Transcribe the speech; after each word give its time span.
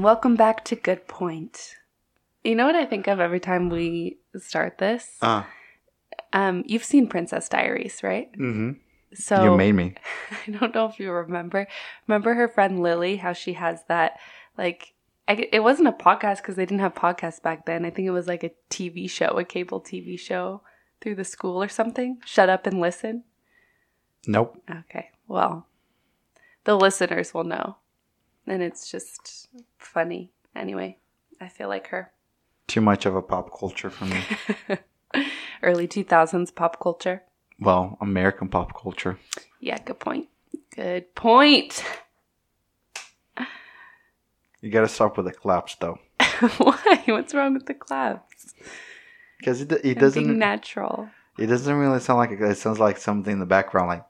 and 0.00 0.04
welcome 0.06 0.34
back 0.34 0.64
to 0.64 0.74
Good 0.74 1.06
Point. 1.08 1.74
You 2.42 2.54
know 2.54 2.64
what 2.64 2.74
I 2.74 2.86
think 2.86 3.06
of 3.06 3.20
every 3.20 3.38
time 3.38 3.68
we 3.68 4.16
start 4.38 4.78
this? 4.78 5.18
Uh, 5.20 5.42
Um, 6.32 6.62
you've 6.64 6.84
seen 6.84 7.06
Princess 7.06 7.50
Diaries, 7.50 8.02
right? 8.02 8.32
mm-hmm. 8.32 8.70
So 9.12 9.44
you 9.44 9.54
made 9.54 9.72
me. 9.72 9.96
I 10.46 10.52
don't 10.52 10.74
know 10.74 10.86
if 10.86 10.98
you 10.98 11.12
remember. 11.12 11.68
Remember 12.08 12.32
her 12.32 12.48
friend 12.48 12.80
Lily? 12.80 13.16
How 13.16 13.34
she 13.34 13.52
has 13.52 13.84
that 13.88 14.18
like. 14.56 14.94
I, 15.28 15.48
it 15.52 15.60
wasn't 15.60 15.88
a 15.88 15.92
podcast 15.92 16.38
because 16.38 16.56
they 16.56 16.64
didn't 16.64 16.80
have 16.80 16.94
podcasts 16.94 17.42
back 17.42 17.66
then. 17.66 17.84
I 17.84 17.90
think 17.90 18.06
it 18.08 18.12
was 18.12 18.26
like 18.26 18.42
a 18.42 18.52
TV 18.70 19.10
show, 19.10 19.36
a 19.36 19.44
cable 19.44 19.82
TV 19.82 20.18
show 20.18 20.62
through 21.02 21.16
the 21.16 21.24
school 21.24 21.62
or 21.62 21.68
something. 21.68 22.22
Shut 22.24 22.48
up 22.48 22.66
and 22.66 22.80
listen. 22.80 23.24
Nope. 24.26 24.62
Okay. 24.70 25.10
Well, 25.28 25.66
the 26.64 26.74
listeners 26.74 27.34
will 27.34 27.44
know. 27.44 27.76
And 28.46 28.62
it's 28.62 28.90
just 28.90 29.48
funny. 29.78 30.32
Anyway, 30.56 30.98
I 31.40 31.48
feel 31.48 31.68
like 31.68 31.88
her. 31.88 32.12
Too 32.66 32.80
much 32.80 33.06
of 33.06 33.14
a 33.14 33.22
pop 33.22 33.56
culture 33.56 33.90
for 33.90 34.04
me. 34.06 34.20
Early 35.62 35.86
2000s 35.88 36.54
pop 36.54 36.80
culture. 36.80 37.22
well, 37.58 37.98
American 38.00 38.48
pop 38.48 38.80
culture. 38.80 39.18
Yeah, 39.60 39.78
good 39.84 39.98
point. 39.98 40.28
Good 40.74 41.14
point. 41.14 41.84
You 44.60 44.70
gotta 44.70 44.88
stop 44.88 45.16
with 45.16 45.26
the 45.26 45.32
claps 45.32 45.74
though, 45.76 45.98
Why? 46.58 47.02
What's 47.06 47.32
wrong 47.34 47.54
with 47.54 47.66
the 47.66 47.74
claps? 47.74 48.54
because 49.38 49.62
it, 49.62 49.72
it 49.84 49.98
doesn't. 49.98 50.38
natural. 50.38 51.08
It 51.38 51.46
doesn't 51.46 51.74
really 51.74 52.00
sound 52.00 52.18
like 52.18 52.30
a, 52.38 52.50
it 52.50 52.58
sounds 52.58 52.78
like 52.78 52.98
something 52.98 53.32
in 53.32 53.38
the 53.40 53.46
background, 53.46 53.88
like 53.88 54.04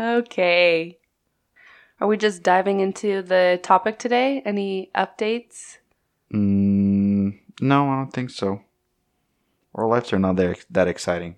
Okay. 0.00 0.98
Are 2.00 2.08
we 2.08 2.16
just 2.16 2.42
diving 2.42 2.80
into 2.80 3.20
the 3.20 3.60
topic 3.62 3.98
today? 3.98 4.42
Any 4.46 4.90
updates? 4.94 5.76
mm, 6.32 7.38
no, 7.60 7.88
I 7.90 7.96
don't 7.96 8.12
think 8.12 8.30
so. 8.30 8.62
Our 9.74 9.86
lives 9.86 10.12
are 10.12 10.18
not 10.18 10.36
that 10.36 10.64
that 10.70 10.88
exciting. 10.88 11.36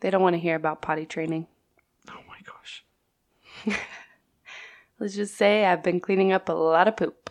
They 0.00 0.10
don't 0.10 0.22
want 0.22 0.34
to 0.34 0.40
hear 0.40 0.54
about 0.54 0.82
potty 0.82 1.06
training. 1.06 1.46
Oh 2.10 2.20
my 2.28 2.38
gosh. 2.44 2.84
Let's 5.00 5.14
just 5.14 5.36
say 5.36 5.64
I've 5.64 5.82
been 5.82 6.00
cleaning 6.00 6.30
up 6.32 6.50
a 6.50 6.52
lot 6.52 6.86
of 6.88 6.96
poop 6.98 7.30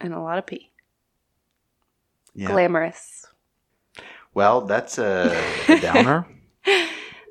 and 0.00 0.12
a 0.12 0.20
lot 0.20 0.38
of 0.38 0.46
pee. 0.46 0.72
Yeah. 2.34 2.48
Glamorous. 2.48 3.26
Well, 4.34 4.62
that's 4.62 4.98
a, 4.98 5.36
a 5.68 5.80
downer. 5.80 6.26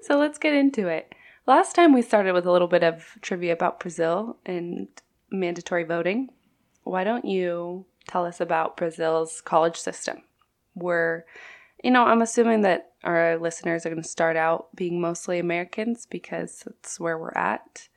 So 0.07 0.17
let's 0.17 0.37
get 0.37 0.53
into 0.53 0.87
it. 0.87 1.13
Last 1.47 1.75
time 1.75 1.93
we 1.93 2.01
started 2.01 2.33
with 2.33 2.45
a 2.45 2.51
little 2.51 2.67
bit 2.67 2.83
of 2.83 3.17
trivia 3.21 3.53
about 3.53 3.79
Brazil 3.79 4.35
and 4.45 4.89
mandatory 5.31 5.85
voting. 5.85 6.27
Why 6.83 7.05
don't 7.05 7.23
you 7.23 7.85
tell 8.05 8.25
us 8.25 8.41
about 8.41 8.75
Brazil's 8.75 9.39
college 9.39 9.77
system? 9.77 10.23
Where, 10.73 11.25
you 11.81 11.91
know, 11.91 12.03
I'm 12.03 12.21
assuming 12.21 12.63
that 12.63 12.91
our 13.05 13.37
listeners 13.37 13.85
are 13.85 13.89
going 13.89 14.03
to 14.03 14.07
start 14.07 14.35
out 14.35 14.75
being 14.75 14.99
mostly 14.99 15.39
Americans 15.39 16.05
because 16.05 16.63
that's 16.65 16.99
where 16.99 17.17
we're 17.17 17.31
at. 17.31 17.87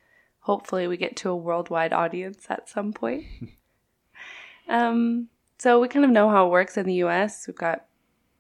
Hopefully, 0.43 0.87
we 0.87 0.97
get 0.97 1.17
to 1.17 1.31
a 1.31 1.37
worldwide 1.37 1.93
audience 1.93 2.47
at 2.49 2.69
some 2.69 2.93
point. 2.93 3.27
um, 4.69 5.27
so 5.59 5.81
we 5.81 5.89
kind 5.89 6.05
of 6.05 6.13
know 6.13 6.31
how 6.31 6.47
it 6.47 6.51
works 6.51 6.77
in 6.77 6.87
the 6.87 7.03
US. 7.03 7.49
We've 7.49 7.57
got 7.57 7.87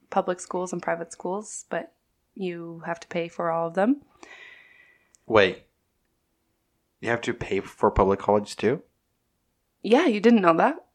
public 0.08 0.38
schools 0.38 0.72
and 0.72 0.80
private 0.80 1.10
schools, 1.10 1.64
but 1.68 1.94
you 2.36 2.84
have 2.86 3.00
to 3.00 3.08
pay 3.08 3.26
for 3.26 3.50
all 3.50 3.66
of 3.66 3.74
them. 3.74 4.02
Wait, 5.30 5.62
you 7.00 7.08
have 7.08 7.20
to 7.20 7.32
pay 7.32 7.60
for 7.60 7.88
public 7.88 8.18
college 8.18 8.56
too? 8.56 8.82
Yeah, 9.80 10.06
you 10.06 10.18
didn't 10.18 10.42
know 10.42 10.56
that? 10.56 10.86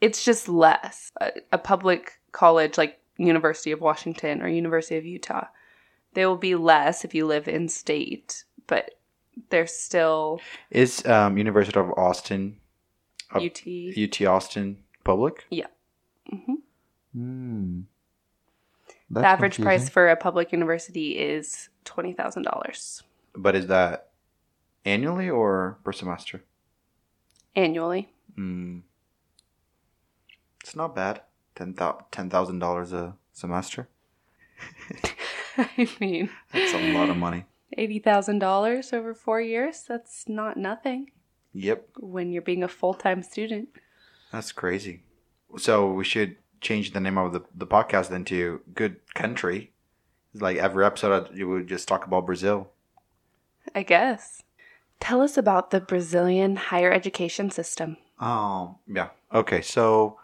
It's 0.00 0.24
just 0.24 0.48
less. 0.48 1.12
A, 1.20 1.30
a 1.52 1.58
public 1.58 2.18
college 2.32 2.76
like 2.76 2.98
University 3.16 3.70
of 3.70 3.80
Washington 3.80 4.42
or 4.42 4.48
University 4.48 4.96
of 4.96 5.04
Utah, 5.04 5.46
they 6.14 6.26
will 6.26 6.36
be 6.36 6.56
less 6.56 7.04
if 7.04 7.14
you 7.14 7.28
live 7.28 7.46
in 7.46 7.68
state, 7.68 8.42
but 8.66 8.90
they're 9.50 9.68
still 9.68 10.40
Is 10.72 11.06
um, 11.06 11.38
University 11.38 11.78
of 11.78 11.92
Austin, 11.96 12.56
Up- 13.30 13.40
UT. 13.40 13.62
UT 13.96 14.22
Austin 14.26 14.78
public? 15.04 15.46
hmm 16.28 16.54
Hmm. 17.12 17.80
The 19.10 19.24
average 19.24 19.60
price 19.60 19.88
for 19.88 20.08
a 20.08 20.16
public 20.16 20.50
university 20.50 21.16
is 21.18 21.68
twenty 21.84 22.12
thousand 22.12 22.42
dollars 22.42 23.04
But 23.34 23.54
is 23.56 23.66
that 23.68 24.10
annually 24.84 25.28
or 25.30 25.78
per 25.84 25.92
semester? 25.92 26.42
annually. 27.56 28.12
Hmm. 28.36 28.78
It's 30.62 30.76
not 30.76 30.94
bad. 30.94 31.22
Ten 31.54 31.74
thousand 31.74 32.58
dollars 32.58 32.92
a 32.92 33.16
semester. 33.32 33.88
I 35.56 35.88
mean, 36.00 36.30
That's 36.52 36.72
a 36.74 36.92
lot 36.92 37.10
of 37.10 37.16
money. 37.16 37.44
eighty 37.76 37.98
thousand 37.98 38.38
dollars 38.38 38.92
over 38.92 39.14
four 39.14 39.40
years. 39.40 39.84
That's 39.86 40.28
not 40.28 40.56
nothing 40.56 41.10
Yep, 41.52 41.88
when 41.98 42.30
you're 42.32 42.42
being 42.42 42.62
a 42.62 42.68
full 42.68 42.94
time 42.94 43.22
student. 43.22 43.68
that's 44.32 44.52
crazy. 44.52 45.02
So 45.58 45.90
we 45.92 46.04
should 46.04 46.36
change 46.60 46.92
the 46.92 47.00
name 47.00 47.18
of 47.18 47.32
the, 47.32 47.40
the 47.54 47.66
podcast 47.66 48.08
then 48.10 48.24
to 48.26 48.60
Good 48.74 49.00
Country. 49.14 49.72
Like 50.34 50.56
every 50.58 50.84
episode, 50.86 51.30
you 51.34 51.48
would 51.48 51.66
just 51.66 51.88
talk 51.88 52.06
about 52.06 52.26
Brazil. 52.26 52.70
I 53.74 53.82
guess. 53.82 54.42
Tell 55.00 55.22
us 55.22 55.36
about 55.36 55.70
the 55.70 55.80
Brazilian 55.80 56.56
higher 56.56 56.92
education 56.92 57.50
system. 57.50 57.96
Oh, 58.20 58.76
yeah. 58.86 59.08
Okay, 59.32 59.62
so 59.62 60.18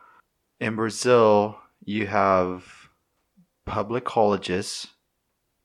in 0.60 0.76
Brazil, 0.76 1.58
you 1.84 2.06
have 2.06 2.90
public 3.64 4.04
colleges 4.04 4.88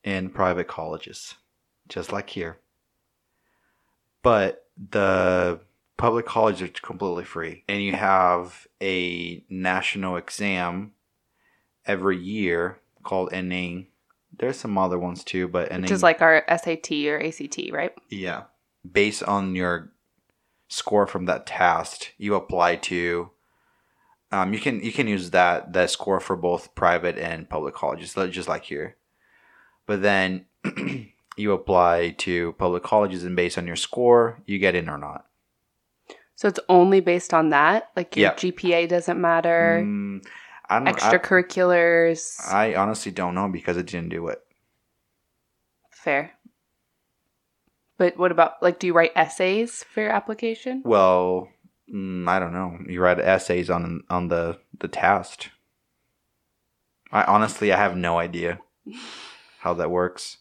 and 0.04 0.34
private 0.34 0.68
colleges, 0.68 1.36
just 1.90 2.12
like 2.12 2.30
here. 2.30 2.58
But 4.24 4.66
the 4.90 5.60
public 5.98 6.26
colleges 6.26 6.70
are 6.70 6.82
completely 6.82 7.26
free, 7.26 7.64
and 7.68 7.84
you 7.84 7.94
have 7.94 8.68
a 8.82 9.44
national 9.50 10.16
exam 10.18 10.94
every 11.86 12.18
year 12.18 12.80
called 13.04 13.32
Enem. 13.32 13.88
There's 14.42 14.58
some 14.60 14.78
other 14.78 14.98
ones 15.00 15.24
too, 15.24 15.48
but 15.48 15.70
Enem, 15.70 15.84
which 15.84 15.92
is 15.92 16.04
like 16.04 16.22
our 16.22 16.44
SAT 16.50 16.92
or 17.06 17.24
ACT, 17.24 17.60
right? 17.72 17.94
yeah. 18.10 18.44
Based 18.92 19.22
on 19.24 19.54
your 19.56 19.92
score 20.68 21.06
from 21.06 21.26
that 21.28 21.46
test, 21.46 22.12
you 22.18 22.34
apply 22.34 22.78
to 22.78 23.30
um, 24.32 24.54
you 24.54 24.60
can 24.60 24.82
you 24.82 24.92
can 24.92 25.08
use 25.08 25.30
that 25.30 25.74
that 25.74 25.92
score 25.92 26.20
for 26.20 26.36
both 26.36 26.74
private 26.74 27.18
and 27.20 27.48
public 27.48 27.76
colleges, 27.76 28.16
just 28.32 28.50
like 28.50 28.64
here. 28.64 28.96
But 29.86 30.02
then 30.02 30.46
you 31.38 31.52
apply 31.52 32.16
to 32.20 32.54
public 32.54 32.82
colleges 32.82 33.24
and 33.24 33.36
based 33.36 33.58
on 33.60 33.68
your 33.68 33.76
score, 33.76 34.42
you 34.48 34.58
get 34.58 34.74
in 34.74 34.90
or 34.90 34.98
not. 34.98 35.28
So 36.36 36.48
it's 36.48 36.60
only 36.70 37.02
based 37.02 37.36
on 37.36 37.50
that? 37.50 37.90
Like 37.96 38.16
your 38.16 38.30
Yeah. 38.30 38.34
GPA 38.34 38.90
doesn't 38.90 39.22
matter, 39.22 39.84
Mm, 39.86 40.26
I 40.72 40.80
don't 40.80 40.96
extracurriculars. 40.96 42.40
I 42.48 42.76
honestly 42.76 43.12
don't 43.12 43.36
know 43.36 43.50
because 43.50 43.78
I 43.78 43.82
didn't 43.82 44.10
do 44.10 44.30
it. 44.30 44.40
Fair. 45.92 46.32
But 47.98 48.18
what 48.18 48.32
about 48.32 48.64
like 48.64 48.80
do 48.80 48.88
you 48.88 48.94
write 48.94 49.12
essays 49.16 49.84
for 49.84 50.02
your 50.02 50.12
application? 50.12 50.82
Well, 50.86 51.50
mm, 51.94 52.28
I 52.28 52.40
don't 52.40 52.54
know. 52.54 52.80
You 52.88 53.02
write 53.02 53.20
essays 53.20 53.70
on 53.70 54.04
on 54.10 54.30
the 54.30 54.60
the 54.80 54.88
test. 54.88 55.50
I 57.12 57.24
honestly 57.26 57.74
I 57.74 57.78
have 57.78 57.98
no 57.98 58.18
idea 58.18 58.62
how 59.60 59.74
that 59.74 59.92
works. 59.92 60.38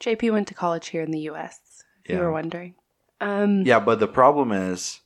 JP 0.00 0.30
went 0.30 0.48
to 0.48 0.54
college 0.54 0.86
here 0.88 1.02
in 1.02 1.10
the 1.10 1.28
US, 1.30 1.82
if 2.04 2.12
you 2.12 2.18
were 2.18 2.30
wondering. 2.30 2.76
Um 3.20 3.62
Yeah, 3.66 3.80
but 3.80 3.98
the 3.98 4.06
problem 4.06 4.52
is 4.52 5.00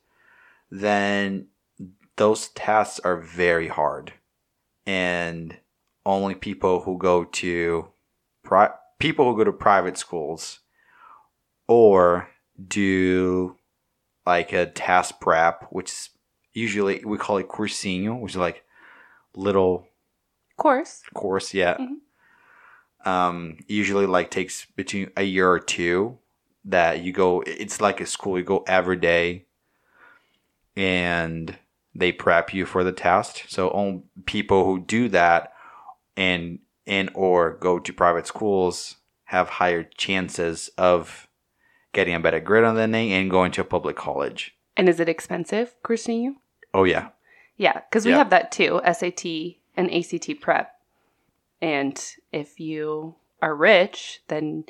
then 0.71 1.49
those 2.17 2.49
tests 2.49 3.01
are 3.01 3.17
very 3.17 3.69
hard. 3.69 4.13
And 4.87 5.57
only 6.05 6.35
people 6.35 6.81
who 6.81 6.99
go 6.99 7.25
to 7.25 7.89
pri- 8.43 8.73
people 8.99 9.31
who 9.31 9.37
go 9.37 9.45
to 9.45 9.53
private 9.53 9.97
schools 9.97 10.61
or 11.69 12.29
do 12.69 13.57
like 14.27 14.53
a 14.53 14.67
task 14.67 15.21
prep, 15.21 15.67
which 15.71 15.91
is 15.91 16.11
usually 16.53 17.03
we 17.05 17.19
call 17.19 17.39
it 17.39 17.49
cursinho, 17.49 18.21
which 18.21 18.33
is 18.33 18.37
like 18.37 18.65
little 19.35 19.87
course. 20.57 21.03
course, 21.15 21.55
yeah. 21.55 21.77
Mhm. 21.77 23.09
Um, 23.09 23.59
usually 23.67 24.07
like 24.07 24.31
takes 24.31 24.67
between 24.77 25.11
a 25.17 25.23
year 25.23 25.51
or 25.51 25.59
two 25.59 26.19
that 26.65 27.03
you 27.03 27.13
go. 27.13 27.43
It's 27.47 27.81
like 27.81 28.01
a 28.01 28.07
school. 28.07 28.39
You 28.39 28.45
go 28.45 28.63
every 28.67 28.97
day, 28.97 29.47
and 30.77 31.57
they 31.95 32.13
prep 32.13 32.55
you 32.55 32.65
for 32.67 32.85
the 32.85 32.93
test. 32.93 33.45
So 33.49 33.71
only 33.71 34.03
people 34.27 34.65
who 34.65 34.81
do 34.81 35.09
that 35.11 35.53
and 36.17 36.59
and 36.87 37.11
or 37.15 37.53
go 37.59 37.79
to 37.79 37.93
private 37.93 38.27
schools 38.27 38.97
have 39.25 39.49
higher 39.49 39.85
chances 39.85 40.69
of 40.77 41.29
getting 41.93 42.15
a 42.15 42.21
better 42.21 42.41
grade 42.41 42.65
on 42.65 42.75
the 42.75 42.83
Enem 42.83 43.11
and 43.11 43.31
going 43.31 43.53
to 43.53 43.61
a 43.61 43.65
public 43.65 43.97
college. 43.97 44.57
And 44.77 44.89
is 44.89 44.99
it 45.01 45.09
expensive, 45.09 45.75
you? 46.23 46.37
Oh 46.75 46.85
yeah. 46.85 47.09
Yeah, 47.57 47.81
because 47.89 48.05
we 48.05 48.11
Yeah. 48.13 48.19
have 48.19 48.31
that 48.31 48.51
too 48.51 48.81
SAT 48.85 49.25
and 49.77 49.93
ACT 49.93 50.41
prep. 50.41 50.75
And 51.61 52.03
if 52.33 52.59
you 52.59 53.15
are 53.41 53.55
rich, 53.55 54.21
then 54.29 54.65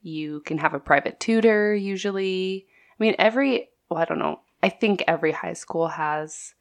you 0.00 0.40
can 0.40 0.58
have 0.58 0.74
a 0.74 0.80
private 0.80 1.20
tutor 1.20 1.74
usually. 1.74 2.66
I 2.98 3.02
mean, 3.02 3.14
every, 3.18 3.68
well, 3.88 4.00
I 4.00 4.04
don't 4.04 4.18
know. 4.18 4.40
I 4.62 4.68
think 4.68 5.02
every 5.08 5.32
high 5.32 5.52
school 5.54 5.88
has 5.88 6.54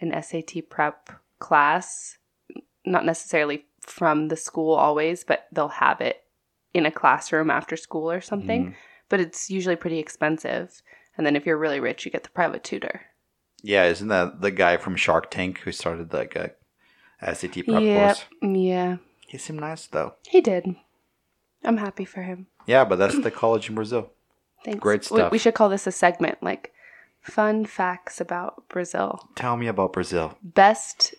an 0.00 0.12
SAT 0.22 0.68
prep 0.68 1.10
class, 1.38 2.18
not 2.84 3.04
necessarily 3.04 3.64
from 3.80 4.28
the 4.28 4.36
school 4.36 4.74
always, 4.74 5.24
but 5.24 5.46
they'll 5.52 5.68
have 5.68 6.00
it 6.00 6.24
in 6.74 6.86
a 6.86 6.90
classroom 6.90 7.50
after 7.50 7.76
school 7.76 8.10
or 8.10 8.20
something. 8.20 8.66
Mhm. 8.70 8.74
But 9.08 9.20
it's 9.20 9.48
usually 9.50 9.76
pretty 9.76 9.98
expensive. 9.98 10.82
And 11.16 11.24
then 11.24 11.36
if 11.36 11.46
you're 11.46 11.56
really 11.56 11.80
rich, 11.80 12.04
you 12.04 12.10
get 12.10 12.24
the 12.24 12.30
private 12.30 12.64
tutor. 12.64 13.02
Yeah, 13.62 13.84
isn't 13.84 14.08
that 14.08 14.40
the 14.40 14.50
guy 14.50 14.76
from 14.76 14.96
Shark 14.96 15.30
Tank 15.30 15.60
who 15.60 15.72
started 15.72 16.12
like 16.12 16.34
a 16.36 16.52
SAT 17.22 17.62
prep 17.62 17.80
Yep. 17.82 18.16
course? 18.16 18.24
Yeah. 18.42 18.96
He 19.28 19.38
seemed 19.38 19.60
nice 19.60 19.86
though. 19.86 20.14
He 20.28 20.40
did. 20.40 20.76
I'm 21.64 21.78
happy 21.78 22.04
for 22.04 22.22
him. 22.22 22.48
Yeah, 22.66 22.84
but 22.84 22.96
that's 22.96 23.18
the 23.20 23.30
college 23.30 23.68
in 23.68 23.74
Brazil. 23.76 24.10
Thanks. 24.64 24.80
Great 24.80 25.00
We- 25.10 25.18
stuff. 25.18 25.32
We, 25.32 25.38
should 25.38 25.54
call 25.54 25.68
this 25.68 25.86
a 25.86 25.92
segment 25.92 26.42
like 26.42 26.72
fun 27.26 27.64
facts 27.66 28.20
about 28.20 28.68
Brazil. 28.68 29.28
Tell 29.34 29.56
me 29.56 29.66
about 29.66 29.92
Brazil. 29.92 30.36
Best 30.42 31.14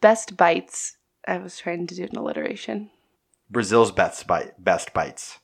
best 0.00 0.36
bites. 0.36 0.96
I 1.26 1.38
was 1.38 1.58
trying 1.58 1.86
to 1.86 1.94
do 1.94 2.04
an 2.04 2.16
alliteration. 2.16 2.90
Brazil's 3.50 3.92
best 3.92 4.26
bite, 4.26 4.62
best 4.62 4.92
bites. 4.94 5.38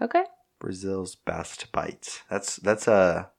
Okay. 0.00 0.24
Brazil's 0.58 1.14
best 1.14 1.70
bites. 1.72 2.22
That's 2.30 2.56
that's 2.56 2.86
a 2.88 3.30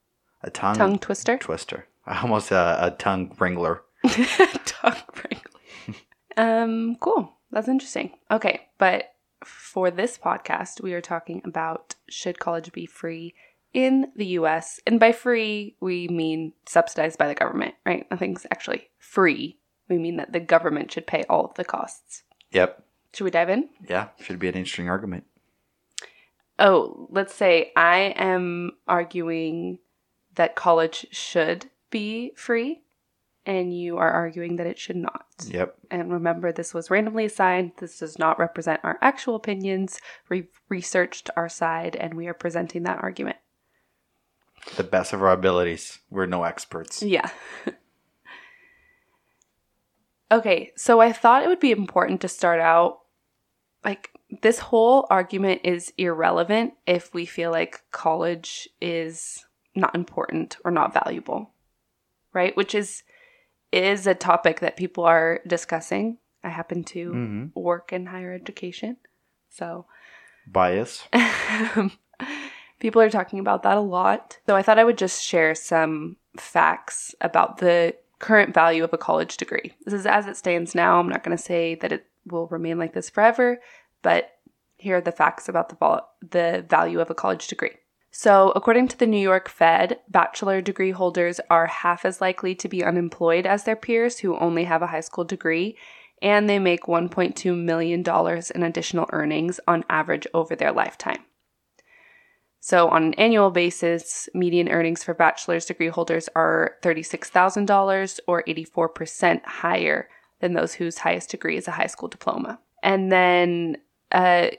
a 0.44 0.50
tongue, 0.50 0.76
Tongue 0.76 1.00
twister. 1.00 1.38
twister. 1.38 1.88
Almost 2.08 2.52
a, 2.52 2.78
a 2.88 2.92
tongue 2.92 3.36
wrangler. 3.40 3.84
Tongue 4.04 5.04
wrangling. 5.16 6.02
um, 6.38 6.96
cool. 7.00 7.34
That's 7.52 7.68
interesting. 7.68 8.12
Okay, 8.30 8.68
but 8.78 9.14
for 9.44 9.92
this 9.92 10.18
podcast, 10.18 10.82
we 10.82 10.94
are 10.94 11.02
talking 11.02 11.42
about 11.46 11.96
should 12.10 12.40
college 12.40 12.72
be 12.72 12.86
free 12.86 13.34
in 13.78 14.08
the 14.16 14.26
US? 14.40 14.80
And 14.88 15.00
by 15.00 15.12
free, 15.12 15.76
we 15.80 16.08
mean 16.08 16.54
subsidized 16.66 17.20
by 17.20 17.28
the 17.28 17.36
government, 17.36 17.76
right? 17.86 18.08
Nothing's 18.10 18.48
actually 18.50 18.90
free. 18.98 19.60
We 19.88 20.00
mean 20.00 20.18
that 20.18 20.34
the 20.34 20.40
government 20.40 20.92
should 20.92 21.06
pay 21.06 21.24
all 21.30 21.46
of 21.46 21.54
the 21.54 21.64
costs. 21.64 22.24
Yep. 22.52 22.84
Should 23.14 23.26
we 23.26 23.30
dive 23.30 23.50
in? 23.50 23.70
Yeah, 23.88 24.08
should 24.20 24.40
be 24.40 24.48
an 24.48 24.56
interesting 24.56 24.90
argument. 24.90 25.26
Oh, 26.58 27.08
let's 27.12 27.36
say 27.36 27.72
I 27.76 28.16
am 28.18 28.72
arguing 28.88 29.78
that 30.34 30.56
college 30.56 31.06
should 31.12 31.68
be 31.92 32.32
free, 32.36 32.82
and 33.46 33.78
you 33.78 33.98
are 33.98 34.10
arguing 34.10 34.56
that 34.56 34.66
it 34.66 34.80
should 34.80 34.96
not. 34.96 35.28
Yep. 35.48 35.76
And 35.92 36.12
remember, 36.12 36.52
this 36.52 36.74
was 36.74 36.90
randomly 36.90 37.26
assigned. 37.26 37.74
This 37.78 38.00
does 38.00 38.18
not 38.18 38.40
represent 38.40 38.82
our 38.84 38.98
actual 39.02 39.36
opinions. 39.36 40.00
We've 40.30 40.50
researched 40.68 41.30
our 41.38 41.48
side 41.48 41.96
and 41.96 42.16
we 42.16 42.28
are 42.28 42.34
presenting 42.34 42.84
that 42.84 43.04
argument. 43.04 43.38
The 44.76 44.84
best 44.84 45.14
of 45.14 45.22
our 45.22 45.32
abilities. 45.32 46.00
We're 46.10 46.26
no 46.26 46.44
experts. 46.44 47.02
Yeah. 47.02 47.30
okay, 50.32 50.72
so 50.76 51.00
I 51.00 51.12
thought 51.12 51.44
it 51.44 51.48
would 51.48 51.60
be 51.60 51.72
important 51.72 52.22
to 52.22 52.28
start 52.28 52.60
out 52.60 53.00
like 53.84 54.12
this 54.42 54.60
whole 54.60 55.08
argument 55.10 55.62
is 55.64 55.94
irrelevant 55.98 56.74
if 56.86 57.14
we 57.14 57.26
feel 57.26 57.52
like 57.52 57.84
college 57.92 58.68
is 58.82 59.46
not 59.76 59.96
important 59.96 60.58
or 60.66 60.72
not 60.72 60.94
valuable. 60.94 61.52
Right? 62.34 62.56
Which 62.58 62.76
is 62.76 63.04
is 63.72 64.08
a 64.08 64.16
topic 64.16 64.60
that 64.60 64.78
people 64.78 65.04
are 65.04 65.42
discussing. 65.48 66.18
I 66.44 66.50
happen 66.50 66.84
to 66.86 67.12
hmm 67.12 67.46
work 67.56 67.92
in 67.92 68.08
higher 68.08 68.34
education. 68.34 68.98
So 69.50 69.86
Bias. 70.46 71.04
people 72.80 73.02
are 73.02 73.10
talking 73.10 73.40
about 73.40 73.64
that 73.64 73.78
a 73.78 73.82
lot. 73.82 74.38
So 74.46 74.56
I 74.56 74.62
thought 74.62 74.80
I 74.80 74.84
would 74.84 74.98
just 74.98 75.24
share 75.24 75.56
some 75.56 76.18
facts 76.38 77.16
about 77.22 77.58
the 77.58 77.96
current 78.20 78.54
value 78.54 78.84
of 78.84 78.94
a 78.94 78.98
college 78.98 79.38
degree. 79.38 79.74
This 79.86 79.94
is 79.94 80.06
as 80.06 80.28
it 80.28 80.38
stands 80.38 80.74
now. 80.74 81.00
I'm 81.00 81.10
not 81.10 81.24
going 81.24 81.38
to 81.38 81.44
say 81.44 81.76
that 81.76 81.92
it 81.92 82.08
will 82.26 82.48
remain 82.48 82.78
like 82.78 82.94
this 82.94 83.10
forever, 83.10 83.60
but 84.02 84.38
here 84.78 84.98
are 84.98 85.02
the 85.02 85.12
facts 85.12 85.50
about 85.50 85.70
the 85.70 85.76
vol- 85.76 86.10
the 86.22 86.66
value 86.68 87.00
of 87.00 87.10
a 87.10 87.16
college 87.16 87.48
degree. 87.48 87.76
So, 88.12 88.52
according 88.56 88.88
to 88.90 88.98
the 88.98 89.06
New 89.06 89.20
York 89.20 89.50
Fed, 89.50 90.00
bachelor 90.10 90.62
degree 90.62 90.92
holders 90.92 91.40
are 91.50 91.68
half 91.68 92.06
as 92.06 92.22
likely 92.22 92.56
to 92.56 92.68
be 92.68 92.84
unemployed 92.84 93.46
as 93.46 93.64
their 93.64 93.76
peers 93.76 94.20
who 94.20 94.38
only 94.40 94.64
have 94.64 94.82
a 94.82 94.88
high 94.88 95.02
school 95.02 95.24
degree, 95.24 95.78
and 96.22 96.50
they 96.50 96.58
make 96.58 96.86
$1.2 96.86 97.56
million 97.56 98.04
in 98.56 98.64
additional 98.64 99.10
earnings 99.14 99.60
on 99.68 99.84
average 99.90 100.26
over 100.34 100.56
their 100.56 100.72
lifetime. 100.72 101.27
So, 102.68 102.90
on 102.90 103.02
an 103.02 103.14
annual 103.14 103.50
basis, 103.50 104.28
median 104.34 104.68
earnings 104.68 105.02
for 105.02 105.14
bachelor's 105.14 105.64
degree 105.64 105.88
holders 105.88 106.28
are 106.36 106.76
$36,000 106.84 108.20
or 108.28 108.44
84% 108.44 109.46
higher 109.46 110.10
than 110.42 110.52
those 110.52 110.74
whose 110.74 110.98
highest 110.98 111.30
degree 111.30 111.56
is 111.56 111.70
a 111.70 111.72
high 111.72 111.88
school 111.88 112.10
diploma. 112.10 112.60
And 112.84 113.10
then 113.10 113.78
uh, 114.12 114.50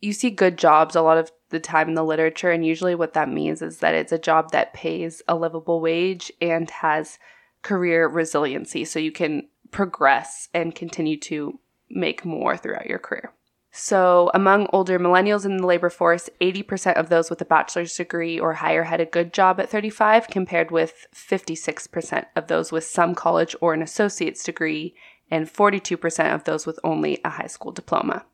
you 0.00 0.12
see 0.12 0.30
good 0.30 0.58
jobs 0.58 0.96
a 0.96 1.02
lot 1.02 1.18
of 1.18 1.30
the 1.50 1.60
time 1.60 1.88
in 1.88 1.94
the 1.94 2.02
literature, 2.02 2.50
and 2.50 2.66
usually 2.66 2.96
what 2.96 3.12
that 3.12 3.28
means 3.28 3.62
is 3.62 3.78
that 3.78 3.94
it's 3.94 4.10
a 4.10 4.18
job 4.18 4.50
that 4.50 4.74
pays 4.74 5.22
a 5.28 5.36
livable 5.36 5.80
wage 5.80 6.32
and 6.40 6.68
has 6.68 7.16
career 7.62 8.08
resiliency, 8.08 8.84
so 8.84 8.98
you 8.98 9.12
can 9.12 9.46
progress 9.70 10.48
and 10.52 10.74
continue 10.74 11.16
to 11.16 11.60
make 11.88 12.24
more 12.24 12.56
throughout 12.56 12.86
your 12.86 12.98
career. 12.98 13.32
So, 13.74 14.30
among 14.34 14.68
older 14.70 14.98
millennials 14.98 15.46
in 15.46 15.56
the 15.56 15.66
labor 15.66 15.88
force, 15.88 16.28
80% 16.42 16.92
of 16.96 17.08
those 17.08 17.30
with 17.30 17.40
a 17.40 17.46
bachelor's 17.46 17.96
degree 17.96 18.38
or 18.38 18.52
higher 18.52 18.82
had 18.82 19.00
a 19.00 19.06
good 19.06 19.32
job 19.32 19.58
at 19.58 19.70
35, 19.70 20.28
compared 20.28 20.70
with 20.70 21.06
56% 21.14 22.26
of 22.36 22.48
those 22.48 22.70
with 22.70 22.84
some 22.84 23.14
college 23.14 23.56
or 23.62 23.72
an 23.72 23.80
associate's 23.80 24.44
degree, 24.44 24.94
and 25.30 25.50
42% 25.50 26.34
of 26.34 26.44
those 26.44 26.66
with 26.66 26.78
only 26.84 27.18
a 27.24 27.30
high 27.30 27.46
school 27.46 27.72
diploma. 27.72 28.26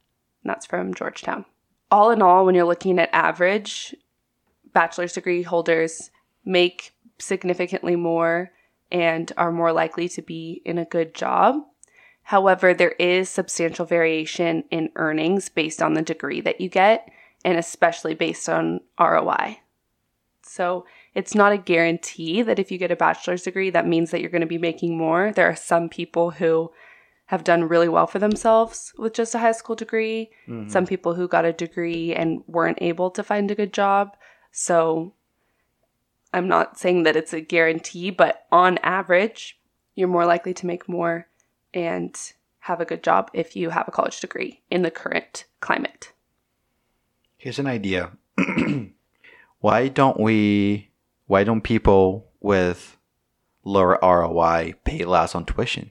And 0.43 0.51
that's 0.51 0.67
from 0.67 0.93
Georgetown. 0.93 1.45
All 1.89 2.11
in 2.11 2.21
all, 2.21 2.45
when 2.45 2.57
you're 2.57 2.65
looking 2.65 2.99
at 2.99 3.09
average, 3.13 3.95
bachelor's 4.75 5.13
degree 5.13 5.43
holders 5.43 6.11
make 6.45 6.95
significantly 7.21 7.95
more 7.95 8.51
and 8.91 9.31
are 9.37 9.53
more 9.53 9.73
likely 9.73 10.09
to 10.09 10.23
be 10.23 10.63
in 10.65 10.79
a 10.79 10.85
good 10.85 11.15
job. 11.15 11.63
However, 12.29 12.75
there 12.75 12.95
is 12.99 13.31
substantial 13.31 13.87
variation 13.87 14.65
in 14.71 14.91
earnings 14.97 15.49
based 15.49 15.81
on 15.81 15.95
the 15.95 16.03
degree 16.03 16.43
that 16.43 16.61
you 16.61 16.69
get, 16.69 17.11
and 17.43 17.57
especially 17.57 18.15
based 18.15 18.51
on 18.51 18.81
ROI. 19.01 19.61
So 20.43 20.85
it's 21.15 21.35
not 21.35 21.53
a 21.53 21.57
guarantee 21.57 22.43
that 22.43 22.59
if 22.59 22.71
you 22.71 22.77
get 22.77 22.91
a 22.91 22.97
bachelor's 22.97 23.45
degree, 23.45 23.71
that 23.71 23.87
means 23.87 24.11
that 24.11 24.21
you're 24.21 24.29
going 24.29 24.43
to 24.43 24.47
be 24.47 24.59
making 24.59 24.99
more. 24.99 25.33
There 25.33 25.49
are 25.49 25.57
some 25.57 25.89
people 25.89 26.33
who 26.33 26.71
have 27.29 27.45
done 27.45 27.65
really 27.65 27.89
well 27.89 28.07
for 28.07 28.19
themselves 28.19 28.93
with 28.99 29.15
just 29.15 29.35
a 29.35 29.39
high 29.39 29.53
school 29.53 29.77
degree, 29.77 30.31
Mhm. 30.47 30.71
some 30.71 30.85
people 30.85 31.15
who 31.15 31.29
got 31.29 31.47
a 31.47 31.53
degree 31.55 32.15
and 32.15 32.45
weren't 32.47 32.83
able 32.83 33.11
to 33.11 33.23
find 33.25 33.51
a 33.51 33.55
good 33.55 33.73
job. 33.73 34.15
So 34.53 35.15
I'm 36.35 36.47
not 36.47 36.79
saying 36.79 37.05
that 37.05 37.17
it's 37.17 37.33
a 37.33 37.41
guarantee, 37.41 38.11
but 38.11 38.47
on 38.53 38.77
average, 38.83 39.59
you're 39.95 40.09
more 40.09 40.27
likely 40.27 40.53
to 40.53 40.67
make 40.67 40.91
more 40.91 41.27
and 41.79 42.17
have 42.61 42.81
a 42.81 42.85
good 42.85 43.03
job 43.03 43.31
if 43.33 43.57
you 43.57 43.71
have 43.71 43.89
a 43.89 43.91
college 43.91 44.21
degree 44.21 44.61
in 44.71 44.83
the 44.83 44.91
current 44.91 45.45
climate. 45.61 46.13
Here's 47.37 47.59
an 47.59 47.67
idea. 47.67 48.11
why 49.61 49.89
don't 49.89 50.19
we? 50.21 50.91
Why 51.27 51.45
don't 51.45 51.61
people 51.61 52.27
with 52.41 52.97
lower 53.65 53.99
ROI 54.03 54.75
pay 54.85 55.05
less 55.05 55.35
on 55.35 55.45
tuition? 55.45 55.91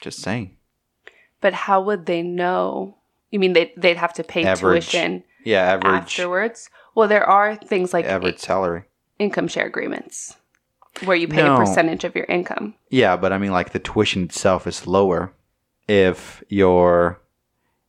Just 0.00 0.20
saying. 0.20 0.56
But 1.40 1.54
how 1.54 1.80
would 1.82 2.06
they 2.06 2.22
know? 2.22 2.96
You 3.30 3.38
mean 3.38 3.52
they 3.52 3.72
they'd 3.76 3.96
have 3.96 4.12
to 4.14 4.24
pay 4.24 4.44
Average. 4.44 4.90
tuition 4.90 5.24
Yeah, 5.44 5.62
average 5.72 6.02
afterwards? 6.02 6.70
Well, 6.94 7.08
there 7.08 7.24
are 7.24 7.56
things 7.56 7.92
like 7.92 8.04
average 8.04 8.38
salary. 8.38 8.84
income 9.18 9.48
share 9.48 9.66
agreements 9.66 10.36
where 11.04 11.16
you 11.16 11.26
pay 11.28 11.42
No. 11.42 11.54
a 11.54 11.58
percentage 11.58 12.04
of 12.04 12.14
your 12.14 12.24
income. 12.26 12.74
Yeah, 12.90 13.16
but 13.16 13.32
I 13.32 13.38
mean, 13.38 13.50
like 13.52 13.72
the 13.72 13.78
tuition 13.78 14.24
itself 14.24 14.66
is 14.66 14.86
lower 14.86 15.32
if 15.88 16.42
your 16.48 17.20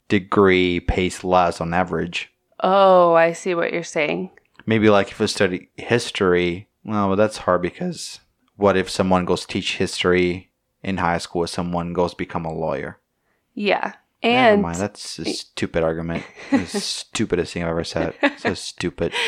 degree 0.08 0.80
pays 0.80 1.24
less 1.24 1.62
on 1.62 1.74
average. 1.74 2.32
Oh, 2.60 3.14
I 3.14 3.34
see 3.34 3.54
what 3.56 3.74
you're 3.74 3.84
saying. 3.84 4.32
Maybe 4.66 4.90
like 4.90 5.12
if 5.12 5.20
you 5.20 5.28
study 5.28 5.70
history, 5.76 6.68
well, 6.84 7.16
that's 7.16 7.38
hard 7.38 7.62
because 7.62 8.20
what 8.56 8.78
if 8.78 8.90
someone 8.90 9.26
goes 9.26 9.46
teach 9.46 9.78
history 9.78 10.52
in 10.84 10.98
high 10.98 11.18
school 11.20 11.44
and 11.44 11.50
someone 11.50 11.94
goes 11.94 12.14
become 12.14 12.46
a 12.46 12.54
lawyer? 12.54 13.00
Yeah. 13.54 13.94
Never 14.24 14.38
And 14.54 14.62
mind, 14.64 14.78
that's 14.78 15.20
a 15.20 15.26
stupid 15.26 15.84
argument. 15.84 16.24
The 16.50 16.66
stupidest 16.66 17.54
thing 17.54 17.64
I've 17.64 17.70
ever 17.70 17.84
said. 17.84 18.16
So 18.38 18.54
stupid. 18.54 19.14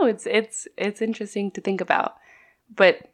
No, 0.00 0.06
It's 0.06 0.24
it's 0.26 0.66
it's 0.78 1.02
interesting 1.02 1.50
to 1.50 1.60
think 1.60 1.80
about. 1.82 2.14
But 2.74 3.10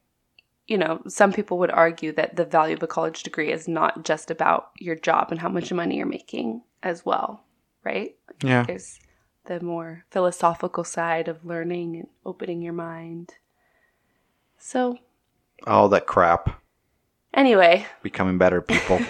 you 0.67 0.77
know, 0.79 1.01
some 1.07 1.33
people 1.33 1.59
would 1.59 1.71
argue 1.71 2.13
that 2.13 2.37
the 2.37 2.45
value 2.45 2.75
of 2.75 2.83
a 2.83 2.89
college 2.89 3.23
degree 3.23 3.53
is 3.53 3.69
not 3.69 4.05
just 4.05 4.31
about 4.31 4.71
your 4.79 4.97
job 4.97 5.29
and 5.31 5.41
how 5.41 5.49
much 5.49 5.73
money 5.73 5.97
you're 5.97 6.07
making 6.07 6.63
as 6.83 7.05
well, 7.07 7.45
right? 7.85 8.17
Yeah. 8.43 8.65
There's 8.65 8.99
the 9.45 9.61
more 9.61 10.05
philosophical 10.11 10.83
side 10.83 11.29
of 11.29 11.45
learning 11.45 11.97
and 11.97 12.09
opening 12.25 12.63
your 12.63 12.73
mind. 12.73 13.35
So, 14.59 14.99
All 15.67 15.89
that 15.91 16.07
crap. 16.07 16.61
anyway, 17.33 17.87
Becoming 18.03 18.39
better 18.39 18.61
people. 18.61 19.01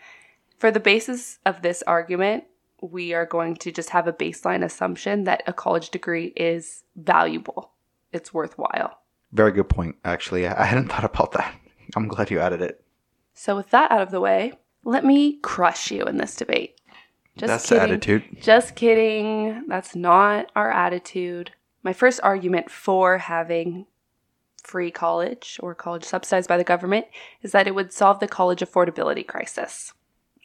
for 0.58 0.70
the 0.70 0.80
basis 0.80 1.38
of 1.46 1.62
this 1.62 1.82
argument, 1.86 2.44
we 2.82 3.14
are 3.14 3.24
going 3.26 3.56
to 3.56 3.72
just 3.72 3.90
have 3.90 4.06
a 4.06 4.12
baseline 4.12 4.62
assumption 4.62 5.24
that 5.24 5.42
a 5.46 5.54
college 5.54 5.88
degree 5.88 6.34
is 6.36 6.82
valuable. 6.96 7.72
It's 8.12 8.34
worthwhile. 8.34 8.98
Very 9.32 9.52
good 9.52 9.68
point, 9.68 9.96
actually. 10.04 10.46
I 10.46 10.64
hadn't 10.64 10.88
thought 10.88 11.04
about 11.04 11.32
that. 11.32 11.54
I'm 11.96 12.08
glad 12.08 12.30
you 12.30 12.40
added 12.40 12.62
it. 12.62 12.82
So, 13.34 13.56
with 13.56 13.70
that 13.70 13.90
out 13.90 14.02
of 14.02 14.10
the 14.10 14.20
way, 14.20 14.52
let 14.84 15.04
me 15.04 15.38
crush 15.40 15.90
you 15.90 16.04
in 16.04 16.16
this 16.16 16.34
debate. 16.34 16.80
Just 17.36 17.48
That's 17.48 17.68
kidding. 17.68 17.78
the 17.78 17.94
attitude. 17.94 18.24
Just 18.40 18.74
kidding. 18.74 19.64
That's 19.68 19.94
not 19.94 20.50
our 20.56 20.70
attitude. 20.70 21.52
My 21.82 21.92
first 21.92 22.20
argument 22.22 22.70
for 22.70 23.18
having 23.18 23.86
free 24.62 24.90
college 24.90 25.58
or 25.62 25.74
college 25.74 26.04
subsidized 26.04 26.48
by 26.48 26.56
the 26.56 26.64
government 26.64 27.06
is 27.42 27.52
that 27.52 27.66
it 27.66 27.74
would 27.74 27.92
solve 27.92 28.18
the 28.18 28.28
college 28.28 28.60
affordability 28.60 29.26
crisis. 29.26 29.92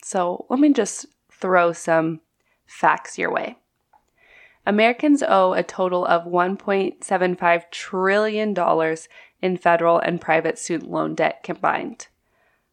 So 0.04 0.46
let 0.50 0.60
me 0.60 0.72
just 0.72 1.08
throw 1.32 1.74
some 1.74 2.22
facts 2.66 3.18
your 3.18 3.32
way. 3.32 3.58
Americans 4.66 5.24
owe 5.28 5.54
a 5.54 5.64
total 5.64 6.06
of 6.06 6.24
$1.75 6.26 7.72
trillion 7.72 8.56
in 9.42 9.58
federal 9.58 10.00
and 10.00 10.22
private 10.22 10.58
student 10.58 10.90
loan 10.90 11.16
debt 11.16 11.44
combined. 11.44 12.08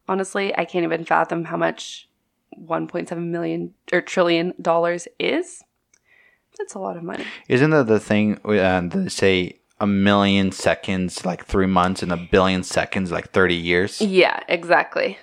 Honestly, 0.09 0.56
I 0.56 0.64
can't 0.64 0.85
even 0.85 1.04
fathom 1.04 1.44
how 1.44 1.56
much 1.56 2.09
1.7 2.59 3.26
million 3.28 3.75
or 3.92 4.00
trillion 4.00 4.54
dollars 4.61 5.09
is. 5.18 5.62
That's 6.59 6.75
a 6.75 6.78
lot 6.78 6.97
of 6.97 7.02
money. 7.02 7.25
Isn't 7.49 7.70
that 7.70 7.87
the 7.87 8.00
thing 8.00 8.38
uh, 8.44 8.82
they 8.82 9.09
say 9.09 9.61
a 9.80 9.87
million 9.87 10.52
seconds 10.52 11.25
like 11.25 11.44
three 11.47 11.66
months 11.66 12.02
and 12.02 12.12
a 12.12 12.16
billion 12.16 12.62
seconds 12.62 13.11
like 13.11 13.30
30 13.30 13.54
years? 13.54 14.00
Yeah, 14.00 14.40
exactly. 14.49 15.18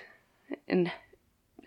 And 0.66 0.90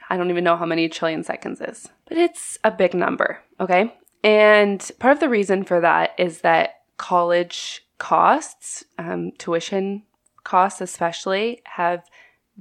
I 0.09 0.17
don't 0.17 0.29
even 0.29 0.43
know 0.43 0.57
how 0.57 0.65
many 0.65 0.89
trillion 0.89 1.23
seconds 1.23 1.61
is, 1.61 1.89
but 2.07 2.17
it's 2.17 2.57
a 2.63 2.71
big 2.71 2.93
number, 2.93 3.39
okay? 3.59 3.93
And 4.23 4.91
part 4.99 5.13
of 5.13 5.19
the 5.19 5.29
reason 5.29 5.63
for 5.63 5.81
that 5.81 6.13
is 6.17 6.41
that 6.41 6.81
college 6.97 7.85
costs, 7.97 8.83
um, 8.97 9.31
tuition 9.37 10.03
costs 10.43 10.81
especially, 10.81 11.61
have 11.65 12.03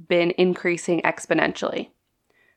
been 0.07 0.31
increasing 0.37 1.01
exponentially. 1.01 1.89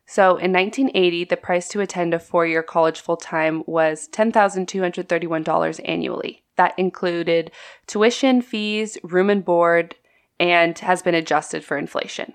So 0.06 0.37
in 0.37 0.52
1980, 0.52 1.25
the 1.25 1.37
price 1.37 1.68
to 1.68 1.80
attend 1.80 2.14
a 2.14 2.18
four 2.18 2.46
year 2.46 2.62
college 2.62 3.00
full 3.00 3.16
time 3.16 3.62
was 3.66 4.08
$10,231 4.08 5.80
annually. 5.84 6.42
That 6.56 6.78
included 6.78 7.50
tuition, 7.87 8.42
fees, 8.42 8.99
room 9.02 9.30
and 9.30 9.44
board, 9.44 9.96
and 10.38 10.78
has 10.78 11.02
been 11.02 11.14
adjusted 11.14 11.64
for 11.64 11.76
inflation. 11.76 12.34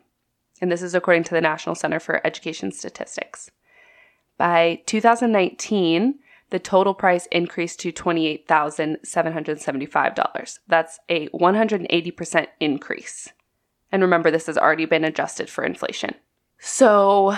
And 0.62 0.72
this 0.72 0.82
is 0.82 0.96
according 0.96 1.24
to 1.26 1.34
the 1.34 1.42
National 1.42 1.76
Center 1.76 2.00
for 2.00 2.26
Education 2.26 2.72
Statistics. 2.72 3.50
By 4.38 4.82
2019, 4.86 6.20
the 6.50 6.60
total 6.60 6.94
price 6.94 7.28
increased 7.32 7.80
to 7.82 7.92
$28,775. 7.92 10.60
That's 10.68 11.00
a 11.10 11.28
180% 11.30 12.48
increase. 12.60 13.30
And 13.92 14.02
remember, 14.02 14.32
this 14.32 14.48
has 14.48 14.58
already 14.58 14.86
been 14.86 15.04
adjusted 15.04 15.50
for 15.50 15.64
inflation. 15.64 16.16
So, 16.60 17.36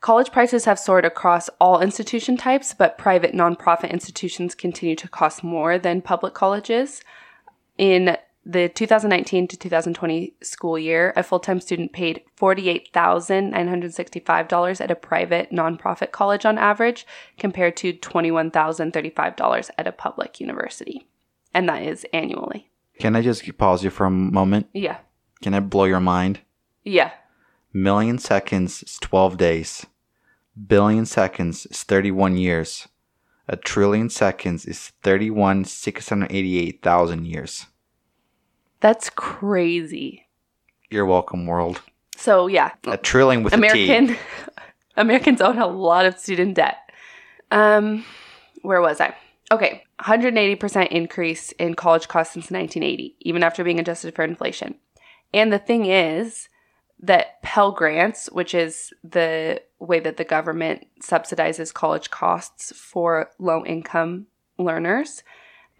college 0.00 0.32
prices 0.32 0.64
have 0.66 0.78
soared 0.78 1.04
across 1.04 1.50
all 1.60 1.80
institution 1.80 2.36
types, 2.36 2.74
but 2.74 2.98
private 2.98 3.32
nonprofit 3.32 3.90
institutions 3.90 4.54
continue 4.54 4.94
to 4.96 5.08
cost 5.08 5.42
more 5.42 5.78
than 5.78 6.02
public 6.02 6.34
colleges. 6.34 7.02
In 7.78 8.16
the 8.46 8.68
2019 8.68 9.48
to 9.48 9.56
2020 9.56 10.34
school 10.42 10.78
year, 10.78 11.14
a 11.16 11.22
full 11.22 11.40
time 11.40 11.60
student 11.60 11.92
paid 11.92 12.22
$48,965 12.38 14.80
at 14.80 14.90
a 14.90 14.94
private 14.94 15.50
nonprofit 15.50 16.12
college 16.12 16.44
on 16.44 16.58
average, 16.58 17.06
compared 17.38 17.76
to 17.78 17.94
$21,035 17.94 19.70
at 19.78 19.86
a 19.86 19.92
public 19.92 20.40
university. 20.40 21.06
And 21.54 21.66
that 21.68 21.82
is 21.82 22.04
annually. 22.12 22.68
Can 22.98 23.16
I 23.16 23.22
just 23.22 23.56
pause 23.56 23.82
you 23.82 23.88
for 23.90 24.04
a 24.06 24.10
moment? 24.10 24.68
Yeah. 24.72 24.98
Can 25.42 25.54
I 25.54 25.60
blow 25.60 25.84
your 25.84 26.00
mind? 26.00 26.40
Yeah. 26.84 27.12
Million 27.72 28.18
seconds 28.18 28.82
is 28.82 28.98
12 29.00 29.36
days. 29.36 29.86
Billion 30.66 31.06
seconds 31.06 31.66
is 31.66 31.82
31 31.82 32.36
years. 32.36 32.86
A 33.48 33.56
trillion 33.56 34.10
seconds 34.10 34.64
is 34.64 34.92
31 35.02 35.64
688,000 35.64 37.26
years. 37.26 37.66
That's 38.84 39.08
crazy. 39.08 40.26
You're 40.90 41.06
welcome, 41.06 41.46
world. 41.46 41.80
So, 42.18 42.48
yeah, 42.48 42.72
A 42.86 42.98
trillion 42.98 43.42
with. 43.42 43.54
American 43.54 44.14
Americans 44.98 45.40
own 45.40 45.56
a 45.56 45.66
lot 45.66 46.04
of 46.04 46.18
student 46.18 46.56
debt. 46.56 46.76
Um, 47.50 48.04
where 48.60 48.82
was 48.82 49.00
I? 49.00 49.16
Okay, 49.50 49.84
180% 50.00 50.88
increase 50.88 51.52
in 51.52 51.72
college 51.72 52.08
costs 52.08 52.34
since 52.34 52.50
1980, 52.50 53.16
even 53.20 53.42
after 53.42 53.64
being 53.64 53.80
adjusted 53.80 54.14
for 54.14 54.22
inflation. 54.22 54.74
And 55.32 55.50
the 55.50 55.58
thing 55.58 55.86
is 55.86 56.50
that 57.00 57.40
Pell 57.40 57.72
Grants, 57.72 58.26
which 58.32 58.54
is 58.54 58.92
the 59.02 59.62
way 59.78 59.98
that 59.98 60.18
the 60.18 60.24
government 60.24 60.86
subsidizes 61.00 61.72
college 61.72 62.10
costs 62.10 62.70
for 62.76 63.30
low 63.38 63.64
income 63.64 64.26
learners, 64.58 65.22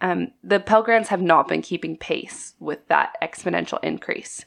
um, 0.01 0.31
the 0.43 0.59
Pell 0.59 0.83
Grants 0.83 1.09
have 1.09 1.21
not 1.21 1.47
been 1.47 1.61
keeping 1.61 1.97
pace 1.97 2.53
with 2.59 2.87
that 2.87 3.15
exponential 3.21 3.79
increase. 3.83 4.45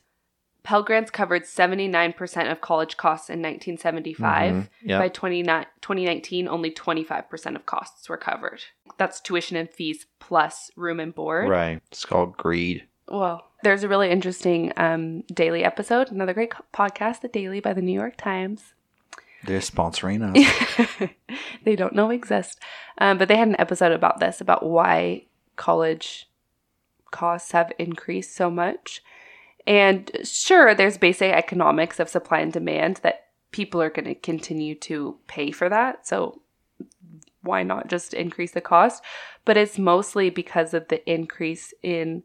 Pell 0.63 0.83
Grants 0.83 1.11
covered 1.11 1.45
79% 1.45 2.53
of 2.53 2.61
college 2.61 2.99
costs 2.99 3.31
in 3.31 3.41
1975. 3.41 4.53
Mhm, 4.53 4.69
yeah. 4.83 4.99
By 4.99 5.09
29 5.09 5.65
2019, 5.81 6.47
only 6.47 6.71
25% 6.71 7.57
of 7.57 7.65
costs 7.65 8.09
were 8.09 8.19
covered. 8.19 8.65
That's 8.99 9.21
tuition 9.21 9.57
and 9.57 9.71
fees 9.71 10.07
plus 10.21 10.71
room 10.77 11.01
and 11.01 11.15
board. 11.15 11.49
Right. 11.49 11.81
It's 11.91 12.05
called 12.05 12.37
greed. 12.37 12.85
Well, 13.09 13.47
there's 13.63 13.83
a 13.83 13.89
really 13.89 14.11
interesting 14.11 14.73
um, 14.77 15.23
daily 15.33 15.65
episode, 15.65 16.11
another 16.11 16.35
great 16.35 16.53
podcast, 16.75 17.23
The 17.23 17.29
Daily 17.29 17.61
by 17.61 17.73
the 17.73 17.81
New 17.81 17.99
York 17.99 18.19
Times. 18.19 18.75
They're 19.45 19.61
sponsoring 19.61 20.21
us. 20.23 21.09
they 21.65 21.77
don't 21.77 21.95
know 21.95 22.11
exist. 22.11 22.61
Um, 22.99 23.17
but 23.17 23.29
they 23.29 23.37
had 23.37 23.49
an 23.49 23.59
episode 23.59 23.93
about 23.93 24.21
this, 24.21 24.41
about 24.43 24.67
why 24.67 25.25
college 25.59 26.31
costs 27.11 27.53
have 27.53 27.73
increased 27.79 28.35
so 28.35 28.51
much. 28.51 29.03
And 29.67 30.11
sure, 30.25 30.75
there's 30.75 30.97
basic 30.97 31.33
economics 31.33 32.01
of 32.01 32.09
supply 32.09 32.41
and 32.41 32.53
demand 32.53 33.01
that 33.03 33.27
people 33.51 33.83
are 33.83 33.91
going 33.91 34.07
to 34.07 34.15
continue 34.15 34.75
to 34.77 35.19
pay 35.27 35.51
for 35.51 35.69
that. 35.69 36.07
So 36.07 36.41
why 37.43 37.63
not 37.63 37.89
just 37.89 38.15
increase 38.15 38.53
the 38.53 38.61
cost? 38.61 39.03
But 39.45 39.57
it's 39.57 39.79
mostly 39.79 40.31
because 40.31 40.73
of 40.73 40.89
the 40.89 41.07
increase 41.11 41.75
in 41.83 42.23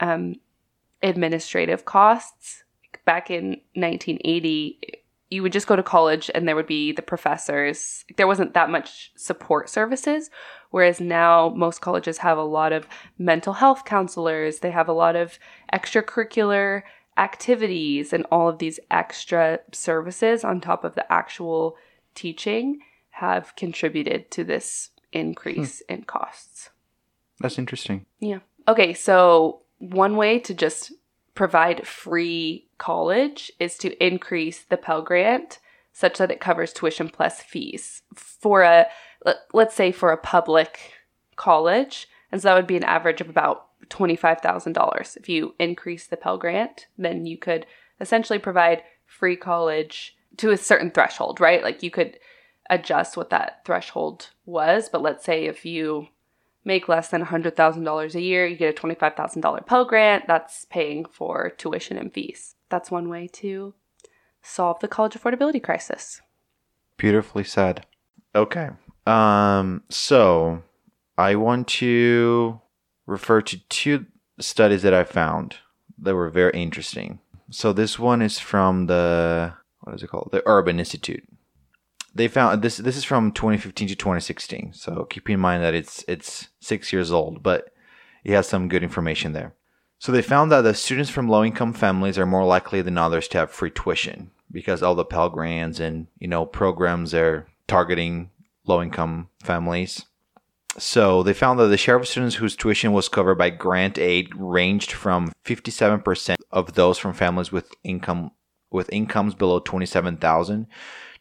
um, 0.00 0.36
administrative 1.02 1.84
costs. 1.84 2.64
Back 3.04 3.30
in 3.30 3.60
1980, 3.74 5.01
you 5.32 5.42
would 5.42 5.52
just 5.52 5.66
go 5.66 5.74
to 5.74 5.82
college 5.82 6.30
and 6.34 6.46
there 6.46 6.54
would 6.54 6.66
be 6.66 6.92
the 6.92 7.00
professors. 7.00 8.04
There 8.16 8.26
wasn't 8.26 8.52
that 8.52 8.68
much 8.68 9.10
support 9.16 9.70
services. 9.70 10.30
Whereas 10.70 11.00
now, 11.00 11.48
most 11.56 11.80
colleges 11.80 12.18
have 12.18 12.36
a 12.36 12.42
lot 12.42 12.72
of 12.72 12.86
mental 13.18 13.54
health 13.54 13.84
counselors, 13.84 14.58
they 14.58 14.70
have 14.70 14.88
a 14.88 14.92
lot 14.92 15.16
of 15.16 15.38
extracurricular 15.72 16.82
activities, 17.16 18.12
and 18.12 18.26
all 18.30 18.48
of 18.48 18.58
these 18.58 18.78
extra 18.90 19.60
services 19.72 20.44
on 20.44 20.60
top 20.60 20.84
of 20.84 20.94
the 20.94 21.10
actual 21.12 21.76
teaching 22.14 22.80
have 23.10 23.54
contributed 23.56 24.30
to 24.30 24.44
this 24.44 24.90
increase 25.12 25.82
hmm. 25.88 25.94
in 25.94 26.04
costs. 26.04 26.70
That's 27.40 27.58
interesting. 27.58 28.06
Yeah. 28.20 28.40
Okay, 28.68 28.94
so 28.94 29.62
one 29.78 30.16
way 30.16 30.38
to 30.40 30.54
just 30.54 30.92
provide 31.34 31.86
free 31.86 32.68
college 32.78 33.50
is 33.58 33.76
to 33.78 34.04
increase 34.04 34.62
the 34.62 34.76
Pell 34.76 35.02
Grant 35.02 35.58
such 35.92 36.18
that 36.18 36.30
it 36.30 36.40
covers 36.40 36.72
tuition 36.72 37.08
plus 37.08 37.42
fees 37.42 38.02
for 38.14 38.62
a 38.62 38.86
let- 39.24 39.36
let's 39.52 39.74
say 39.74 39.92
for 39.92 40.10
a 40.10 40.16
public 40.16 40.94
college, 41.36 42.08
and 42.30 42.40
so 42.40 42.48
that 42.48 42.54
would 42.54 42.66
be 42.66 42.76
an 42.76 42.84
average 42.84 43.20
of 43.20 43.28
about 43.28 43.68
$25,000. 43.88 45.16
If 45.16 45.28
you 45.28 45.54
increase 45.58 46.06
the 46.06 46.16
Pell 46.16 46.38
Grant, 46.38 46.86
then 46.96 47.26
you 47.26 47.36
could 47.38 47.66
essentially 48.00 48.38
provide 48.38 48.82
free 49.06 49.36
college 49.36 50.16
to 50.38 50.50
a 50.50 50.56
certain 50.56 50.90
threshold, 50.90 51.40
right? 51.40 51.62
Like 51.62 51.82
you 51.82 51.90
could 51.90 52.18
adjust 52.70 53.16
what 53.16 53.30
that 53.30 53.64
threshold 53.64 54.30
was, 54.46 54.88
but 54.88 55.02
let's 55.02 55.24
say 55.24 55.44
if 55.44 55.64
you 55.64 56.08
make 56.64 56.88
less 56.88 57.08
than 57.08 57.24
$100,000 57.24 58.14
a 58.14 58.20
year, 58.20 58.46
you 58.46 58.56
get 58.56 58.78
a 58.78 58.80
$25,000 58.80 59.66
Pell 59.66 59.84
Grant. 59.84 60.26
That's 60.26 60.64
paying 60.66 61.04
for 61.04 61.50
tuition 61.50 61.96
and 61.96 62.12
fees. 62.12 62.54
That's 62.68 62.90
one 62.90 63.08
way 63.08 63.28
to 63.34 63.74
solve 64.42 64.80
the 64.80 64.88
college 64.88 65.14
affordability 65.14 65.62
crisis. 65.62 66.20
Beautifully 66.96 67.44
said. 67.44 67.86
Okay. 68.34 68.70
Um, 69.06 69.82
so 69.88 70.62
I 71.18 71.34
want 71.34 71.68
to 71.68 72.60
refer 73.06 73.42
to 73.42 73.58
two 73.68 74.06
studies 74.38 74.82
that 74.82 74.94
I 74.94 75.04
found 75.04 75.56
that 75.98 76.14
were 76.14 76.30
very 76.30 76.52
interesting. 76.52 77.18
So 77.50 77.72
this 77.72 77.98
one 77.98 78.22
is 78.22 78.38
from 78.38 78.86
the 78.86 79.54
what 79.80 79.94
is 79.94 80.02
it 80.02 80.08
called? 80.08 80.30
The 80.32 80.42
Urban 80.46 80.78
Institute. 80.78 81.24
They 82.14 82.28
found 82.28 82.62
this 82.62 82.76
this 82.76 82.96
is 82.96 83.04
from 83.04 83.32
2015 83.32 83.88
to 83.88 83.96
2016. 83.96 84.72
So 84.74 85.06
keep 85.08 85.28
in 85.30 85.40
mind 85.40 85.62
that 85.62 85.74
it's 85.74 86.04
it's 86.08 86.48
6 86.60 86.92
years 86.92 87.10
old, 87.10 87.42
but 87.42 87.72
it 88.24 88.32
has 88.32 88.48
some 88.48 88.68
good 88.68 88.82
information 88.82 89.32
there. 89.32 89.54
So 89.98 90.12
they 90.12 90.22
found 90.22 90.50
that 90.50 90.62
the 90.62 90.74
students 90.74 91.10
from 91.10 91.28
low 91.28 91.44
income 91.44 91.72
families 91.72 92.18
are 92.18 92.26
more 92.26 92.44
likely 92.44 92.82
than 92.82 92.98
others 92.98 93.28
to 93.28 93.38
have 93.38 93.50
free 93.50 93.70
tuition 93.70 94.30
because 94.50 94.82
all 94.82 94.94
the 94.94 95.04
Pell 95.04 95.30
Grants 95.30 95.80
and 95.80 96.08
you 96.18 96.28
know 96.28 96.44
programs 96.44 97.14
are 97.14 97.46
targeting 97.66 98.30
low 98.66 98.82
income 98.82 99.28
families. 99.42 100.04
So 100.78 101.22
they 101.22 101.34
found 101.34 101.58
that 101.58 101.66
the 101.66 101.76
share 101.76 101.96
of 101.96 102.08
students 102.08 102.36
whose 102.36 102.56
tuition 102.56 102.92
was 102.92 103.08
covered 103.08 103.36
by 103.36 103.50
grant 103.50 103.98
aid 103.98 104.30
ranged 104.34 104.92
from 104.92 105.32
57% 105.44 106.36
of 106.50 106.74
those 106.74 106.98
from 106.98 107.12
families 107.12 107.52
with 107.52 107.74
income 107.84 108.30
with 108.70 108.90
incomes 108.90 109.34
below 109.34 109.58
27,000 109.58 110.66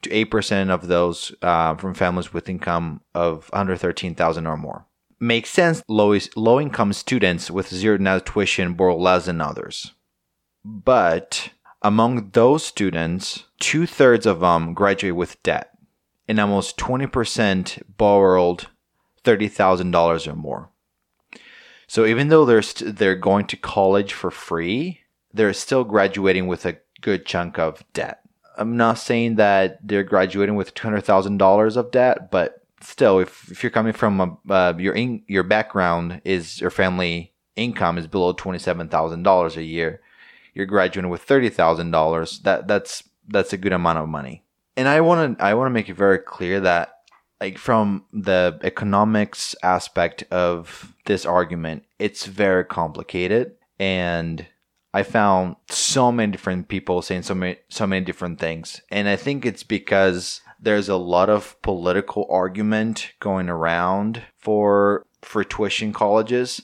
to 0.01 0.09
8% 0.09 0.69
of 0.69 0.87
those 0.87 1.33
uh, 1.41 1.75
from 1.75 1.93
families 1.93 2.33
with 2.33 2.49
income 2.49 3.01
of 3.13 3.49
under 3.53 3.75
13,000 3.75 4.47
or 4.47 4.57
more. 4.57 4.85
Makes 5.19 5.51
sense 5.51 5.83
low, 5.87 6.17
low 6.35 6.59
income 6.59 6.93
students 6.93 7.51
with 7.51 7.69
zero 7.69 7.97
net 7.97 8.25
tuition 8.25 8.73
borrow 8.73 8.97
less 8.97 9.25
than 9.25 9.39
others. 9.41 9.93
But 10.65 11.49
among 11.81 12.31
those 12.31 12.63
students, 12.63 13.45
two 13.59 13.85
thirds 13.85 14.25
of 14.25 14.39
them 14.39 14.73
graduate 14.73 15.15
with 15.15 15.41
debt, 15.43 15.71
and 16.27 16.39
almost 16.39 16.77
20% 16.77 17.83
borrowed 17.97 18.67
$30,000 19.23 20.27
or 20.27 20.35
more. 20.35 20.69
So 21.87 22.05
even 22.05 22.29
though 22.29 22.45
they're, 22.45 22.61
st- 22.61 22.95
they're 22.95 23.15
going 23.15 23.45
to 23.47 23.57
college 23.57 24.13
for 24.13 24.31
free, 24.31 25.01
they're 25.33 25.53
still 25.53 25.83
graduating 25.83 26.47
with 26.47 26.65
a 26.65 26.77
good 27.01 27.25
chunk 27.25 27.59
of 27.59 27.83
debt. 27.93 28.20
I'm 28.57 28.77
not 28.77 28.97
saying 28.97 29.35
that 29.35 29.79
they're 29.85 30.03
graduating 30.03 30.55
with 30.55 30.73
$200,000 30.75 31.77
of 31.77 31.91
debt, 31.91 32.31
but 32.31 32.61
still, 32.81 33.19
if, 33.19 33.51
if 33.51 33.63
you're 33.63 33.69
coming 33.69 33.93
from 33.93 34.39
a, 34.49 34.53
uh, 34.53 34.73
your 34.77 34.93
in, 34.93 35.23
your 35.27 35.43
background 35.43 36.21
is 36.25 36.59
your 36.59 36.69
family 36.69 37.33
income 37.55 37.97
is 37.97 38.07
below 38.07 38.33
$27,000 38.33 39.55
a 39.55 39.63
year, 39.63 40.01
you're 40.53 40.65
graduating 40.65 41.09
with 41.09 41.25
$30,000, 41.25 42.43
that 42.43 42.67
that's 42.67 43.03
that's 43.27 43.53
a 43.53 43.57
good 43.57 43.71
amount 43.71 43.99
of 43.99 44.09
money. 44.09 44.43
And 44.75 44.87
I 44.87 45.01
want 45.01 45.37
to 45.37 45.43
I 45.43 45.53
want 45.53 45.67
to 45.67 45.73
make 45.73 45.89
it 45.89 45.95
very 45.95 46.17
clear 46.17 46.59
that 46.61 46.93
like 47.39 47.57
from 47.57 48.05
the 48.13 48.59
economics 48.63 49.55
aspect 49.63 50.23
of 50.31 50.93
this 51.05 51.25
argument, 51.25 51.83
it's 51.99 52.25
very 52.25 52.63
complicated 52.63 53.53
and 53.79 54.45
I 54.93 55.03
found 55.03 55.55
so 55.69 56.11
many 56.11 56.31
different 56.31 56.67
people 56.67 57.01
saying 57.01 57.23
so 57.23 57.35
many 57.35 57.57
so 57.69 57.87
many 57.87 58.05
different 58.05 58.39
things. 58.39 58.81
And 58.89 59.07
I 59.07 59.15
think 59.15 59.45
it's 59.45 59.63
because 59.63 60.41
there's 60.59 60.89
a 60.89 60.97
lot 60.97 61.29
of 61.29 61.59
political 61.61 62.27
argument 62.29 63.13
going 63.19 63.49
around 63.49 64.21
for 64.37 65.05
for 65.21 65.43
tuition 65.43 65.93
colleges 65.93 66.61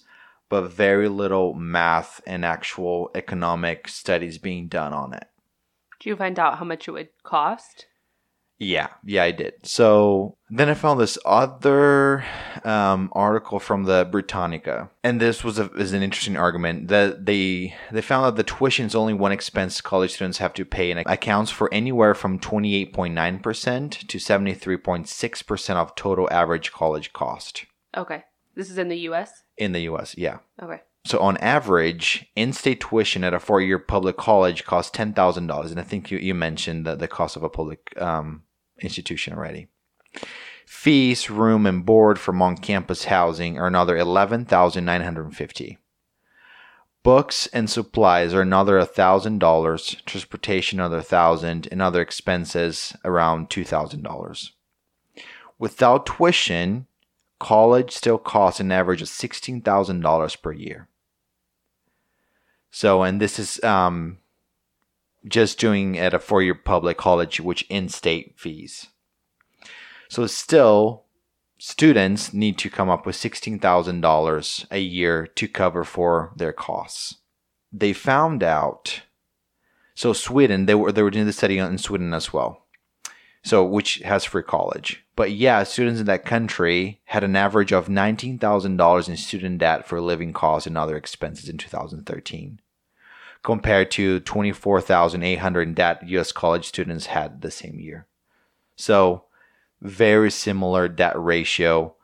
but 0.50 0.72
very 0.72 1.10
little 1.10 1.54
math 1.54 2.22
and 2.26 2.46
actual 2.46 3.12
economic 3.16 3.88
studies 3.88 4.38
being 4.38 4.68
done 4.68 4.94
on 4.94 5.13
it. 5.13 5.28
Do 6.00 6.10
you 6.10 6.16
find 6.16 6.40
out 6.40 6.58
how 6.58 6.66
much 6.66 6.88
it 6.88 6.92
would 6.92 7.10
cost? 7.24 7.87
Yeah, 8.60 8.88
yeah, 9.04 9.24
I 9.24 9.32
did. 9.32 9.54
So 9.63 10.36
then 10.50 10.67
I 10.67 10.74
found 10.74 11.00
this 11.00 11.17
other 11.26 12.26
um, 12.63 13.12
article 13.12 13.60
from 13.60 13.84
the 13.84 14.08
Britannica, 14.10 14.89
and 15.04 15.22
this 15.22 15.43
was 15.43 15.60
a, 15.60 15.72
is 15.74 15.93
an 15.93 16.02
interesting 16.02 16.38
argument 16.38 16.88
that 16.88 17.28
they 17.28 17.76
they 17.91 18.02
found 18.02 18.26
that 18.26 18.36
the 18.36 18.43
tuition 18.43 18.88
is 18.88 18.96
only 18.96 19.13
one 19.13 19.32
expense 19.32 19.80
college 19.80 20.13
students 20.13 20.39
have 20.39 20.56
to 20.56 20.65
pay, 20.65 20.89
and 20.89 21.04
accounts 21.06 21.52
for 21.52 21.72
anywhere 21.72 22.15
from 22.15 22.39
twenty 22.39 22.74
eight 22.76 22.93
point 22.93 23.13
nine 23.13 23.39
percent 23.39 23.91
to 24.08 24.17
seventy 24.17 24.56
three 24.56 24.78
point 24.78 25.08
six 25.08 25.43
percent 25.43 25.78
of 25.78 25.96
total 25.96 26.28
average 26.32 26.72
college 26.72 27.13
cost. 27.13 27.65
Okay, 27.96 28.24
this 28.56 28.72
is 28.72 28.80
in 28.80 28.89
the 28.89 29.00
U.S. 29.00 29.43
In 29.58 29.72
the 29.72 29.82
U.S., 29.82 30.15
yeah. 30.17 30.39
Okay. 30.62 30.82
So 31.06 31.20
on 31.20 31.38
average, 31.38 32.26
in-state 32.36 32.82
tuition 32.82 33.24
at 33.24 33.34
a 33.34 33.39
four-year 33.39 33.80
public 33.80 34.17
college 34.17 34.65
costs 34.65 34.91
ten 34.91 35.13
thousand 35.13 35.46
dollars, 35.46 35.70
and 35.70 35.80
I 35.80 35.84
think 35.84 36.10
you, 36.10 36.17
you 36.17 36.34
mentioned 36.34 36.86
that 36.88 36.98
the 36.98 37.08
cost 37.08 37.36
of 37.36 37.43
a 37.43 37.50
public 37.50 37.93
um, 38.02 38.43
institution 38.82 39.34
already. 39.34 39.68
Fees, 40.66 41.30
room, 41.30 41.66
and 41.66 41.86
board 41.86 42.20
from 42.20 42.42
on-campus 42.42 43.06
housing 43.06 43.58
are 43.58 43.68
another 43.68 43.98
eleven 43.98 44.46
thousand 44.46 44.86
nine 44.86 45.02
hundred 45.02 45.36
fifty. 45.36 45.78
Books 47.04 47.48
and 47.48 47.70
supplies 47.70 48.34
are 48.34 48.42
another 48.42 48.84
thousand 48.84 49.40
dollars. 49.40 49.96
Transportation 50.06 50.80
another 50.80 51.02
thousand, 51.02 51.68
and 51.72 51.82
other 51.82 52.02
expenses 52.02 52.96
around 53.06 53.50
two 53.50 53.63
thousand 53.63 54.04
dollars. 54.04 54.54
Without 55.60 56.06
tuition, 56.06 56.88
college 57.40 57.92
still 57.92 58.18
costs 58.18 58.60
an 58.60 58.72
average 58.72 59.02
of 59.02 59.08
$16,000 59.08 60.42
per 60.42 60.52
year. 60.52 60.88
So, 62.72 63.04
and 63.04 63.20
this 63.20 63.40
is 63.40 63.63
um, 63.63 64.20
just 65.28 65.60
doing 65.60 65.98
at 65.98 66.13
a 66.13 66.20
four 66.20 66.42
year 66.42 66.56
public 66.56 66.98
college, 66.98 67.40
which 67.40 67.66
in 67.70 67.90
state 67.90 68.36
fees. 68.38 68.88
So, 70.10 70.26
still, 70.28 71.04
students 71.58 72.34
need 72.34 72.58
to 72.60 72.70
come 72.70 72.90
up 72.90 73.06
with 73.06 73.16
$16,000 73.16 74.66
a 74.72 74.80
year 74.80 75.28
to 75.28 75.48
cover 75.48 75.84
for 75.84 76.32
their 76.36 76.54
costs. 76.54 77.16
They 77.72 77.94
found 77.94 78.44
out, 78.44 79.02
so 79.94 80.13
Sweden, 80.13 80.66
they 80.66 80.76
were, 80.76 80.92
they 80.92 81.04
were 81.04 81.12
doing 81.12 81.26
the 81.26 81.34
study 81.34 81.58
in 81.58 81.78
Sweden 81.78 82.13
as 82.13 82.32
well 82.32 82.68
so 83.48 83.63
which 83.63 83.96
has 84.00 84.26
free 84.26 84.44
college. 84.44 85.04
But 85.16 85.32
yeah, 85.32 85.63
students 85.63 86.00
in 86.00 86.06
that 86.08 86.26
country 86.26 87.02
had 87.06 87.24
an 87.24 87.36
average 87.36 87.72
of 87.72 87.88
$19,000 87.88 89.10
in 89.10 89.18
student 89.18 89.60
debt 89.60 89.88
for 89.88 90.02
living 90.02 90.34
costs 90.34 90.68
and 90.68 90.78
other 90.78 90.98
expenses 90.98 91.50
in 91.50 91.58
2013, 91.58 92.60
compared 93.48 93.90
to 93.90 94.20
24,800 94.20 95.62
in 95.62 95.74
debt 95.74 96.06
US 96.06 96.34
college 96.34 96.66
students 96.66 97.06
had 97.06 97.42
the 97.42 97.50
same 97.50 97.80
year. 97.80 98.06
So, 98.76 99.24
very 99.82 100.30
similar 100.30 100.90
debt 100.90 101.18
ratio 101.18 101.96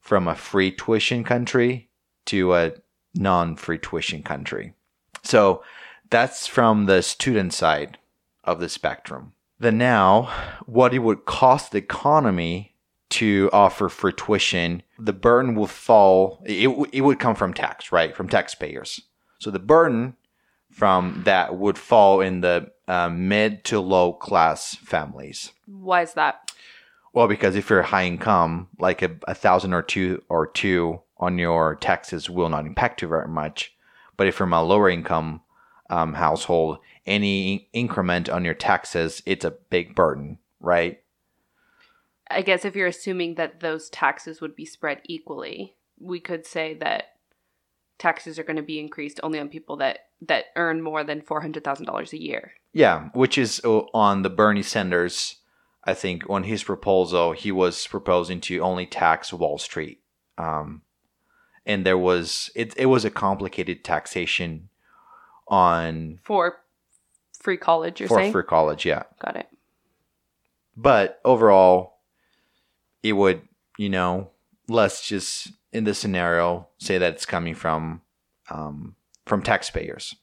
from 0.00 0.28
a 0.28 0.36
free 0.36 0.70
tuition 0.70 1.24
country 1.24 1.90
to 2.26 2.54
a 2.54 2.74
non-free 3.12 3.78
tuition 3.78 4.22
country. 4.22 4.74
So, 5.24 5.64
that's 6.10 6.46
from 6.46 6.86
the 6.86 7.02
student 7.02 7.52
side 7.52 7.98
of 8.44 8.60
the 8.60 8.68
spectrum 8.68 9.32
than 9.58 9.76
now 9.76 10.30
what 10.64 10.94
it 10.94 11.00
would 11.00 11.24
cost 11.24 11.72
the 11.72 11.78
economy 11.78 12.72
to 13.10 13.50
offer 13.52 13.88
free 13.88 14.12
tuition, 14.12 14.84
the 14.96 15.12
burden 15.12 15.56
will 15.56 15.66
fall, 15.66 16.40
it, 16.46 16.68
it 16.92 17.00
would 17.00 17.18
come 17.18 17.34
from 17.34 17.52
tax, 17.52 17.90
right? 17.90 18.14
From 18.14 18.28
taxpayers. 18.28 19.00
So 19.40 19.50
the 19.50 19.58
burden 19.58 20.14
from 20.74 21.22
that 21.24 21.56
would 21.56 21.78
fall 21.78 22.20
in 22.20 22.40
the 22.40 22.70
uh, 22.88 23.08
mid 23.08 23.64
to 23.64 23.78
low 23.78 24.12
class 24.12 24.74
families. 24.74 25.52
Why 25.66 26.02
is 26.02 26.14
that? 26.14 26.52
Well, 27.12 27.28
because 27.28 27.54
if 27.54 27.70
you're 27.70 27.82
high 27.82 28.06
income, 28.06 28.68
like 28.78 29.00
a, 29.00 29.16
a 29.28 29.34
thousand 29.34 29.72
or 29.72 29.82
two 29.82 30.22
or 30.28 30.48
two 30.48 31.00
on 31.16 31.38
your 31.38 31.76
taxes 31.76 32.28
will 32.28 32.48
not 32.48 32.66
impact 32.66 33.02
you 33.02 33.08
very 33.08 33.28
much. 33.28 33.72
But 34.16 34.26
if 34.26 34.34
you're 34.34 34.46
from 34.46 34.52
a 34.52 34.64
lower 34.64 34.90
income 34.90 35.42
um, 35.90 36.14
household, 36.14 36.78
any 37.06 37.68
increment 37.72 38.28
on 38.28 38.44
your 38.44 38.54
taxes, 38.54 39.22
it's 39.26 39.44
a 39.44 39.52
big 39.52 39.94
burden, 39.94 40.38
right? 40.58 41.00
I 42.28 42.42
guess 42.42 42.64
if 42.64 42.74
you're 42.74 42.88
assuming 42.88 43.36
that 43.36 43.60
those 43.60 43.88
taxes 43.90 44.40
would 44.40 44.56
be 44.56 44.64
spread 44.64 45.02
equally, 45.04 45.76
we 46.00 46.18
could 46.18 46.44
say 46.44 46.74
that 46.74 47.14
taxes 47.98 48.40
are 48.40 48.44
going 48.44 48.56
to 48.56 48.62
be 48.62 48.80
increased 48.80 49.20
only 49.22 49.38
on 49.38 49.48
people 49.48 49.76
that 49.76 50.03
that 50.28 50.46
earn 50.56 50.82
more 50.82 51.04
than 51.04 51.20
$400,000 51.20 52.12
a 52.12 52.22
year. 52.22 52.52
Yeah, 52.72 53.08
which 53.14 53.38
is 53.38 53.60
uh, 53.64 53.80
on 53.92 54.22
the 54.22 54.30
Bernie 54.30 54.62
Sanders 54.62 55.36
I 55.84 55.94
think 55.94 56.28
on 56.28 56.44
his 56.44 56.64
proposal 56.64 57.32
he 57.32 57.52
was 57.52 57.86
proposing 57.86 58.40
to 58.42 58.58
only 58.60 58.86
tax 58.86 59.32
Wall 59.32 59.58
Street. 59.58 60.00
Um, 60.38 60.82
and 61.66 61.84
there 61.84 61.98
was 61.98 62.50
it 62.54 62.74
it 62.76 62.86
was 62.86 63.04
a 63.04 63.10
complicated 63.10 63.84
taxation 63.84 64.70
on 65.46 66.20
for 66.24 66.56
free 67.38 67.58
college. 67.58 68.00
You're 68.00 68.08
for 68.08 68.18
saying 68.18 68.32
free 68.32 68.42
college, 68.42 68.86
yeah. 68.86 69.04
got 69.20 69.36
it. 69.36 69.48
But 70.76 71.20
overall, 71.24 71.98
it 73.02 73.12
would 73.12 73.42
you 73.78 73.90
know 73.90 74.30
let's 74.68 75.06
just 75.06 75.52
in 75.72 75.84
this 75.84 75.98
scenario, 75.98 76.68
say 76.78 76.98
that 76.98 77.14
it's 77.14 77.26
coming 77.26 77.54
from 77.54 78.00
um, 78.50 78.94
from 79.26 79.42
taxpayers. 79.42 80.14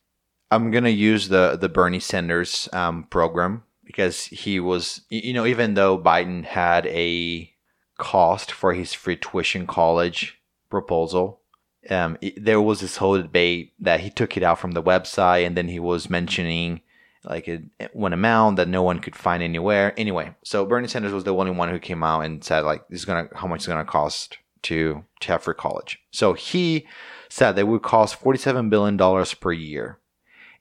I'm 0.50 0.72
gonna 0.72 0.90
use 0.90 1.30
the 1.30 1.58
the 1.60 1.70
Bernie 1.70 2.00
Sanders 2.00 2.68
um, 2.74 3.04
program 3.04 3.64
because 3.86 4.26
he 4.26 4.60
was, 4.60 5.02
you 5.10 5.34
know, 5.34 5.46
even 5.46 5.74
though 5.74 5.98
Biden 5.98 6.44
had 6.44 6.88
a 6.88 7.52
cost 7.98 8.52
for 8.52 8.74
his 8.74 8.94
free 8.94 9.16
tuition 9.16 9.68
college 9.68 10.40
proposal, 10.70 11.42
um, 11.90 12.18
it, 12.22 12.44
there 12.44 12.62
was 12.62 12.82
this 12.82 12.98
whole 12.98 13.22
debate 13.22 13.74
that 13.80 14.02
he 14.02 14.10
took 14.10 14.38
it 14.38 14.44
out 14.44 14.60
from 14.60 14.72
the 14.72 14.84
website 14.84 15.46
and 15.46 15.56
then 15.56 15.68
he 15.68 15.80
was 15.80 16.10
mentioning 16.10 16.82
like 17.24 17.48
a, 17.48 17.62
one 17.94 18.14
amount 18.14 18.58
that 18.58 18.68
no 18.68 18.82
one 18.82 19.00
could 19.00 19.16
find 19.16 19.44
anywhere. 19.44 19.94
Anyway, 19.98 20.36
so 20.44 20.66
Bernie 20.66 20.88
Sanders 20.88 21.14
was 21.14 21.24
the 21.24 21.34
only 21.34 21.52
one 21.52 21.70
who 21.70 21.80
came 21.80 22.04
out 22.04 22.22
and 22.22 22.44
said 22.44 22.62
like 22.62 22.88
this 22.90 23.00
is 23.00 23.06
gonna 23.06 23.30
how 23.36 23.48
much 23.48 23.60
it's 23.60 23.68
gonna 23.68 23.86
cost 23.86 24.38
to 24.64 25.04
to 25.22 25.28
have 25.30 25.44
free 25.44 25.56
college. 25.56 26.00
So 26.12 26.34
he 26.34 26.88
said 27.32 27.54
that 27.54 27.68
would 27.68 27.82
cost 27.82 28.16
forty 28.16 28.38
seven 28.38 28.70
billion 28.70 28.98
dollars 28.98 29.34
per 29.34 29.52
year, 29.52 30.00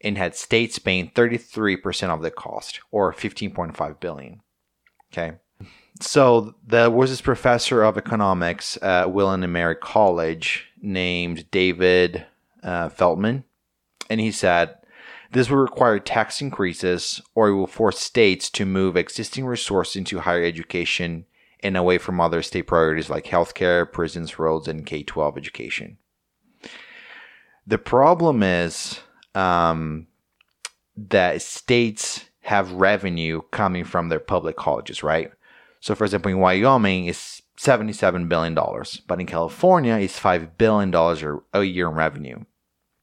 and 0.00 0.16
had 0.16 0.36
states 0.36 0.78
paying 0.78 1.10
thirty 1.14 1.36
three 1.36 1.76
percent 1.76 2.12
of 2.12 2.22
the 2.22 2.30
cost, 2.30 2.80
or 2.90 3.12
fifteen 3.12 3.50
point 3.50 3.76
five 3.76 3.98
billion. 4.00 4.40
Okay. 5.12 5.36
So 6.00 6.54
there 6.66 6.90
was 6.90 7.10
this 7.10 7.20
professor 7.20 7.82
of 7.82 7.98
economics 7.98 8.78
at 8.80 9.12
William 9.12 9.42
and 9.42 9.52
Mary 9.52 9.74
College 9.74 10.68
named 10.80 11.50
David 11.50 12.24
uh, 12.62 12.88
and 14.08 14.20
he 14.20 14.30
said 14.30 14.76
this 15.32 15.50
will 15.50 15.58
require 15.58 15.98
tax 15.98 16.40
increases 16.40 17.20
or 17.34 17.48
it 17.48 17.54
will 17.54 17.66
force 17.66 17.98
states 17.98 18.50
to 18.50 18.64
move 18.64 18.96
existing 18.96 19.46
resources 19.46 19.96
into 19.96 20.20
higher 20.20 20.42
education 20.42 21.26
and 21.62 21.76
away 21.76 21.98
from 21.98 22.20
other 22.20 22.42
state 22.42 22.62
priorities 22.62 23.10
like 23.10 23.26
healthcare, 23.26 23.90
prisons, 23.90 24.38
roads, 24.38 24.66
and 24.66 24.86
K 24.86 25.02
12 25.02 25.36
education. 25.36 25.98
The 27.66 27.78
problem 27.78 28.42
is 28.42 29.00
um, 29.34 30.06
that 30.96 31.42
states 31.42 32.24
have 32.42 32.72
revenue 32.72 33.42
coming 33.50 33.84
from 33.84 34.08
their 34.08 34.20
public 34.20 34.56
colleges, 34.56 35.02
right? 35.02 35.30
So, 35.80 35.94
for 35.94 36.04
example, 36.04 36.30
in 36.30 36.38
Wyoming, 36.38 37.06
it's 37.06 37.42
$77 37.58 38.28
billion, 38.28 38.54
but 39.06 39.20
in 39.20 39.26
California, 39.26 39.94
it's 39.94 40.18
$5 40.18 40.50
billion 40.58 40.94
a 41.54 41.62
year 41.62 41.88
in 41.88 41.94
revenue 41.94 42.44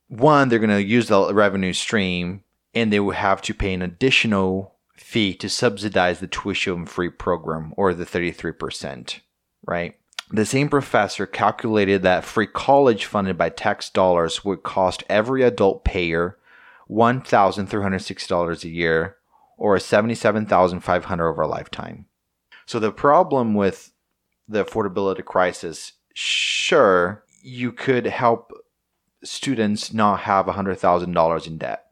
one, 0.08 0.50
they're 0.50 0.60
going 0.60 0.70
to 0.70 0.84
use 0.84 1.08
the 1.08 1.34
revenue 1.34 1.74
stream 1.74 2.43
and 2.74 2.91
they 2.91 3.00
will 3.00 3.12
have 3.12 3.41
to 3.43 3.54
pay 3.54 3.74
an 3.74 3.82
additional 3.82 4.76
fee 4.96 5.34
to 5.36 5.50
subsidize 5.50 6.20
the 6.20 6.28
tuition 6.28 6.86
free 6.86 7.10
program 7.10 7.74
or 7.78 7.93
the 7.93 8.06
33%, 8.06 9.20
right? 9.65 9.96
The 10.30 10.46
same 10.46 10.68
professor 10.68 11.26
calculated 11.26 12.04
that 12.04 12.26
free 12.26 12.48
college 12.48 13.06
funded 13.06 13.38
by 13.38 13.50
tax 13.50 13.90
dollars 13.90 14.44
would 14.44 14.63
cost 14.63 15.04
every 15.08 15.42
adult 15.42 15.86
payer 15.86 16.38
$1,360 16.90 18.63
a 18.63 18.70
year 18.70 19.18
or 19.58 19.78
$77,500 19.78 21.20
over 21.20 21.42
a 21.42 21.48
lifetime. 21.48 22.06
So 22.66 22.80
the 22.80 22.92
problem 22.92 23.54
with 23.54 23.94
the 24.48 24.63
affordability 24.63 25.24
crisis, 25.24 25.94
sure, 26.13 27.24
you 27.42 27.72
could 27.72 28.06
help 28.06 28.52
students 29.24 29.94
not 29.94 30.22
have 30.22 30.46
$100,000 30.46 31.48
in 31.48 31.58
debt. 31.58 31.86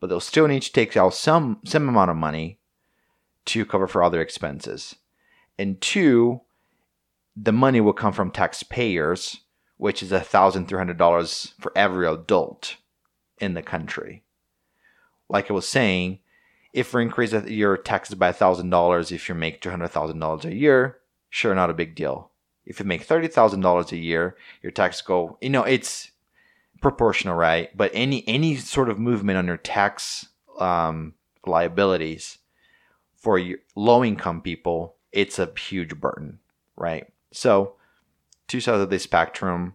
But 0.00 0.08
they'll 0.08 0.20
still 0.20 0.48
need 0.48 0.62
to 0.62 0.72
take 0.72 0.96
out 0.96 1.14
some, 1.14 1.60
some 1.64 1.88
amount 1.88 2.10
of 2.10 2.16
money 2.16 2.58
to 3.46 3.64
cover 3.64 3.86
for 3.86 4.02
other 4.02 4.20
expenses. 4.20 4.96
And 5.58 5.80
two, 5.80 6.42
the 7.36 7.52
money 7.52 7.80
will 7.80 7.92
come 7.92 8.12
from 8.12 8.30
taxpayers, 8.30 9.40
which 9.76 10.02
is 10.02 10.10
$1,300 10.10 11.52
for 11.60 11.72
every 11.74 12.06
adult 12.06 12.76
in 13.38 13.54
the 13.54 13.62
country. 13.62 14.22
Like 15.28 15.50
I 15.50 15.54
was 15.54 15.68
saying, 15.68 16.20
if 16.72 16.94
we 16.94 17.02
increase 17.02 17.32
your 17.32 17.76
taxes 17.76 18.14
by 18.14 18.32
$1,000 18.32 19.12
if 19.12 19.28
you 19.28 19.34
make 19.34 19.60
$200,000 19.60 20.44
a 20.44 20.54
year, 20.54 20.98
sure, 21.30 21.54
not 21.54 21.70
a 21.70 21.74
big 21.74 21.94
deal. 21.94 22.30
If 22.64 22.78
you 22.78 22.86
make 22.86 23.06
$30,000 23.06 23.92
a 23.92 23.96
year, 23.96 24.36
your 24.62 24.72
tax 24.72 25.02
go, 25.02 25.36
you 25.40 25.50
know, 25.50 25.64
it's 25.64 26.12
proportional, 26.80 27.34
right? 27.34 27.74
But 27.76 27.90
any 27.94 28.26
any 28.28 28.56
sort 28.56 28.90
of 28.90 28.98
movement 28.98 29.38
on 29.38 29.46
your 29.46 29.56
tax 29.56 30.26
um, 30.58 31.14
liabilities 31.46 32.38
for 33.16 33.40
low 33.74 34.04
income 34.04 34.42
people, 34.42 34.96
it's 35.12 35.38
a 35.38 35.50
huge 35.56 35.98
burden, 35.98 36.40
right? 36.76 37.11
So, 37.32 37.74
two 38.48 38.60
sides 38.60 38.82
of 38.82 38.90
the 38.90 38.98
spectrum. 38.98 39.74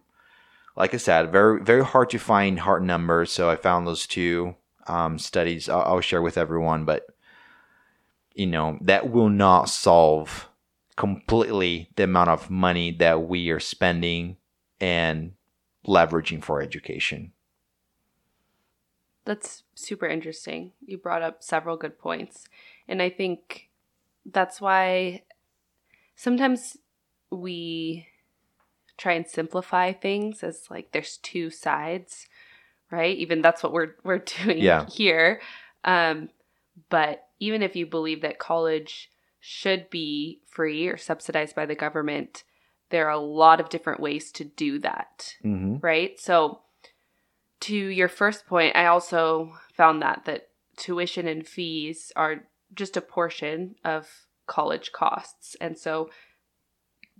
Like 0.76 0.94
I 0.94 0.98
said, 0.98 1.32
very 1.32 1.60
very 1.62 1.84
hard 1.84 2.10
to 2.10 2.18
find 2.18 2.60
hard 2.60 2.84
numbers. 2.84 3.32
So 3.32 3.50
I 3.50 3.56
found 3.56 3.86
those 3.86 4.06
two 4.06 4.54
um, 4.86 5.18
studies. 5.18 5.68
I'll, 5.68 5.82
I'll 5.82 6.00
share 6.00 6.22
with 6.22 6.38
everyone, 6.38 6.84
but 6.84 7.06
you 8.34 8.46
know 8.46 8.78
that 8.82 9.10
will 9.10 9.28
not 9.28 9.68
solve 9.68 10.48
completely 10.96 11.90
the 11.96 12.04
amount 12.04 12.30
of 12.30 12.50
money 12.50 12.92
that 12.92 13.22
we 13.22 13.50
are 13.50 13.60
spending 13.60 14.36
and 14.80 15.32
leveraging 15.86 16.42
for 16.42 16.60
education. 16.62 17.32
That's 19.24 19.62
super 19.74 20.06
interesting. 20.06 20.72
You 20.84 20.98
brought 20.98 21.22
up 21.22 21.42
several 21.42 21.76
good 21.76 21.98
points. 21.98 22.46
And 22.86 23.02
I 23.02 23.10
think 23.10 23.68
that's 24.24 24.60
why 24.60 25.22
sometimes 26.16 26.78
we 27.30 28.06
try 28.96 29.12
and 29.12 29.26
simplify 29.26 29.92
things 29.92 30.42
as 30.42 30.66
like 30.70 30.92
there's 30.92 31.18
two 31.18 31.50
sides, 31.50 32.26
right? 32.90 33.16
Even 33.16 33.40
that's 33.40 33.62
what 33.62 33.72
we're 33.72 33.94
we're 34.04 34.18
doing 34.44 34.58
yeah. 34.58 34.86
here. 34.86 35.40
Um, 35.84 36.30
but 36.90 37.26
even 37.40 37.62
if 37.62 37.76
you 37.76 37.86
believe 37.86 38.22
that 38.22 38.38
college 38.38 39.10
should 39.40 39.88
be 39.90 40.40
free 40.46 40.88
or 40.88 40.96
subsidized 40.96 41.54
by 41.54 41.66
the 41.66 41.74
government, 41.74 42.44
there 42.90 43.06
are 43.06 43.12
a 43.12 43.18
lot 43.18 43.60
of 43.60 43.68
different 43.68 44.00
ways 44.00 44.32
to 44.32 44.44
do 44.44 44.78
that, 44.80 45.34
mm-hmm. 45.44 45.76
right? 45.80 46.18
So, 46.18 46.60
to 47.60 47.74
your 47.74 48.08
first 48.08 48.46
point, 48.46 48.76
I 48.76 48.86
also 48.86 49.52
found 49.74 50.02
that 50.02 50.24
that 50.26 50.48
tuition 50.76 51.26
and 51.26 51.46
fees 51.46 52.12
are 52.16 52.44
just 52.74 52.96
a 52.96 53.00
portion 53.00 53.76
of 53.84 54.08
college 54.46 54.92
costs, 54.92 55.56
and 55.60 55.78
so 55.78 56.10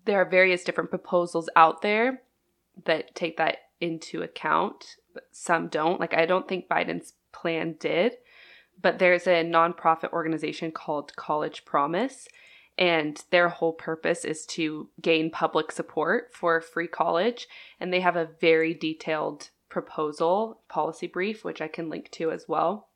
there 0.04 0.20
are 0.20 0.28
various 0.28 0.64
different 0.64 0.90
proposals 0.90 1.48
out 1.56 1.82
there 1.82 2.22
that 2.84 3.14
take 3.14 3.36
that 3.36 3.58
into 3.80 4.22
account. 4.22 4.96
Some 5.32 5.68
don't. 5.68 6.00
Like 6.00 6.14
I 6.14 6.26
don't 6.26 6.48
think 6.48 6.68
Biden's 6.68 7.14
plan 7.32 7.76
did, 7.78 8.14
but 8.80 8.98
there's 8.98 9.26
a 9.26 9.44
nonprofit 9.44 10.12
organization 10.12 10.72
called 10.72 11.16
College 11.16 11.64
Promise 11.64 12.28
and 12.76 13.24
their 13.30 13.48
whole 13.48 13.72
purpose 13.72 14.24
is 14.24 14.46
to 14.46 14.88
gain 15.02 15.30
public 15.30 15.72
support 15.72 16.32
for 16.32 16.60
free 16.60 16.86
college 16.86 17.48
and 17.80 17.92
they 17.92 18.00
have 18.00 18.16
a 18.16 18.28
very 18.40 18.72
detailed 18.72 19.50
proposal 19.68 20.60
policy 20.68 21.08
brief 21.08 21.44
which 21.44 21.60
I 21.60 21.68
can 21.68 21.90
link 21.90 22.10
to 22.12 22.30
as 22.30 22.46
well. 22.48 22.88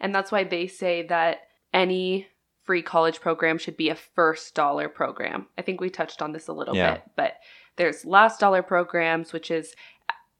And 0.00 0.14
that's 0.14 0.32
why 0.32 0.44
they 0.44 0.66
say 0.66 1.06
that 1.06 1.42
any 1.72 2.26
free 2.70 2.82
college 2.82 3.20
program 3.20 3.58
should 3.58 3.76
be 3.76 3.88
a 3.88 3.96
first 3.96 4.54
dollar 4.54 4.88
program. 4.88 5.48
I 5.58 5.62
think 5.62 5.80
we 5.80 5.90
touched 5.90 6.22
on 6.22 6.30
this 6.30 6.46
a 6.46 6.52
little 6.52 6.76
yeah. 6.76 6.92
bit, 6.92 7.02
but 7.16 7.32
there's 7.74 8.04
last 8.04 8.38
dollar 8.38 8.62
programs 8.62 9.32
which 9.32 9.50
is 9.50 9.74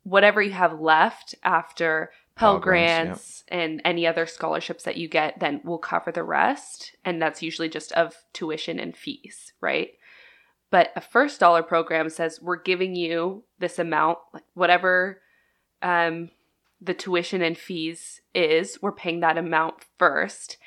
whatever 0.05 0.41
you 0.41 0.53
have 0.53 0.79
left 0.79 1.35
after 1.43 2.13
Pell, 2.37 2.61
Grants, 2.61 3.43
yep. 3.51 3.61
and 3.61 3.83
any 3.85 4.07
other 4.07 4.27
scholarships 4.27 4.85
that 4.85 4.97
you 4.97 5.09
get, 5.09 5.41
then 5.41 5.61
will 5.65 5.79
cover 5.79 6.13
the 6.13 6.23
rest. 6.23 6.95
And 7.05 7.21
that's 7.21 7.43
usually 7.43 7.69
just 7.69 7.91
of 7.93 8.15
tuition 8.33 8.79
and 8.79 8.97
fees, 8.97 9.53
right? 9.61 9.91
But 10.71 10.93
a 10.95 11.01
first 11.01 11.41
dollar 11.41 11.65
program 11.65 12.11
says 12.11 12.39
we're 12.41 12.63
giving 12.63 12.95
you 12.95 13.43
this 13.59 13.81
amount, 13.81 14.19
like 14.33 14.45
whatever 14.55 15.21
um, 15.83 16.31
the 16.81 16.95
tuition 16.95 17.43
and 17.43 17.59
fees 17.59 18.21
is, 18.37 18.79
we're 18.81 18.93
paying 18.93 19.19
that 19.19 19.37
amount 19.37 19.75
first. 19.99 20.59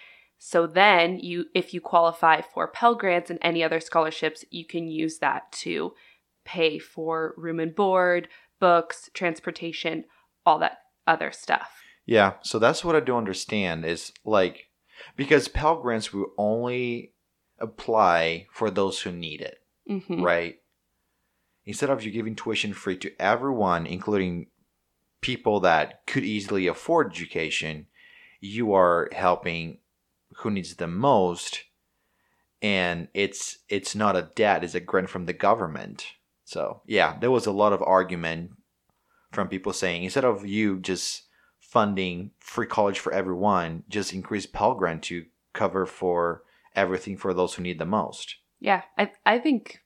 So 0.45 0.67
then 0.67 1.19
you 1.19 1.45
if 1.55 1.73
you 1.73 1.79
qualify 1.79 2.41
for 2.41 2.67
Pell 2.67 2.95
Grants 2.95 3.29
and 3.29 3.39
any 3.41 3.63
other 3.63 3.79
scholarships, 3.79 4.43
you 4.51 4.65
can 4.65 4.89
use 4.89 5.19
that 5.19 5.49
to 5.53 5.93
pay 6.43 6.79
for 6.79 7.33
room 7.37 7.61
and 7.61 7.73
board, 7.73 8.27
books, 8.59 9.09
transportation, 9.13 10.03
all 10.45 10.59
that 10.59 10.79
other 11.07 11.31
stuff. 11.31 11.81
Yeah, 12.05 12.33
so 12.41 12.59
that's 12.59 12.83
what 12.83 12.93
I 12.93 12.99
do 12.99 13.15
understand 13.15 13.85
is 13.85 14.11
like 14.25 14.67
because 15.15 15.47
Pell 15.47 15.81
Grants 15.81 16.11
will 16.11 16.33
only 16.37 17.13
apply 17.57 18.47
for 18.51 18.69
those 18.69 18.99
who 18.99 19.13
need 19.13 19.39
it, 19.39 19.59
mm-hmm. 19.89 20.21
right? 20.21 20.57
Instead 21.65 21.89
of 21.89 22.03
you 22.03 22.11
giving 22.11 22.35
tuition 22.35 22.73
free 22.73 22.97
to 22.97 23.13
everyone, 23.17 23.87
including 23.87 24.47
people 25.21 25.61
that 25.61 26.05
could 26.05 26.25
easily 26.25 26.67
afford 26.67 27.13
education, 27.13 27.87
you 28.41 28.73
are 28.73 29.07
helping 29.13 29.77
who 30.37 30.51
needs 30.51 30.75
the 30.75 30.87
most, 30.87 31.63
and 32.61 33.07
it's 33.13 33.59
it's 33.69 33.95
not 33.95 34.15
a 34.15 34.29
debt; 34.35 34.63
it's 34.63 34.75
a 34.75 34.79
grant 34.79 35.09
from 35.09 35.25
the 35.25 35.33
government. 35.33 36.05
So 36.45 36.81
yeah, 36.85 37.17
there 37.19 37.31
was 37.31 37.45
a 37.45 37.51
lot 37.51 37.73
of 37.73 37.81
argument 37.81 38.51
from 39.31 39.47
people 39.47 39.73
saying 39.73 40.03
instead 40.03 40.25
of 40.25 40.45
you 40.45 40.79
just 40.79 41.23
funding 41.59 42.31
free 42.39 42.67
college 42.67 42.99
for 42.99 43.11
everyone, 43.11 43.83
just 43.89 44.13
increase 44.13 44.45
Pell 44.45 44.75
Grant 44.75 45.03
to 45.03 45.25
cover 45.53 45.85
for 45.85 46.43
everything 46.75 47.17
for 47.17 47.33
those 47.33 47.55
who 47.55 47.63
need 47.63 47.79
the 47.79 47.85
most. 47.85 48.35
Yeah, 48.59 48.83
I 48.97 49.11
I 49.25 49.39
think 49.39 49.79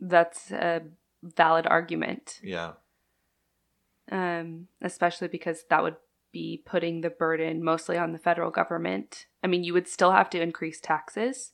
that's 0.00 0.50
a 0.50 0.82
valid 1.22 1.66
argument. 1.66 2.40
Yeah. 2.42 2.72
Um, 4.10 4.68
especially 4.82 5.28
because 5.28 5.64
that 5.70 5.82
would 5.82 5.96
be 6.32 6.62
putting 6.64 7.00
the 7.00 7.10
burden 7.10 7.64
mostly 7.64 7.96
on 7.96 8.12
the 8.12 8.18
federal 8.18 8.50
government. 8.50 9.26
I 9.44 9.46
mean, 9.46 9.62
you 9.62 9.74
would 9.74 9.86
still 9.86 10.10
have 10.12 10.30
to 10.30 10.40
increase 10.40 10.80
taxes 10.80 11.52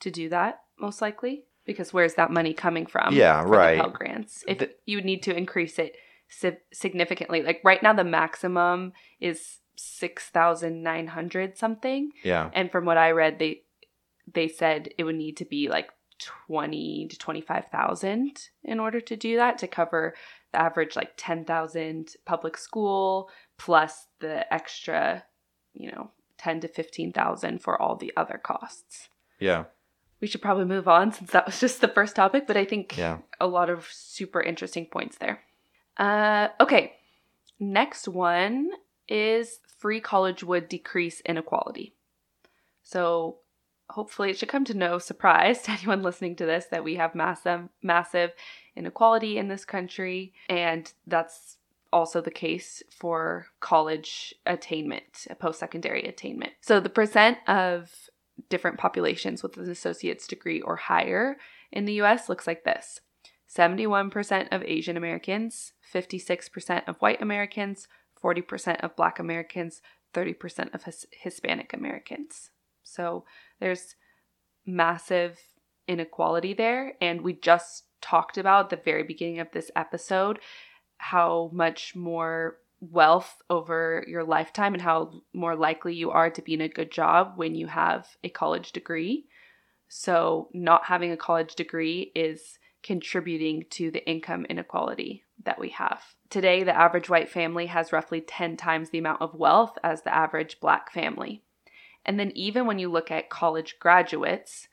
to 0.00 0.10
do 0.10 0.28
that, 0.30 0.60
most 0.80 1.00
likely, 1.02 1.44
because 1.66 1.92
where's 1.92 2.14
that 2.14 2.30
money 2.30 2.54
coming 2.54 2.86
from? 2.86 3.14
Yeah, 3.14 3.44
right. 3.46 3.78
Pell 3.78 3.90
Grants. 3.90 4.42
If 4.48 4.58
The- 4.58 4.74
you 4.86 4.96
would 4.96 5.04
need 5.04 5.22
to 5.24 5.36
increase 5.36 5.78
it 5.78 5.96
si- 6.28 6.56
significantly, 6.72 7.42
like 7.42 7.60
right 7.62 7.82
now, 7.82 7.92
the 7.92 8.04
maximum 8.04 8.94
is 9.20 9.58
six 9.76 10.30
thousand 10.30 10.82
nine 10.82 11.08
hundred 11.08 11.58
something, 11.58 12.10
Yeah. 12.24 12.50
and 12.54 12.72
from 12.72 12.86
what 12.86 12.96
I 12.96 13.10
read, 13.10 13.38
they 13.38 13.62
they 14.32 14.48
said 14.48 14.88
it 14.98 15.04
would 15.04 15.14
need 15.16 15.36
to 15.36 15.44
be 15.44 15.68
like 15.68 15.90
twenty 16.18 17.06
to 17.08 17.18
twenty 17.18 17.42
five 17.42 17.66
thousand 17.66 18.48
in 18.64 18.80
order 18.80 19.00
to 19.02 19.16
do 19.16 19.36
that 19.36 19.58
to 19.58 19.66
cover 19.68 20.14
the 20.52 20.60
average 20.60 20.96
like 20.96 21.12
ten 21.18 21.44
thousand 21.44 22.14
public 22.24 22.56
school 22.56 23.28
plus 23.58 24.06
the 24.20 24.50
extra, 24.52 25.22
you 25.74 25.90
know, 25.92 26.10
ten 26.38 26.60
to 26.60 26.68
fifteen 26.68 27.12
thousand 27.12 27.62
for 27.62 27.80
all 27.80 27.96
the 27.96 28.12
other 28.16 28.38
costs. 28.42 29.08
Yeah. 29.38 29.64
We 30.20 30.26
should 30.26 30.42
probably 30.42 30.64
move 30.64 30.88
on 30.88 31.12
since 31.16 31.30
that 31.32 31.46
was 31.46 31.60
just 31.60 31.80
the 31.80 31.88
first 31.88 32.16
topic, 32.16 32.46
but 32.46 32.56
I 32.56 32.64
think 32.64 32.96
Yeah. 32.96 33.18
a 33.40 33.46
lot 33.46 33.68
of 33.70 33.86
super 33.90 34.40
interesting 34.40 34.86
points 34.86 35.18
there. 35.18 35.40
Uh, 35.96 36.48
okay, 36.60 36.94
next 37.60 38.08
one 38.08 38.70
is 39.08 39.60
free 39.78 40.00
college 40.00 40.42
would 40.42 40.68
decrease 40.68 41.20
inequality. 41.20 41.94
So 42.82 43.38
hopefully 43.90 44.30
it 44.30 44.38
should 44.38 44.48
come 44.48 44.64
to 44.64 44.74
no 44.74 44.98
surprise 44.98 45.62
to 45.64 45.70
anyone 45.72 46.02
listening 46.02 46.36
to 46.36 46.46
this 46.46 46.66
that 46.66 46.84
we 46.84 46.96
have 46.96 47.14
massive 47.14 47.68
massive 47.82 48.32
inequality 48.74 49.38
in 49.38 49.48
this 49.48 49.64
country 49.64 50.34
and 50.50 50.92
that's 51.06 51.56
also 51.92 52.20
the 52.20 52.30
case 52.30 52.82
for 52.90 53.46
college 53.60 54.34
attainment, 54.44 55.26
post-secondary 55.38 56.02
attainment. 56.02 56.52
So 56.60 56.80
the 56.80 56.88
percent 56.88 57.38
of 57.48 57.90
different 58.48 58.78
populations 58.78 59.42
with 59.42 59.56
an 59.56 59.70
associate's 59.70 60.26
degree 60.26 60.60
or 60.60 60.76
higher 60.76 61.36
in 61.72 61.84
the 61.84 61.94
US 61.94 62.28
looks 62.28 62.46
like 62.46 62.64
this. 62.64 63.00
71% 63.48 64.48
of 64.50 64.62
Asian 64.64 64.96
Americans, 64.96 65.72
56% 65.92 66.86
of 66.86 66.96
white 66.98 67.22
Americans, 67.22 67.88
40% 68.22 68.80
of 68.80 68.96
black 68.96 69.18
Americans, 69.18 69.80
30% 70.12 70.74
of 70.74 70.84
his- 70.84 71.06
Hispanic 71.12 71.72
Americans. 71.72 72.50
So 72.82 73.24
there's 73.60 73.94
massive 74.66 75.38
inequality 75.86 76.54
there. 76.54 76.94
And 77.00 77.22
we 77.22 77.34
just 77.34 77.84
talked 78.00 78.36
about 78.36 78.70
the 78.70 78.76
very 78.76 79.02
beginning 79.02 79.38
of 79.38 79.50
this 79.52 79.70
episode 79.74 80.38
how 80.98 81.50
much 81.52 81.94
more 81.94 82.58
wealth 82.80 83.42
over 83.48 84.04
your 84.06 84.24
lifetime 84.24 84.74
and 84.74 84.82
how 84.82 85.22
more 85.32 85.56
likely 85.56 85.94
you 85.94 86.10
are 86.10 86.30
to 86.30 86.42
be 86.42 86.54
in 86.54 86.60
a 86.60 86.68
good 86.68 86.90
job 86.90 87.32
when 87.36 87.54
you 87.54 87.66
have 87.66 88.06
a 88.22 88.28
college 88.28 88.72
degree. 88.72 89.26
So, 89.88 90.48
not 90.52 90.84
having 90.84 91.12
a 91.12 91.16
college 91.16 91.54
degree 91.54 92.12
is 92.14 92.58
contributing 92.82 93.64
to 93.70 93.90
the 93.90 94.06
income 94.08 94.46
inequality 94.48 95.24
that 95.44 95.58
we 95.58 95.70
have. 95.70 96.02
Today, 96.28 96.64
the 96.64 96.76
average 96.76 97.08
white 97.08 97.28
family 97.28 97.66
has 97.66 97.92
roughly 97.92 98.20
10 98.20 98.56
times 98.56 98.90
the 98.90 98.98
amount 98.98 99.22
of 99.22 99.34
wealth 99.34 99.78
as 99.82 100.02
the 100.02 100.14
average 100.14 100.60
black 100.60 100.92
family. 100.92 101.42
And 102.04 102.18
then, 102.18 102.32
even 102.34 102.66
when 102.66 102.78
you 102.78 102.90
look 102.90 103.10
at 103.10 103.30
college 103.30 103.76
graduates, 103.80 104.68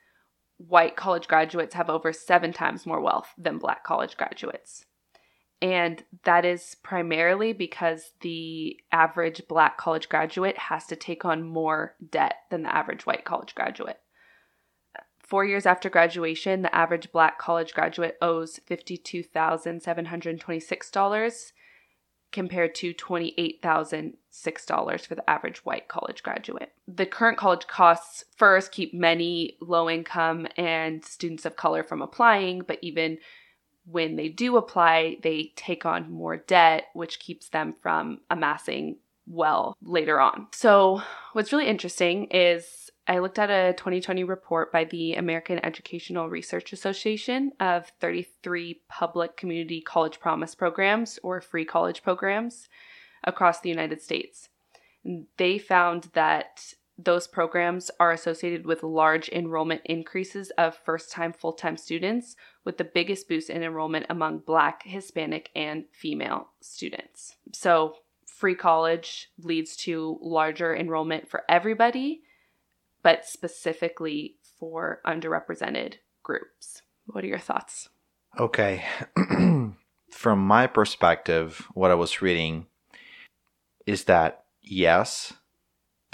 white 0.57 0.95
college 0.95 1.27
graduates 1.27 1.75
have 1.75 1.89
over 1.89 2.11
seven 2.13 2.53
times 2.53 2.85
more 2.85 3.01
wealth 3.01 3.33
than 3.37 3.57
black 3.57 3.83
college 3.83 4.17
graduates. 4.17 4.85
And 5.63 6.03
that 6.25 6.43
is 6.43 6.75
primarily 6.83 7.53
because 7.53 8.11
the 8.19 8.77
average 8.91 9.47
black 9.47 9.77
college 9.77 10.09
graduate 10.09 10.57
has 10.57 10.85
to 10.87 10.97
take 10.97 11.23
on 11.23 11.41
more 11.41 11.95
debt 12.11 12.35
than 12.51 12.63
the 12.63 12.75
average 12.75 13.05
white 13.05 13.23
college 13.23 13.55
graduate. 13.55 14.01
Four 15.19 15.45
years 15.45 15.65
after 15.65 15.89
graduation, 15.89 16.63
the 16.63 16.75
average 16.75 17.13
black 17.13 17.39
college 17.39 17.73
graduate 17.73 18.17
owes 18.21 18.59
$52,726 18.69 21.51
compared 22.33 22.75
to 22.75 22.93
$28,006 22.93 25.07
for 25.07 25.15
the 25.15 25.29
average 25.29 25.59
white 25.59 25.87
college 25.87 26.23
graduate. 26.23 26.73
The 26.89 27.05
current 27.05 27.37
college 27.37 27.67
costs 27.67 28.25
first 28.35 28.73
keep 28.73 28.93
many 28.93 29.55
low 29.61 29.89
income 29.89 30.47
and 30.57 31.05
students 31.05 31.45
of 31.45 31.55
color 31.55 31.83
from 31.83 32.01
applying, 32.01 32.63
but 32.63 32.79
even 32.81 33.19
when 33.85 34.15
they 34.15 34.29
do 34.29 34.57
apply, 34.57 35.17
they 35.21 35.51
take 35.55 35.85
on 35.85 36.11
more 36.11 36.37
debt, 36.37 36.85
which 36.93 37.19
keeps 37.19 37.49
them 37.49 37.75
from 37.81 38.19
amassing 38.29 38.97
well 39.27 39.77
later 39.81 40.19
on. 40.19 40.47
So, 40.51 41.01
what's 41.33 41.51
really 41.51 41.67
interesting 41.67 42.25
is 42.31 42.89
I 43.07 43.19
looked 43.19 43.39
at 43.39 43.49
a 43.49 43.73
2020 43.73 44.23
report 44.23 44.71
by 44.71 44.85
the 44.85 45.15
American 45.15 45.63
Educational 45.63 46.29
Research 46.29 46.71
Association 46.71 47.51
of 47.59 47.91
33 47.99 48.81
public 48.87 49.35
community 49.35 49.81
college 49.81 50.19
promise 50.19 50.55
programs 50.55 51.19
or 51.21 51.41
free 51.41 51.65
college 51.65 52.01
programs 52.01 52.69
across 53.23 53.59
the 53.59 53.69
United 53.69 54.01
States. 54.01 54.49
They 55.37 55.57
found 55.57 56.09
that 56.13 56.73
those 56.97 57.27
programs 57.27 57.89
are 57.99 58.11
associated 58.11 58.65
with 58.65 58.83
large 58.83 59.27
enrollment 59.29 59.81
increases 59.85 60.51
of 60.51 60.77
first 60.77 61.11
time 61.11 61.33
full 61.33 61.53
time 61.53 61.77
students, 61.77 62.35
with 62.63 62.77
the 62.77 62.83
biggest 62.83 63.27
boost 63.27 63.49
in 63.49 63.63
enrollment 63.63 64.05
among 64.09 64.39
Black, 64.39 64.83
Hispanic, 64.83 65.49
and 65.55 65.85
female 65.91 66.49
students. 66.61 67.35
So, 67.51 67.95
free 68.27 68.55
college 68.55 69.31
leads 69.39 69.75
to 69.77 70.17
larger 70.21 70.75
enrollment 70.75 71.27
for 71.27 71.43
everybody, 71.49 72.21
but 73.01 73.25
specifically 73.25 74.37
for 74.59 75.01
underrepresented 75.05 75.95
groups. 76.21 76.81
What 77.05 77.23
are 77.23 77.27
your 77.27 77.39
thoughts? 77.39 77.89
Okay. 78.39 78.83
From 80.11 80.39
my 80.39 80.67
perspective, 80.67 81.67
what 81.73 81.91
I 81.91 81.95
was 81.95 82.21
reading 82.21 82.67
is 83.85 84.05
that 84.05 84.45
yes, 84.61 85.33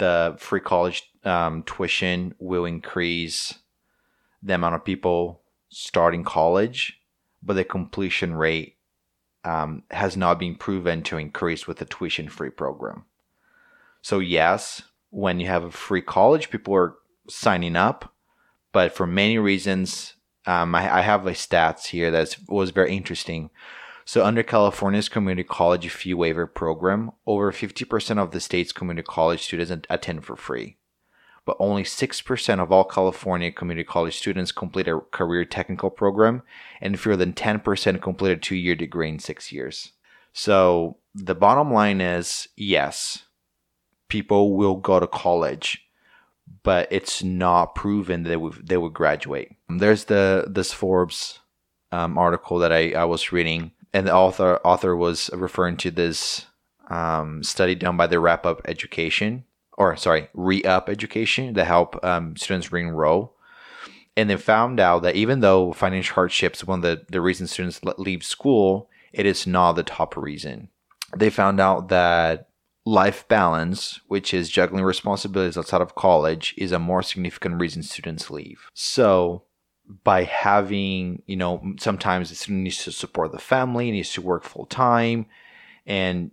the 0.00 0.34
free 0.38 0.60
college 0.60 1.04
um, 1.24 1.62
tuition 1.62 2.34
will 2.38 2.64
increase 2.64 3.54
the 4.42 4.54
amount 4.54 4.74
of 4.74 4.84
people 4.84 5.42
starting 5.68 6.24
college, 6.24 7.00
but 7.42 7.54
the 7.54 7.64
completion 7.64 8.34
rate 8.34 8.76
um, 9.44 9.82
has 9.90 10.16
not 10.16 10.38
been 10.38 10.56
proven 10.56 11.02
to 11.02 11.18
increase 11.18 11.66
with 11.66 11.78
the 11.78 11.84
tuition 11.84 12.28
free 12.28 12.50
program. 12.50 13.04
So, 14.00 14.18
yes, 14.18 14.82
when 15.10 15.38
you 15.38 15.46
have 15.46 15.64
a 15.64 15.70
free 15.70 16.02
college, 16.02 16.50
people 16.50 16.74
are 16.74 16.94
signing 17.28 17.76
up, 17.76 18.14
but 18.72 18.92
for 18.92 19.06
many 19.06 19.38
reasons, 19.38 20.14
um, 20.46 20.74
I, 20.74 20.98
I 20.98 21.00
have 21.02 21.26
a 21.26 21.32
stats 21.32 21.86
here 21.86 22.10
that 22.10 22.36
was 22.48 22.70
very 22.70 22.96
interesting. 22.96 23.50
So, 24.10 24.24
under 24.24 24.42
California's 24.42 25.08
community 25.08 25.44
college 25.44 25.88
fee 25.88 26.14
waiver 26.14 26.48
program, 26.48 27.12
over 27.28 27.52
50% 27.52 28.18
of 28.18 28.32
the 28.32 28.40
state's 28.40 28.72
community 28.72 29.06
college 29.08 29.44
students 29.44 29.86
attend 29.88 30.24
for 30.24 30.34
free. 30.34 30.78
But 31.44 31.56
only 31.60 31.84
6% 31.84 32.58
of 32.60 32.72
all 32.72 32.82
California 32.82 33.52
community 33.52 33.86
college 33.86 34.18
students 34.18 34.50
complete 34.50 34.88
a 34.88 34.98
career 35.12 35.44
technical 35.44 35.90
program, 35.90 36.42
and 36.80 36.98
fewer 36.98 37.16
than 37.16 37.34
10% 37.34 38.02
complete 38.02 38.32
a 38.32 38.36
two 38.36 38.56
year 38.56 38.74
degree 38.74 39.08
in 39.08 39.20
six 39.20 39.52
years. 39.52 39.92
So, 40.32 40.96
the 41.14 41.36
bottom 41.36 41.72
line 41.72 42.00
is 42.00 42.48
yes, 42.56 43.26
people 44.08 44.56
will 44.56 44.74
go 44.74 44.98
to 44.98 45.06
college, 45.06 45.86
but 46.64 46.88
it's 46.90 47.22
not 47.22 47.76
proven 47.76 48.24
that 48.24 48.30
they 48.30 48.36
would, 48.36 48.66
they 48.66 48.88
graduate. 48.88 49.52
There's 49.68 50.06
the 50.06 50.46
this 50.48 50.72
Forbes 50.72 51.38
um, 51.92 52.18
article 52.18 52.58
that 52.58 52.72
I, 52.72 52.90
I 52.90 53.04
was 53.04 53.30
reading, 53.30 53.70
and 53.92 54.06
the 54.06 54.14
author 54.14 54.60
author 54.64 54.96
was 54.96 55.30
referring 55.32 55.76
to 55.78 55.90
this 55.90 56.46
um, 56.88 57.42
study 57.42 57.74
done 57.74 57.96
by 57.96 58.06
the 58.06 58.20
Wrap 58.20 58.44
Up 58.46 58.60
Education, 58.66 59.44
or 59.78 59.96
sorry, 59.96 60.28
Re 60.34 60.62
Up 60.64 60.88
Education, 60.88 61.54
to 61.54 61.64
help 61.64 62.02
um, 62.04 62.36
students 62.36 62.72
re-enroll. 62.72 63.34
And 64.16 64.28
they 64.28 64.36
found 64.36 64.80
out 64.80 65.02
that 65.02 65.16
even 65.16 65.40
though 65.40 65.72
financial 65.72 66.14
hardship 66.14 66.54
is 66.54 66.66
one 66.66 66.80
of 66.80 66.82
the, 66.82 67.04
the 67.08 67.20
reasons 67.20 67.52
students 67.52 67.80
leave 67.96 68.24
school, 68.24 68.90
it 69.12 69.24
is 69.24 69.46
not 69.46 69.72
the 69.72 69.82
top 69.82 70.16
reason. 70.16 70.68
They 71.16 71.30
found 71.30 71.60
out 71.60 71.88
that 71.88 72.48
life 72.84 73.26
balance, 73.28 74.00
which 74.08 74.34
is 74.34 74.48
juggling 74.48 74.84
responsibilities 74.84 75.56
outside 75.56 75.80
of 75.80 75.94
college, 75.94 76.54
is 76.58 76.72
a 76.72 76.78
more 76.78 77.02
significant 77.02 77.60
reason 77.60 77.82
students 77.82 78.30
leave. 78.30 78.68
So 78.74 79.44
by 80.04 80.24
having, 80.24 81.22
you 81.26 81.36
know, 81.36 81.74
sometimes 81.78 82.36
student 82.38 82.64
needs 82.64 82.84
to 82.84 82.92
support 82.92 83.32
the 83.32 83.38
family, 83.38 83.90
needs 83.90 84.12
to 84.14 84.22
work 84.22 84.44
full 84.44 84.66
time, 84.66 85.26
and 85.86 86.30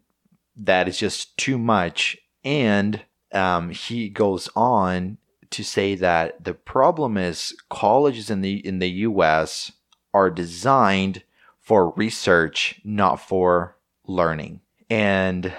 that 0.55 0.87
is 0.87 0.97
just 0.97 1.37
too 1.37 1.57
much. 1.57 2.17
And 2.43 3.03
um, 3.33 3.69
he 3.69 4.09
goes 4.09 4.49
on 4.55 5.17
to 5.49 5.63
say 5.63 5.95
that 5.95 6.43
the 6.43 6.53
problem 6.53 7.17
is 7.17 7.55
colleges 7.69 8.29
in 8.29 8.41
the 8.41 8.65
in 8.65 8.79
the 8.79 8.89
U.S. 8.89 9.71
are 10.13 10.29
designed 10.29 11.23
for 11.59 11.91
research, 11.91 12.79
not 12.83 13.15
for 13.17 13.77
learning. 14.05 14.61
And 14.89 15.53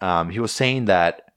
um, 0.00 0.30
he 0.30 0.38
was 0.38 0.52
saying 0.52 0.84
that 0.86 1.31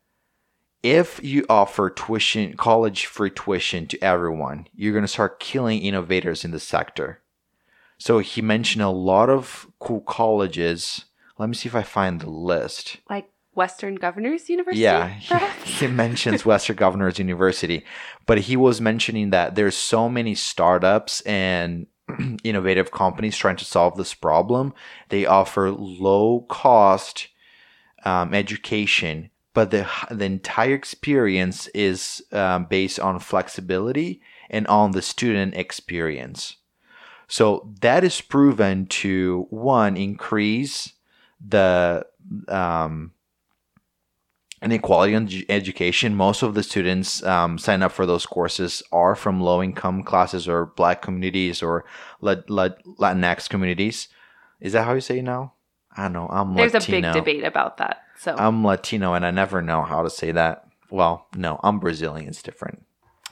if 0.85 1.19
you 1.23 1.47
offer 1.49 1.89
tuition, 1.89 2.55
college 2.55 3.07
free 3.07 3.31
tuition 3.31 3.87
to 3.87 4.03
everyone, 4.03 4.67
you're 4.75 4.93
going 4.93 5.03
to 5.03 5.07
start 5.07 5.39
killing 5.39 5.81
innovators 5.81 6.45
in 6.45 6.51
the 6.51 6.59
sector. 6.59 7.23
So 7.97 8.19
he 8.19 8.43
mentioned 8.43 8.83
a 8.83 8.89
lot 8.89 9.31
of 9.31 9.65
cool 9.79 10.01
colleges. 10.01 11.05
Let 11.39 11.49
me 11.49 11.55
see 11.55 11.67
if 11.67 11.73
I 11.73 11.81
find 11.81 12.21
the 12.21 12.29
list. 12.29 12.97
Like 13.09 13.31
Western 13.55 13.95
Governors 13.95 14.47
University? 14.47 14.83
Yeah, 14.83 15.07
he, 15.07 15.35
he 15.71 15.87
mentions 15.87 16.45
Western 16.45 16.75
Governors 16.75 17.17
University, 17.17 17.83
but 18.27 18.41
he 18.41 18.55
was 18.55 18.79
mentioning 18.79 19.31
that 19.31 19.55
there's 19.55 19.75
so 19.75 20.07
many 20.07 20.35
startups 20.35 21.21
and 21.21 21.87
innovative 22.43 22.91
companies 22.91 23.35
trying 23.35 23.55
to 23.55 23.65
solve 23.65 23.97
this 23.97 24.13
problem. 24.13 24.71
They 25.09 25.25
offer 25.25 25.71
low 25.71 26.45
cost 26.47 27.29
um, 28.03 28.35
education, 28.35 29.31
but 29.55 29.71
the 29.71 29.87
the 30.11 30.25
entire 30.25 30.75
experience 30.75 31.67
is 31.67 32.21
um, 32.31 32.65
based 32.65 32.99
on 32.99 33.19
flexibility 33.19 34.21
and 34.51 34.67
on 34.67 34.91
the 34.91 35.01
student 35.01 35.55
experience. 35.55 36.57
So 37.27 37.73
that 37.81 38.03
is 38.03 38.21
proven 38.21 38.85
to 39.01 39.47
one 39.49 39.97
increase 39.97 40.93
the 41.43 42.05
um, 42.47 43.13
inequality 44.61 45.13
in 45.13 45.45
education. 45.49 46.15
Most 46.15 46.43
of 46.43 46.53
the 46.53 46.61
students 46.61 47.23
um, 47.23 47.57
sign 47.57 47.81
up 47.81 47.91
for 47.91 48.05
those 48.05 48.25
courses 48.25 48.83
are 48.91 49.15
from 49.15 49.41
low 49.41 49.63
income 49.63 50.03
classes 50.03 50.47
or 50.47 50.67
black 50.67 51.01
communities 51.01 51.63
or 51.63 51.85
Latinx 52.21 53.49
communities. 53.49 54.09
Is 54.59 54.73
that 54.73 54.83
how 54.83 54.93
you 54.93 55.01
say 55.01 55.19
it 55.19 55.23
now? 55.23 55.53
I 55.97 56.03
don't 56.03 56.13
know. 56.13 56.27
I'm 56.29 56.55
There's 56.55 56.73
Latino. 56.73 57.09
a 57.09 57.13
big 57.13 57.23
debate 57.23 57.43
about 57.45 57.77
that. 57.77 58.04
So 58.17 58.35
I'm 58.37 58.65
Latino 58.65 59.13
and 59.13 59.25
I 59.25 59.31
never 59.31 59.61
know 59.61 59.83
how 59.83 60.03
to 60.03 60.09
say 60.09 60.31
that. 60.31 60.67
Well, 60.89 61.27
no, 61.35 61.59
I'm 61.63 61.79
Brazilian. 61.79 62.27
It's 62.29 62.43
different. 62.43 62.85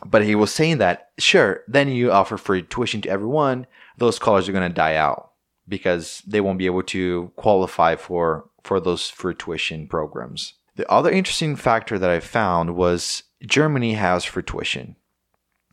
But 0.06 0.24
he 0.24 0.36
was 0.36 0.54
saying 0.54 0.80
that, 0.80 1.12
sure, 1.18 1.62
then 1.68 1.88
you 1.88 2.12
offer 2.12 2.38
free 2.38 2.64
tuition 2.64 3.02
to 3.02 3.10
everyone. 3.10 3.68
Those 3.98 4.20
colleges 4.20 4.50
are 4.50 4.54
going 4.54 4.70
to 4.70 4.74
die 4.74 4.96
out 4.96 5.32
because 5.68 6.22
they 6.28 6.42
won't 6.42 6.58
be 6.58 6.66
able 6.66 6.84
to 6.84 7.32
qualify 7.36 7.96
for, 7.96 8.50
for 8.64 8.80
those 8.80 9.10
free 9.10 9.36
tuition 9.36 9.88
programs. 9.88 10.56
The 10.76 10.90
other 10.92 11.12
interesting 11.12 11.56
factor 11.56 11.98
that 12.00 12.10
I 12.10 12.20
found 12.20 12.76
was 12.76 13.24
Germany 13.46 13.94
has 13.94 14.26
free 14.26 14.44
tuition, 14.44 14.96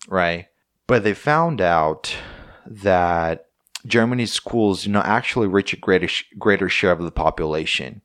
right? 0.08 0.46
But 0.86 1.04
they 1.04 1.14
found 1.14 1.60
out 1.60 2.14
that 2.66 3.46
Germany's 3.86 4.32
schools 4.32 4.84
do 4.84 4.90
not 4.90 5.06
actually 5.06 5.46
reach 5.46 5.72
a 5.72 5.76
greater 5.76 6.08
greater 6.38 6.68
share 6.68 6.92
of 6.92 7.02
the 7.02 7.10
population. 7.10 8.02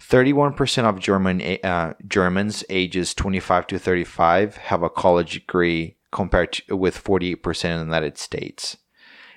31% 0.00 0.84
of 0.84 1.00
German 1.00 1.40
uh, 1.62 1.94
Germans 2.06 2.64
ages 2.68 3.14
25 3.14 3.66
to 3.68 3.78
35 3.78 4.56
have 4.56 4.82
a 4.82 4.90
college 4.90 5.34
degree 5.34 5.96
compared 6.10 6.52
to, 6.52 6.76
with 6.76 7.02
48% 7.02 7.64
in 7.64 7.78
the 7.78 7.84
United 7.84 8.18
States. 8.18 8.76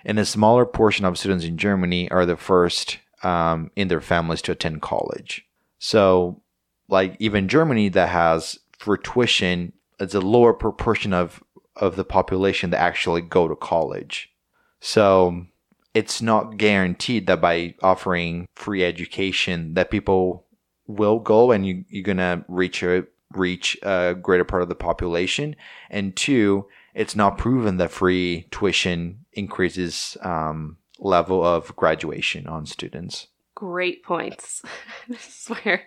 And 0.06 0.20
a 0.20 0.26
smaller 0.26 0.66
portion 0.66 1.06
of 1.06 1.18
students 1.18 1.46
in 1.46 1.58
Germany 1.58 2.10
are 2.12 2.26
the 2.26 2.38
first 2.38 3.00
um, 3.24 3.72
in 3.76 3.88
their 3.88 4.02
families 4.02 4.42
to 4.44 4.52
attend 4.52 4.82
college. 4.82 5.46
So 5.80 6.42
like 6.88 7.16
even 7.20 7.48
Germany 7.48 7.90
that 7.90 8.10
has 8.10 8.60
for 8.78 8.98
tuition, 8.98 9.74
it's 10.00 10.16
a 10.16 10.22
lower 10.22 10.54
proportion 10.54 11.14
of 11.14 11.44
of 11.76 11.96
the 11.96 12.06
population 12.06 12.72
that 12.72 12.82
actually 12.82 13.22
go 13.22 13.48
to 13.48 13.56
college. 13.56 14.32
So 14.80 15.46
it's 15.94 16.22
not 16.22 16.58
guaranteed 16.58 17.28
that 17.28 17.42
by 17.42 17.76
offering 17.82 18.48
free 18.56 18.84
education 18.84 19.76
that 19.76 19.92
people 19.92 20.47
will 20.88 21.20
go 21.20 21.52
and 21.52 21.66
you, 21.66 21.86
you're 21.90 22.04
gonna 22.04 22.44
reach 22.48 22.84
a 22.84 23.06
reach 23.34 23.78
a 23.84 24.16
greater 24.16 24.46
part 24.46 24.62
of 24.62 24.70
the 24.70 24.76
population. 24.76 25.56
And 25.90 26.16
two, 26.16 26.68
it's 26.94 27.16
not 27.16 27.38
proven 27.38 27.78
that 27.78 27.92
free 27.92 28.48
tuition 28.52 29.26
increases 29.34 30.18
um, 30.22 30.78
level 31.00 31.46
of 31.46 31.76
graduation 31.76 32.48
on 32.48 32.66
students. 32.66 33.28
Great 33.56 34.04
points. 34.04 34.64
this 35.08 35.28
is 35.28 35.58
where 35.58 35.84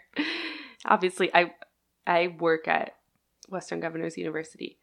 obviously 0.85 1.35
I 1.35 1.55
I 2.07 2.37
work 2.39 2.69
at 2.69 2.95
Western 3.49 3.81
Governors 3.81 4.17
University. 4.17 4.79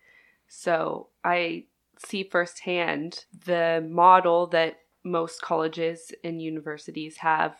So 0.48 1.10
I 1.24 1.66
see 2.06 2.24
firsthand 2.24 3.26
the 3.46 3.86
model 3.90 4.48
that 4.48 4.80
most 5.04 5.42
colleges 5.42 6.12
and 6.24 6.42
universities 6.42 7.18
have 7.18 7.58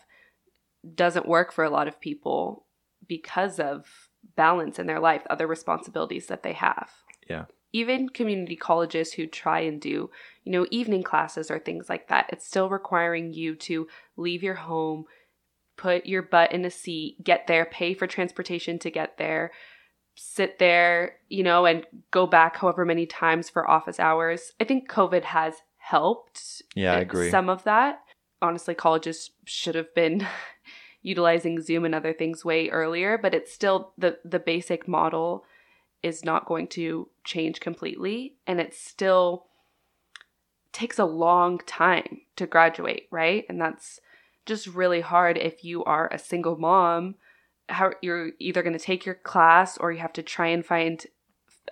doesn't 0.94 1.28
work 1.28 1.52
for 1.52 1.64
a 1.64 1.70
lot 1.70 1.88
of 1.88 2.00
people 2.00 2.64
because 3.06 3.58
of 3.58 4.08
balance 4.36 4.78
in 4.78 4.86
their 4.86 5.00
life, 5.00 5.22
other 5.30 5.46
responsibilities 5.46 6.26
that 6.26 6.42
they 6.42 6.52
have. 6.52 6.90
Yeah. 7.28 7.44
Even 7.72 8.08
community 8.08 8.56
colleges 8.56 9.12
who 9.12 9.26
try 9.26 9.60
and 9.60 9.80
do, 9.80 10.10
you 10.44 10.52
know, 10.52 10.66
evening 10.70 11.02
classes 11.02 11.50
or 11.50 11.58
things 11.58 11.88
like 11.88 12.08
that, 12.08 12.30
it's 12.30 12.46
still 12.46 12.70
requiring 12.70 13.32
you 13.32 13.54
to 13.56 13.86
leave 14.16 14.42
your 14.42 14.54
home, 14.54 15.04
put 15.76 16.06
your 16.06 16.22
butt 16.22 16.52
in 16.52 16.64
a 16.64 16.70
seat, 16.70 17.22
get 17.22 17.46
there, 17.46 17.66
pay 17.66 17.92
for 17.94 18.06
transportation 18.06 18.78
to 18.78 18.90
get 18.90 19.18
there, 19.18 19.52
sit 20.14 20.58
there, 20.58 21.16
you 21.28 21.42
know, 21.42 21.66
and 21.66 21.86
go 22.10 22.26
back 22.26 22.56
however 22.56 22.84
many 22.84 23.06
times 23.06 23.50
for 23.50 23.70
office 23.70 24.00
hours. 24.00 24.52
I 24.60 24.64
think 24.64 24.90
COVID 24.90 25.24
has 25.24 25.54
helped. 25.76 26.62
Yeah, 26.74 26.94
I 26.94 27.00
agree. 27.00 27.30
Some 27.30 27.48
of 27.48 27.64
that. 27.64 28.00
Honestly, 28.40 28.74
colleges 28.74 29.30
should 29.44 29.74
have 29.74 29.94
been 29.94 30.26
utilizing 31.02 31.60
Zoom 31.60 31.84
and 31.84 31.94
other 31.94 32.12
things 32.12 32.44
way 32.44 32.68
earlier, 32.68 33.18
but 33.18 33.34
it's 33.34 33.52
still 33.52 33.92
the 33.96 34.18
the 34.24 34.38
basic 34.38 34.88
model 34.88 35.44
is 36.02 36.24
not 36.24 36.46
going 36.46 36.68
to 36.68 37.08
change 37.24 37.60
completely 37.60 38.36
and 38.46 38.60
it 38.60 38.72
still 38.72 39.46
takes 40.72 40.98
a 40.98 41.04
long 41.04 41.58
time 41.66 42.20
to 42.36 42.46
graduate, 42.46 43.08
right? 43.10 43.44
And 43.48 43.60
that's 43.60 44.00
just 44.46 44.66
really 44.66 45.00
hard 45.00 45.36
if 45.36 45.64
you 45.64 45.82
are 45.84 46.08
a 46.12 46.18
single 46.18 46.56
mom. 46.56 47.16
How 47.68 47.92
you're 48.00 48.30
either 48.38 48.62
going 48.62 48.78
to 48.78 48.84
take 48.84 49.04
your 49.04 49.14
class 49.14 49.76
or 49.76 49.92
you 49.92 49.98
have 49.98 50.12
to 50.14 50.22
try 50.22 50.46
and 50.48 50.64
find 50.64 51.04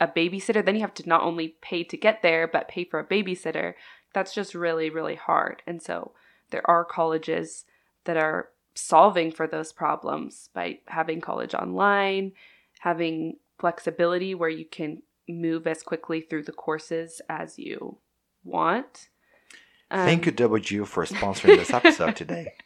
a 0.00 0.08
babysitter. 0.08 0.64
Then 0.64 0.74
you 0.74 0.80
have 0.82 0.94
to 0.94 1.08
not 1.08 1.22
only 1.22 1.56
pay 1.62 1.84
to 1.84 1.96
get 1.96 2.22
there, 2.22 2.46
but 2.46 2.68
pay 2.68 2.84
for 2.84 2.98
a 2.98 3.06
babysitter. 3.06 3.74
That's 4.12 4.34
just 4.34 4.54
really, 4.54 4.90
really 4.90 5.14
hard. 5.14 5.62
And 5.66 5.80
so 5.80 6.12
there 6.50 6.68
are 6.68 6.84
colleges 6.84 7.64
that 8.04 8.16
are 8.16 8.50
solving 8.76 9.32
for 9.32 9.46
those 9.46 9.72
problems 9.72 10.50
by 10.54 10.78
having 10.86 11.20
college 11.20 11.54
online, 11.54 12.32
having 12.80 13.36
flexibility 13.58 14.34
where 14.34 14.48
you 14.48 14.64
can 14.64 15.02
move 15.28 15.66
as 15.66 15.82
quickly 15.82 16.20
through 16.20 16.44
the 16.44 16.52
courses 16.52 17.20
as 17.28 17.58
you 17.58 17.98
want. 18.44 19.08
Um, 19.90 20.06
Thank 20.06 20.26
you, 20.26 20.32
WGU, 20.32 20.86
for 20.86 21.04
sponsoring 21.06 21.56
this 21.56 21.72
episode 21.72 22.16
today. 22.16 22.52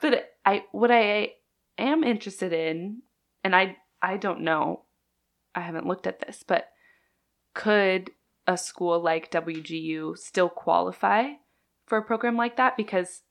But 0.00 0.34
I 0.44 0.64
what 0.70 0.90
I 0.90 1.32
am 1.78 2.04
interested 2.04 2.52
in, 2.52 3.00
and 3.42 3.56
I 3.56 3.78
I 4.02 4.18
don't 4.18 4.42
know, 4.42 4.82
I 5.54 5.62
haven't 5.62 5.86
looked 5.86 6.06
at 6.06 6.20
this, 6.20 6.44
but 6.46 6.68
could 7.54 8.10
a 8.46 8.58
school 8.58 9.00
like 9.00 9.30
WGU 9.30 10.18
still 10.18 10.50
qualify 10.50 11.30
for 11.86 11.96
a 11.96 12.02
program 12.02 12.36
like 12.36 12.56
that? 12.56 12.76
Because 12.76 13.22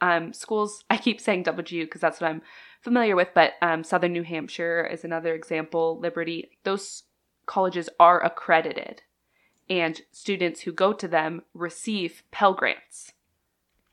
um, 0.00 0.32
schools, 0.32 0.84
I 0.90 0.96
keep 0.96 1.20
saying 1.20 1.44
WGU 1.44 1.84
because 1.84 2.00
that's 2.00 2.20
what 2.20 2.30
I'm 2.30 2.42
familiar 2.80 3.16
with, 3.16 3.28
but 3.34 3.54
um, 3.62 3.84
Southern 3.84 4.12
New 4.12 4.22
Hampshire 4.22 4.88
is 4.90 5.04
another 5.04 5.34
example, 5.34 5.98
Liberty, 6.00 6.50
those 6.64 7.04
colleges 7.46 7.88
are 7.98 8.24
accredited, 8.24 9.02
and 9.68 10.00
students 10.12 10.60
who 10.60 10.72
go 10.72 10.92
to 10.92 11.08
them 11.08 11.42
receive 11.54 12.22
Pell 12.30 12.54
Grants. 12.54 13.12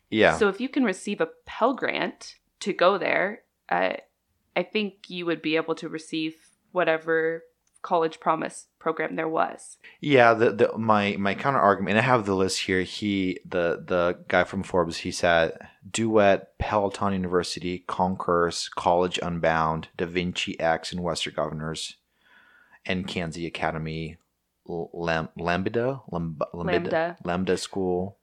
Yeah. 0.10 0.38
So 0.38 0.48
if 0.48 0.62
you 0.62 0.70
can 0.70 0.84
receive 0.84 1.20
a 1.20 1.30
Pell 1.46 1.74
Grant 1.74 2.36
to 2.62 2.74
go 2.74 2.98
there, 2.98 3.44
uh, 3.70 3.94
I 4.56 4.64
think 4.64 5.10
you 5.10 5.26
would 5.26 5.42
be 5.42 5.56
able 5.56 5.76
to 5.76 5.90
receive 5.90 6.36
whatever 6.72 7.44
college 7.88 8.20
promise 8.20 8.68
program 8.80 9.16
there 9.16 9.30
was. 9.30 9.78
Yeah, 10.02 10.34
the, 10.34 10.52
the 10.52 10.78
my 10.78 11.16
my 11.18 11.34
counter 11.36 11.60
argument, 11.60 11.92
and 11.92 12.00
I 12.00 12.02
have 12.02 12.26
the 12.26 12.36
list 12.36 12.64
here. 12.64 12.82
He 12.82 13.40
the 13.46 13.82
the 13.86 14.20
guy 14.28 14.44
from 14.44 14.64
Forbes, 14.64 14.98
he 14.98 15.12
said 15.12 15.58
Duet, 15.90 16.58
Peloton 16.60 17.14
University, 17.14 17.86
Concourse, 17.88 18.68
College 18.68 19.20
Unbound, 19.24 19.88
Da 19.96 20.06
Vinci 20.06 20.60
X, 20.60 20.92
and 20.92 21.02
Western 21.02 21.34
Governors, 21.34 21.96
and 22.86 23.08
Kenzie 23.08 23.48
Academy, 23.48 24.18
Lam- 24.66 25.30
Lambda? 25.38 26.02
Lambda? 26.12 26.46
Lambda. 26.54 27.18
Lambda 27.24 27.56
School. 27.56 28.18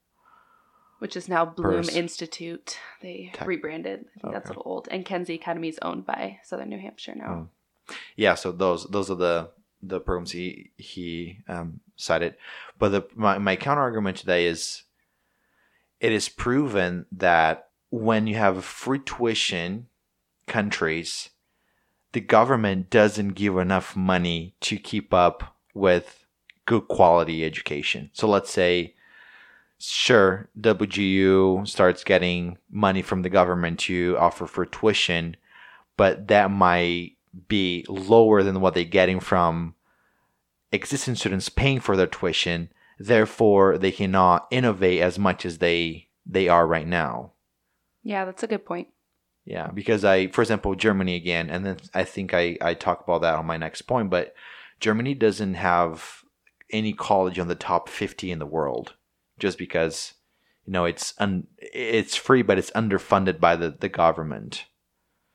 which 0.99 1.17
is 1.17 1.27
now 1.27 1.43
Bloom. 1.43 1.89
Institute. 1.89 2.77
They 3.01 3.31
Tech. 3.33 3.47
rebranded. 3.47 4.05
I 4.15 4.19
think 4.21 4.33
that's 4.33 4.49
a 4.49 4.53
little 4.53 4.71
old. 4.71 4.87
And 4.91 5.03
Kenzie 5.03 5.33
Academy 5.35 5.69
is 5.69 5.79
owned 5.81 6.05
by 6.05 6.37
Southern 6.43 6.69
New 6.69 6.79
Hampshire 6.79 7.15
now. 7.15 7.31
Oh. 7.31 7.49
Yeah, 8.15 8.35
so 8.35 8.51
those 8.51 8.85
those 8.85 9.11
are 9.11 9.15
the 9.15 9.51
the 9.81 9.99
programs 9.99 10.31
he 10.31 10.71
he 10.77 11.39
um, 11.47 11.79
cited. 11.95 12.35
But 12.79 12.89
the 12.89 13.07
my, 13.15 13.37
my 13.37 13.55
counter 13.55 13.81
argument 13.81 14.17
today 14.17 14.45
is 14.45 14.83
it 15.99 16.11
is 16.11 16.29
proven 16.29 17.05
that 17.11 17.69
when 17.89 18.27
you 18.27 18.35
have 18.35 18.63
free 18.63 18.99
tuition 18.99 19.87
countries, 20.47 21.29
the 22.13 22.21
government 22.21 22.89
doesn't 22.89 23.29
give 23.29 23.57
enough 23.57 23.95
money 23.95 24.55
to 24.61 24.77
keep 24.77 25.13
up 25.13 25.55
with 25.73 26.25
good 26.65 26.87
quality 26.87 27.45
education. 27.45 28.09
So 28.13 28.27
let's 28.27 28.49
say 28.49 28.95
sure 29.77 30.49
WGU 30.59 31.67
starts 31.67 32.03
getting 32.03 32.57
money 32.71 33.01
from 33.01 33.21
the 33.21 33.29
government 33.29 33.79
to 33.81 34.15
offer 34.19 34.47
for 34.47 34.65
tuition, 34.65 35.37
but 35.97 36.27
that 36.27 36.51
might 36.51 37.14
be 37.47 37.85
lower 37.87 38.43
than 38.43 38.61
what 38.61 38.73
they're 38.73 38.83
getting 38.83 39.19
from 39.19 39.75
existing 40.71 41.15
students 41.15 41.49
paying 41.49 41.79
for 41.79 41.95
their 41.95 42.07
tuition. 42.07 42.69
Therefore, 42.97 43.77
they 43.77 43.91
cannot 43.91 44.47
innovate 44.51 45.01
as 45.01 45.19
much 45.19 45.45
as 45.45 45.57
they 45.57 46.07
they 46.25 46.47
are 46.47 46.65
right 46.65 46.87
now. 46.87 47.33
Yeah, 48.03 48.25
that's 48.25 48.43
a 48.43 48.47
good 48.47 48.65
point. 48.65 48.87
Yeah, 49.43 49.67
because 49.67 50.03
I, 50.03 50.27
for 50.27 50.41
example, 50.41 50.73
Germany 50.75 51.15
again, 51.15 51.49
and 51.49 51.65
then 51.65 51.77
I 51.93 52.03
think 52.03 52.33
I 52.33 52.57
I 52.61 52.73
talk 52.73 53.03
about 53.03 53.21
that 53.21 53.35
on 53.35 53.45
my 53.45 53.57
next 53.57 53.83
point, 53.83 54.09
but 54.09 54.33
Germany 54.79 55.13
doesn't 55.13 55.55
have 55.55 56.23
any 56.71 56.93
college 56.93 57.39
on 57.39 57.47
the 57.47 57.55
top 57.55 57.89
50 57.89 58.31
in 58.31 58.39
the 58.39 58.45
world 58.45 58.95
just 59.37 59.57
because 59.57 60.13
you 60.65 60.73
know 60.73 60.85
it's 60.85 61.13
un, 61.19 61.47
it's 61.57 62.15
free 62.15 62.41
but 62.41 62.57
it's 62.57 62.71
underfunded 62.71 63.39
by 63.39 63.55
the, 63.55 63.69
the 63.79 63.89
government 63.89 64.65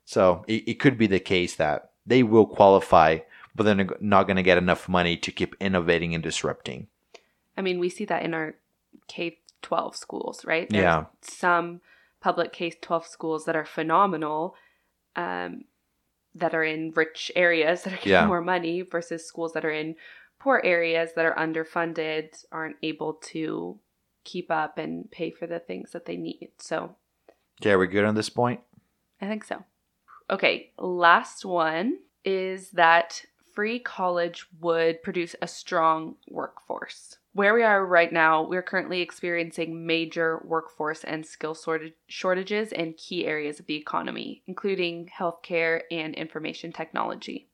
so 0.05 0.45
it, 0.49 0.69
it 0.69 0.75
could 0.75 0.99
be 0.99 1.07
the 1.07 1.21
case 1.21 1.55
that 1.57 1.90
they 2.07 2.23
will 2.23 2.47
qualify 2.47 3.19
but 3.55 3.65
they're 3.65 3.89
not 4.01 4.25
going 4.27 4.37
to 4.37 4.43
get 4.43 4.59
enough 4.59 4.89
money 4.89 5.17
to 5.17 5.33
keep 5.33 5.55
innovating 5.61 6.15
and 6.15 6.23
disrupting 6.23 6.87
I 7.57 7.63
mean, 7.63 7.79
we 7.79 7.91
see 7.91 8.07
that 8.07 8.23
in 8.23 8.33
our 8.33 8.55
K 9.07 9.39
12 9.61 9.95
schools, 9.95 10.45
right? 10.47 10.67
There's 10.71 10.83
Yeah. 10.83 11.05
Some 11.21 11.83
public 12.21 12.53
K 12.53 12.71
12 12.71 13.07
schools 13.07 13.45
that 13.45 13.57
are 13.57 13.67
phenomenal, 13.67 14.55
um, 15.15 15.65
that 16.35 16.55
are 16.55 16.65
in 16.65 16.93
rich 16.93 17.31
areas 17.37 17.83
that 17.85 17.93
are 17.93 17.97
getting 17.97 18.13
Yeah. 18.13 18.27
more 18.27 18.41
money 18.41 18.81
versus 18.83 19.27
schools 19.27 19.53
that 19.53 19.65
are 19.65 19.71
in 19.71 19.97
poor 20.39 20.63
areas 20.65 21.13
that 21.17 21.27
are 21.27 21.35
underfunded, 21.35 22.45
aren't 22.51 22.77
able 22.83 23.15
to 23.15 23.79
keep 24.25 24.51
up 24.51 24.79
and 24.79 25.11
pay 25.11 25.31
for 25.31 25.47
the 25.47 25.59
things 25.59 25.91
that 25.93 26.07
they 26.07 26.17
need. 26.17 26.53
So 26.59 26.97
okay 27.61 27.73
are 27.73 27.79
we 27.79 27.89
good 27.89 28.05
on 28.07 28.15
this 28.15 28.31
point 28.31 28.61
I 29.21 29.27
think 29.27 29.45
so. 29.45 29.65
Okay, 30.31 30.71
last 30.79 31.45
one 31.45 31.99
is 32.25 32.71
that 32.71 33.25
free 33.53 33.81
college 33.81 34.47
would 34.61 35.03
produce 35.03 35.35
a 35.43 35.49
strong 35.49 36.15
workforce. 36.29 37.19
Where 37.33 37.53
we 37.53 37.65
are 37.65 37.85
right 37.85 38.13
now, 38.13 38.47
we're 38.47 38.63
currently 38.63 39.01
experiencing 39.01 39.87
major 39.87 40.41
workforce 40.45 41.03
and 41.03 41.27
skill 41.27 41.57
shortages 42.07 42.71
in 42.71 42.95
key 42.95 43.27
areas 43.27 43.59
of 43.59 43.67
the 43.67 43.75
economy, 43.75 44.45
including 44.47 45.11
healthcare 45.19 45.81
and 45.91 46.15
information 46.15 46.73
technology. 46.73 47.49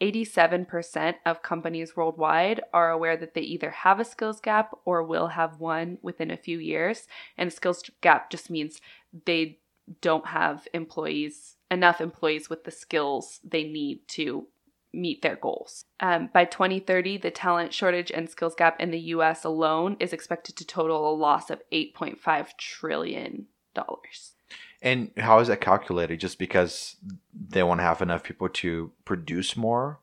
87% 0.00 1.14
of 1.24 1.42
companies 1.42 1.96
worldwide 1.96 2.60
are 2.72 2.90
aware 2.90 3.16
that 3.16 3.34
they 3.34 3.40
either 3.42 3.70
have 3.70 4.00
a 4.00 4.04
skills 4.04 4.40
gap 4.40 4.76
or 4.84 5.04
will 5.04 5.28
have 5.28 5.60
one 5.60 5.98
within 6.02 6.32
a 6.32 6.36
few 6.36 6.58
years. 6.58 7.06
And 7.38 7.52
skills 7.52 7.88
gap 8.00 8.30
just 8.30 8.50
means 8.50 8.80
they 9.26 9.60
don't 10.00 10.26
have 10.26 10.66
employees 10.72 11.56
enough 11.74 12.00
employees 12.00 12.48
with 12.48 12.64
the 12.64 12.70
skills 12.70 13.40
they 13.44 13.64
need 13.64 14.08
to 14.08 14.46
meet 14.94 15.22
their 15.22 15.36
goals. 15.36 15.84
Um, 16.00 16.30
by 16.32 16.44
2030, 16.44 17.18
the 17.18 17.30
talent 17.30 17.74
shortage 17.74 18.10
and 18.10 18.30
skills 18.30 18.54
gap 18.54 18.80
in 18.80 18.92
the 18.92 19.00
U.S. 19.00 19.44
alone 19.44 19.96
is 20.00 20.12
expected 20.12 20.56
to 20.56 20.64
total 20.64 21.12
a 21.12 21.14
loss 21.14 21.50
of 21.50 21.60
8.5 21.72 22.56
trillion 22.56 23.46
dollars. 23.74 24.34
and 24.80 25.10
how 25.16 25.40
is 25.40 25.48
that 25.48 25.60
calculated 25.60 26.20
just 26.20 26.38
because 26.38 26.94
they 27.36 27.62
want 27.64 27.80
to 27.80 27.84
have 27.84 28.00
enough 28.00 28.22
people 28.22 28.48
to 28.48 28.92
produce 29.04 29.56
more 29.56 29.98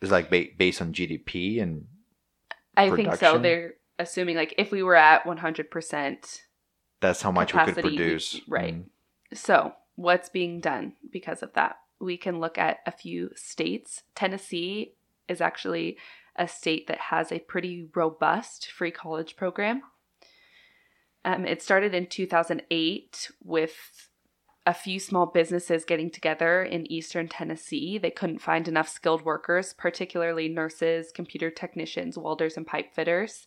is 0.00 0.10
like 0.10 0.28
ba- 0.28 0.46
based 0.58 0.82
on 0.82 0.92
gdp 0.92 1.62
and 1.62 1.86
I 2.76 2.90
think 2.90 3.14
so. 3.14 3.38
They're 3.38 3.74
assuming 4.00 4.34
like 4.34 4.54
if 4.58 4.72
we 4.72 4.82
were 4.82 4.96
at 4.96 5.24
100 5.24 5.70
percent 5.70 6.42
that's 7.00 7.22
how 7.22 7.30
much 7.30 7.54
we 7.54 7.64
could 7.64 7.76
produce 7.76 8.40
right. 8.48 8.74
Mm. 8.74 8.84
So, 9.32 9.72
what's 10.00 10.28
being 10.28 10.60
done 10.60 10.94
because 11.10 11.42
of 11.42 11.52
that? 11.52 11.76
We 12.00 12.16
can 12.16 12.40
look 12.40 12.56
at 12.56 12.78
a 12.86 12.90
few 12.92 13.30
states. 13.34 14.02
Tennessee 14.14 14.94
is 15.28 15.40
actually 15.40 15.98
a 16.36 16.48
state 16.48 16.86
that 16.86 16.98
has 16.98 17.30
a 17.30 17.40
pretty 17.40 17.88
robust 17.94 18.70
free 18.70 18.90
college 18.90 19.36
program. 19.36 19.82
Um, 21.24 21.44
it 21.44 21.62
started 21.62 21.94
in 21.94 22.06
2008 22.06 23.30
with 23.44 24.08
a 24.66 24.72
few 24.72 24.98
small 24.98 25.26
businesses 25.26 25.84
getting 25.84 26.10
together 26.10 26.62
in 26.62 26.90
eastern 26.90 27.28
Tennessee. 27.28 27.98
They 27.98 28.10
couldn't 28.10 28.40
find 28.40 28.68
enough 28.68 28.88
skilled 28.88 29.24
workers, 29.24 29.74
particularly 29.74 30.48
nurses, 30.48 31.12
computer 31.12 31.50
technicians, 31.50 32.16
welders, 32.16 32.56
and 32.56 32.66
pipe 32.66 32.94
fitters. 32.94 33.46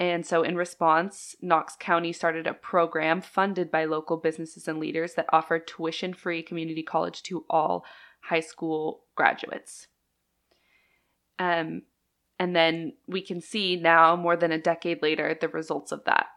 And 0.00 0.24
so, 0.24 0.42
in 0.42 0.56
response, 0.56 1.36
Knox 1.42 1.76
County 1.78 2.14
started 2.14 2.46
a 2.46 2.54
program 2.54 3.20
funded 3.20 3.70
by 3.70 3.84
local 3.84 4.16
businesses 4.16 4.66
and 4.66 4.80
leaders 4.80 5.12
that 5.14 5.26
offered 5.30 5.66
tuition 5.66 6.14
free 6.14 6.42
community 6.42 6.82
college 6.82 7.22
to 7.24 7.44
all 7.50 7.84
high 8.22 8.40
school 8.40 9.04
graduates. 9.14 9.88
Um, 11.38 11.82
and 12.38 12.56
then 12.56 12.94
we 13.06 13.20
can 13.20 13.42
see 13.42 13.76
now, 13.76 14.16
more 14.16 14.36
than 14.36 14.52
a 14.52 14.58
decade 14.58 15.02
later, 15.02 15.36
the 15.38 15.48
results 15.48 15.92
of 15.92 16.04
that. 16.04 16.28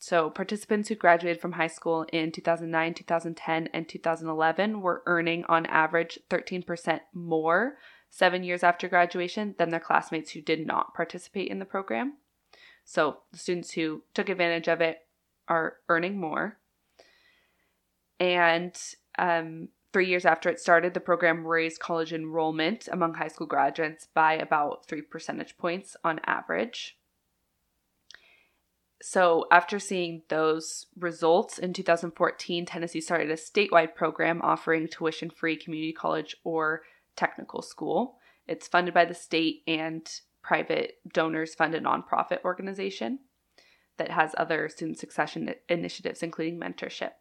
So, 0.00 0.28
participants 0.28 0.88
who 0.88 0.96
graduated 0.96 1.40
from 1.40 1.52
high 1.52 1.68
school 1.68 2.04
in 2.12 2.32
2009, 2.32 2.94
2010, 2.94 3.68
and 3.72 3.88
2011 3.88 4.80
were 4.80 5.04
earning 5.06 5.44
on 5.48 5.66
average 5.66 6.18
13% 6.28 6.98
more 7.14 7.76
seven 8.10 8.42
years 8.42 8.64
after 8.64 8.88
graduation 8.88 9.54
than 9.58 9.70
their 9.70 9.78
classmates 9.78 10.32
who 10.32 10.40
did 10.40 10.66
not 10.66 10.92
participate 10.94 11.46
in 11.46 11.60
the 11.60 11.64
program. 11.64 12.14
So 12.84 13.18
the 13.32 13.38
students 13.38 13.72
who 13.72 14.02
took 14.14 14.28
advantage 14.28 14.68
of 14.68 14.80
it 14.80 14.98
are 15.48 15.76
earning 15.88 16.18
more. 16.18 16.58
And 18.18 18.76
um, 19.18 19.68
three 19.92 20.06
years 20.06 20.24
after 20.24 20.48
it 20.48 20.60
started, 20.60 20.94
the 20.94 21.00
program 21.00 21.46
raised 21.46 21.80
college 21.80 22.12
enrollment 22.12 22.88
among 22.90 23.14
high 23.14 23.28
school 23.28 23.46
graduates 23.46 24.08
by 24.14 24.34
about 24.34 24.86
three 24.86 25.02
percentage 25.02 25.56
points 25.58 25.96
on 26.04 26.20
average. 26.24 26.98
So, 29.04 29.46
after 29.50 29.80
seeing 29.80 30.22
those 30.28 30.86
results 30.96 31.58
in 31.58 31.72
2014, 31.72 32.66
Tennessee 32.66 33.00
started 33.00 33.32
a 33.32 33.34
statewide 33.34 33.96
program 33.96 34.40
offering 34.42 34.86
tuition 34.86 35.28
free 35.28 35.56
community 35.56 35.92
college 35.92 36.36
or 36.44 36.82
technical 37.16 37.62
school. 37.62 38.18
It's 38.46 38.68
funded 38.68 38.94
by 38.94 39.04
the 39.04 39.14
state 39.14 39.62
and 39.66 40.08
private 40.42 40.98
donors 41.12 41.54
fund 41.54 41.74
a 41.74 41.80
nonprofit 41.80 42.44
organization 42.44 43.20
that 43.98 44.10
has 44.10 44.34
other 44.36 44.68
student 44.68 44.98
succession 44.98 45.54
initiatives, 45.68 46.22
including 46.22 46.58
mentorship. 46.58 47.12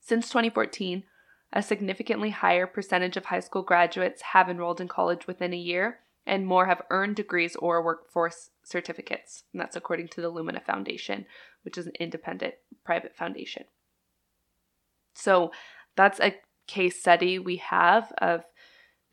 Since 0.00 0.28
2014, 0.28 1.04
a 1.52 1.62
significantly 1.62 2.30
higher 2.30 2.66
percentage 2.66 3.16
of 3.16 3.26
high 3.26 3.40
school 3.40 3.62
graduates 3.62 4.22
have 4.32 4.48
enrolled 4.48 4.80
in 4.80 4.88
college 4.88 5.26
within 5.26 5.54
a 5.54 5.58
year, 5.58 6.00
and 6.26 6.46
more 6.46 6.66
have 6.66 6.82
earned 6.90 7.16
degrees 7.16 7.54
or 7.56 7.82
workforce 7.82 8.50
certificates. 8.64 9.44
And 9.52 9.60
that's 9.60 9.76
according 9.76 10.08
to 10.08 10.20
the 10.20 10.30
Lumina 10.30 10.60
Foundation, 10.60 11.26
which 11.62 11.78
is 11.78 11.86
an 11.86 11.92
independent 12.00 12.54
private 12.84 13.14
foundation. 13.16 13.64
So 15.14 15.52
that's 15.96 16.18
a 16.20 16.36
case 16.66 16.98
study 16.98 17.38
we 17.38 17.56
have 17.56 18.12
of 18.18 18.44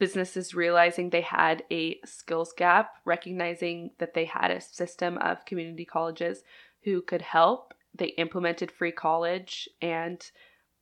businesses 0.02 0.56
realizing 0.56 1.12
they 1.12 1.22
had 1.22 1.64
a 1.70 1.99
skills 2.04 2.54
gap, 2.58 2.95
recognizing 3.06 3.91
that 3.99 4.16
they 4.16 4.26
had 4.26 4.49
a 4.49 4.60
system 4.60 5.16
of 5.20 5.45
community 5.45 5.86
colleges 5.86 6.41
who 6.82 7.04
could 7.04 7.22
help. 7.22 7.76
They 7.93 8.08
implemented 8.08 8.72
free 8.72 8.91
college 8.91 9.70
and 9.80 10.20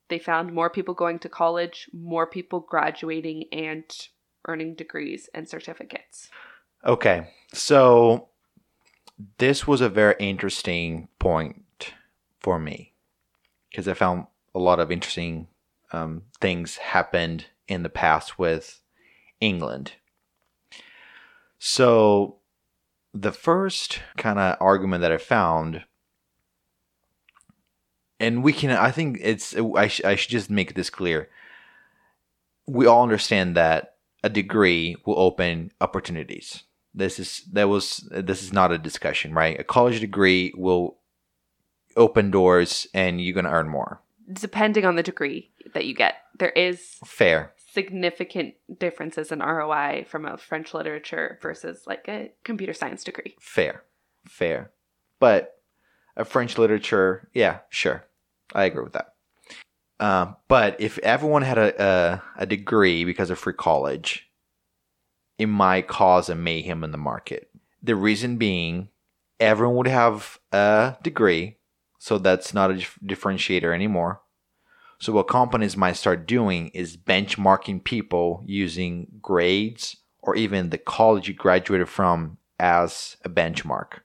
they 0.08 0.18
found 0.18 0.54
more 0.54 0.70
people 0.70 0.94
going 0.94 1.18
to 1.18 1.28
college, 1.28 1.90
more 1.92 2.26
people 2.26 2.60
graduating 2.60 3.44
and 3.52 3.84
earning 4.48 4.74
degrees 4.74 5.28
and 5.34 5.46
certificates. 5.46 6.30
Okay, 6.86 7.28
so 7.52 8.30
this 9.36 9.66
was 9.66 9.82
a 9.82 9.90
very 9.90 10.14
interesting 10.18 11.08
point 11.18 11.92
for 12.38 12.58
me 12.58 12.94
because 13.68 13.86
I 13.86 13.92
found 13.92 14.28
a 14.54 14.58
lot 14.58 14.80
of 14.80 14.90
interesting 14.90 15.48
um, 15.92 16.22
things 16.40 16.78
happened 16.78 17.48
in 17.68 17.82
the 17.82 17.90
past 17.90 18.38
with 18.38 18.79
England. 19.40 19.92
So 21.58 22.38
the 23.12 23.32
first 23.32 24.00
kind 24.16 24.38
of 24.38 24.56
argument 24.60 25.02
that 25.02 25.12
I 25.12 25.18
found, 25.18 25.84
and 28.18 28.42
we 28.42 28.52
can, 28.52 28.70
I 28.70 28.90
think 28.90 29.18
it's, 29.20 29.54
I, 29.56 29.88
sh- 29.88 30.04
I 30.04 30.14
should 30.14 30.30
just 30.30 30.50
make 30.50 30.74
this 30.74 30.90
clear. 30.90 31.28
We 32.66 32.86
all 32.86 33.02
understand 33.02 33.56
that 33.56 33.96
a 34.22 34.28
degree 34.28 34.96
will 35.04 35.18
open 35.18 35.72
opportunities. 35.80 36.64
This 36.94 37.18
is 37.18 37.42
that 37.52 37.68
was 37.68 38.08
this 38.10 38.42
is 38.42 38.52
not 38.52 38.72
a 38.72 38.78
discussion, 38.78 39.32
right? 39.32 39.58
A 39.58 39.64
college 39.64 40.00
degree 40.00 40.52
will 40.56 40.98
open 41.96 42.30
doors, 42.30 42.86
and 42.92 43.20
you're 43.20 43.34
gonna 43.34 43.50
earn 43.50 43.68
more. 43.68 44.00
Depending 44.32 44.84
on 44.84 44.96
the 44.96 45.02
degree 45.02 45.50
that 45.74 45.86
you 45.86 45.94
get, 45.94 46.16
there 46.38 46.50
is 46.50 46.96
Fair, 47.04 47.52
significant 47.72 48.54
differences 48.78 49.30
in 49.30 49.40
ROI 49.40 50.06
from 50.08 50.26
a 50.26 50.36
French 50.36 50.74
literature 50.74 51.38
versus 51.40 51.84
like 51.86 52.08
a 52.08 52.32
computer 52.44 52.72
science 52.72 53.04
degree. 53.04 53.36
fair, 53.40 53.84
fair. 54.26 54.70
But 55.18 55.60
a 56.16 56.24
French 56.24 56.58
literature, 56.58 57.28
yeah, 57.34 57.58
sure, 57.68 58.04
I 58.54 58.64
agree 58.64 58.82
with 58.82 58.94
that. 58.94 59.14
Um, 60.00 60.36
but 60.48 60.80
if 60.80 60.98
everyone 60.98 61.42
had 61.42 61.58
a, 61.58 61.82
a 61.82 62.22
a 62.38 62.46
degree 62.46 63.04
because 63.04 63.28
of 63.28 63.38
free 63.38 63.52
college, 63.52 64.30
it 65.38 65.46
might 65.46 65.88
cause 65.88 66.28
a 66.28 66.34
mayhem 66.34 66.82
in 66.82 66.90
the 66.90 66.98
market. 66.98 67.50
The 67.82 67.94
reason 67.94 68.36
being, 68.36 68.88
everyone 69.38 69.76
would 69.76 69.86
have 69.86 70.38
a 70.52 70.96
degree, 71.02 71.58
so 71.98 72.18
that's 72.18 72.54
not 72.54 72.70
a 72.70 72.76
dif- 72.76 72.98
differentiator 73.04 73.74
anymore. 73.74 74.22
So 75.00 75.14
what 75.14 75.28
companies 75.28 75.78
might 75.78 75.96
start 75.96 76.26
doing 76.26 76.68
is 76.68 76.98
benchmarking 76.98 77.84
people 77.84 78.44
using 78.46 79.06
grades 79.22 79.96
or 80.18 80.36
even 80.36 80.68
the 80.68 80.78
college 80.78 81.26
you 81.26 81.32
graduated 81.32 81.88
from 81.88 82.36
as 82.58 83.16
a 83.24 83.30
benchmark. 83.30 84.00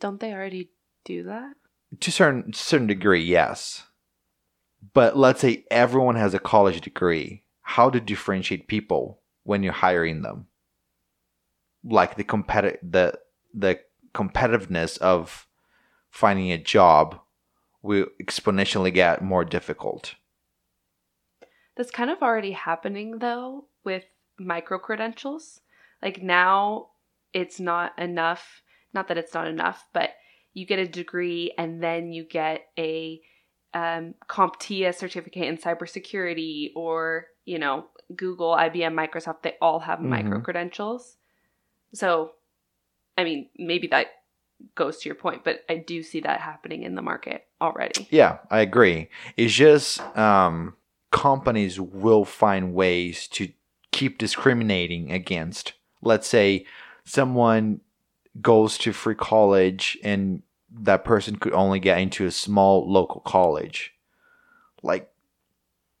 Don't 0.00 0.18
they 0.18 0.32
already 0.32 0.70
do 1.04 1.24
that? 1.24 1.54
To 2.00 2.08
a 2.08 2.12
certain 2.12 2.52
certain 2.54 2.86
degree, 2.86 3.22
yes. 3.22 3.84
But 4.94 5.16
let's 5.16 5.40
say 5.40 5.64
everyone 5.70 6.16
has 6.16 6.32
a 6.32 6.38
college 6.38 6.80
degree. 6.80 7.44
How 7.60 7.90
to 7.90 8.00
differentiate 8.00 8.66
people 8.66 9.20
when 9.42 9.62
you're 9.62 9.72
hiring 9.74 10.22
them? 10.22 10.46
Like 11.84 12.16
the 12.16 12.24
competi- 12.24 12.78
the 12.82 13.18
the 13.52 13.80
competitiveness 14.14 14.96
of 14.98 15.46
finding 16.10 16.50
a 16.50 16.58
job 16.58 17.20
will 17.84 18.06
exponentially 18.20 18.92
get 18.92 19.22
more 19.22 19.44
difficult. 19.44 20.14
That's 21.76 21.90
kind 21.90 22.10
of 22.10 22.22
already 22.22 22.52
happening 22.52 23.18
though 23.18 23.66
with 23.84 24.04
micro 24.38 24.78
credentials. 24.78 25.60
Like 26.02 26.22
now 26.22 26.88
it's 27.34 27.60
not 27.60 27.96
enough, 27.98 28.62
not 28.94 29.08
that 29.08 29.18
it's 29.18 29.34
not 29.34 29.46
enough, 29.46 29.86
but 29.92 30.10
you 30.54 30.66
get 30.66 30.78
a 30.78 30.88
degree 30.88 31.52
and 31.58 31.82
then 31.82 32.10
you 32.10 32.24
get 32.24 32.62
a 32.78 33.20
um, 33.74 34.14
CompTIA 34.28 34.94
certificate 34.94 35.44
in 35.44 35.58
cybersecurity 35.58 36.70
or, 36.74 37.26
you 37.44 37.58
know, 37.58 37.86
Google, 38.16 38.52
IBM, 38.52 38.94
Microsoft, 38.94 39.42
they 39.42 39.56
all 39.60 39.80
have 39.80 40.00
micro 40.00 40.40
credentials. 40.40 41.16
So, 41.92 42.32
I 43.18 43.24
mean, 43.24 43.50
maybe 43.58 43.88
that 43.88 44.06
goes 44.74 44.98
to 44.98 45.08
your 45.08 45.16
point, 45.16 45.44
but 45.44 45.64
I 45.68 45.76
do 45.76 46.02
see 46.02 46.20
that 46.20 46.40
happening 46.40 46.82
in 46.82 46.94
the 46.94 47.02
market 47.02 47.46
already. 47.60 48.08
Yeah, 48.10 48.38
I 48.50 48.60
agree. 48.60 49.08
It's 49.36 49.52
just 49.52 50.00
um, 50.16 50.74
companies 51.10 51.80
will 51.80 52.24
find 52.24 52.74
ways 52.74 53.28
to 53.28 53.48
keep 53.92 54.18
discriminating 54.18 55.12
against. 55.12 55.74
Let's 56.02 56.26
say 56.26 56.66
someone 57.04 57.80
goes 58.40 58.76
to 58.78 58.92
free 58.92 59.14
college 59.14 59.96
and 60.02 60.42
that 60.70 61.04
person 61.04 61.36
could 61.36 61.52
only 61.52 61.78
get 61.78 61.98
into 61.98 62.26
a 62.26 62.30
small 62.30 62.90
local 62.90 63.20
college. 63.20 63.94
Like 64.82 65.10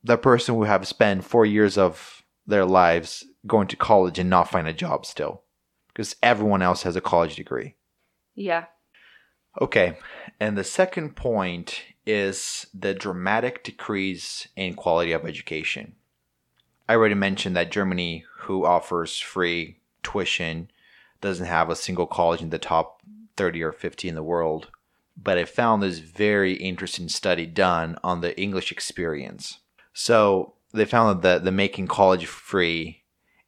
that 0.02 0.22
person 0.22 0.56
would 0.56 0.68
have 0.68 0.86
spent 0.86 1.24
four 1.24 1.46
years 1.46 1.78
of 1.78 2.22
their 2.46 2.64
lives 2.64 3.24
going 3.46 3.68
to 3.68 3.76
college 3.76 4.18
and 4.18 4.28
not 4.28 4.50
find 4.50 4.66
a 4.66 4.72
job 4.72 5.06
still 5.06 5.42
because 5.88 6.16
everyone 6.22 6.62
else 6.62 6.82
has 6.82 6.96
a 6.96 7.00
college 7.00 7.36
degree. 7.36 7.76
Yeah. 8.34 8.66
Okay, 9.60 9.98
and 10.40 10.58
the 10.58 10.64
second 10.64 11.14
point 11.14 11.82
is 12.06 12.66
the 12.74 12.92
dramatic 12.92 13.62
decrease 13.62 14.48
in 14.56 14.74
quality 14.74 15.12
of 15.12 15.24
education. 15.24 15.94
I 16.88 16.94
already 16.94 17.14
mentioned 17.14 17.56
that 17.56 17.70
Germany, 17.70 18.24
who 18.40 18.66
offers 18.66 19.18
free 19.18 19.78
tuition, 20.02 20.70
doesn't 21.20 21.46
have 21.46 21.70
a 21.70 21.76
single 21.76 22.06
college 22.06 22.42
in 22.42 22.50
the 22.50 22.58
top 22.58 23.00
30 23.36 23.62
or 23.62 23.72
50 23.72 24.08
in 24.08 24.14
the 24.14 24.22
world. 24.22 24.68
But 25.16 25.38
I 25.38 25.44
found 25.44 25.82
this 25.82 26.00
very 26.00 26.54
interesting 26.54 27.08
study 27.08 27.46
done 27.46 27.96
on 28.02 28.20
the 28.20 28.38
English 28.38 28.72
experience. 28.72 29.60
So 29.92 30.54
they 30.72 30.84
found 30.84 31.22
that 31.22 31.38
the, 31.38 31.44
the 31.44 31.52
making 31.52 31.86
college 31.86 32.26
free, 32.26 33.04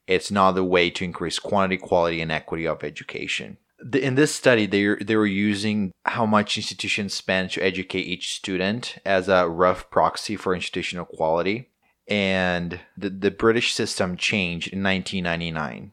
it's 0.06 0.30
not 0.30 0.52
the 0.52 0.64
way 0.64 0.88
to 0.90 1.04
increase 1.04 1.40
quantity, 1.40 1.76
quality, 1.76 2.20
and 2.22 2.30
equity 2.30 2.66
of 2.66 2.84
education 2.84 3.58
in 3.92 4.14
this 4.14 4.34
study, 4.34 4.66
they 4.66 4.94
they 5.04 5.16
were 5.16 5.26
using 5.26 5.92
how 6.04 6.26
much 6.26 6.56
institutions 6.56 7.14
spend 7.14 7.50
to 7.50 7.62
educate 7.62 8.06
each 8.06 8.34
student 8.34 8.96
as 9.04 9.28
a 9.28 9.48
rough 9.48 9.90
proxy 9.90 10.36
for 10.36 10.54
institutional 10.54 11.04
quality. 11.04 11.70
And 12.08 12.80
the, 12.96 13.10
the 13.10 13.30
British 13.30 13.74
system 13.74 14.16
changed 14.16 14.68
in 14.68 14.82
1999. 14.82 15.92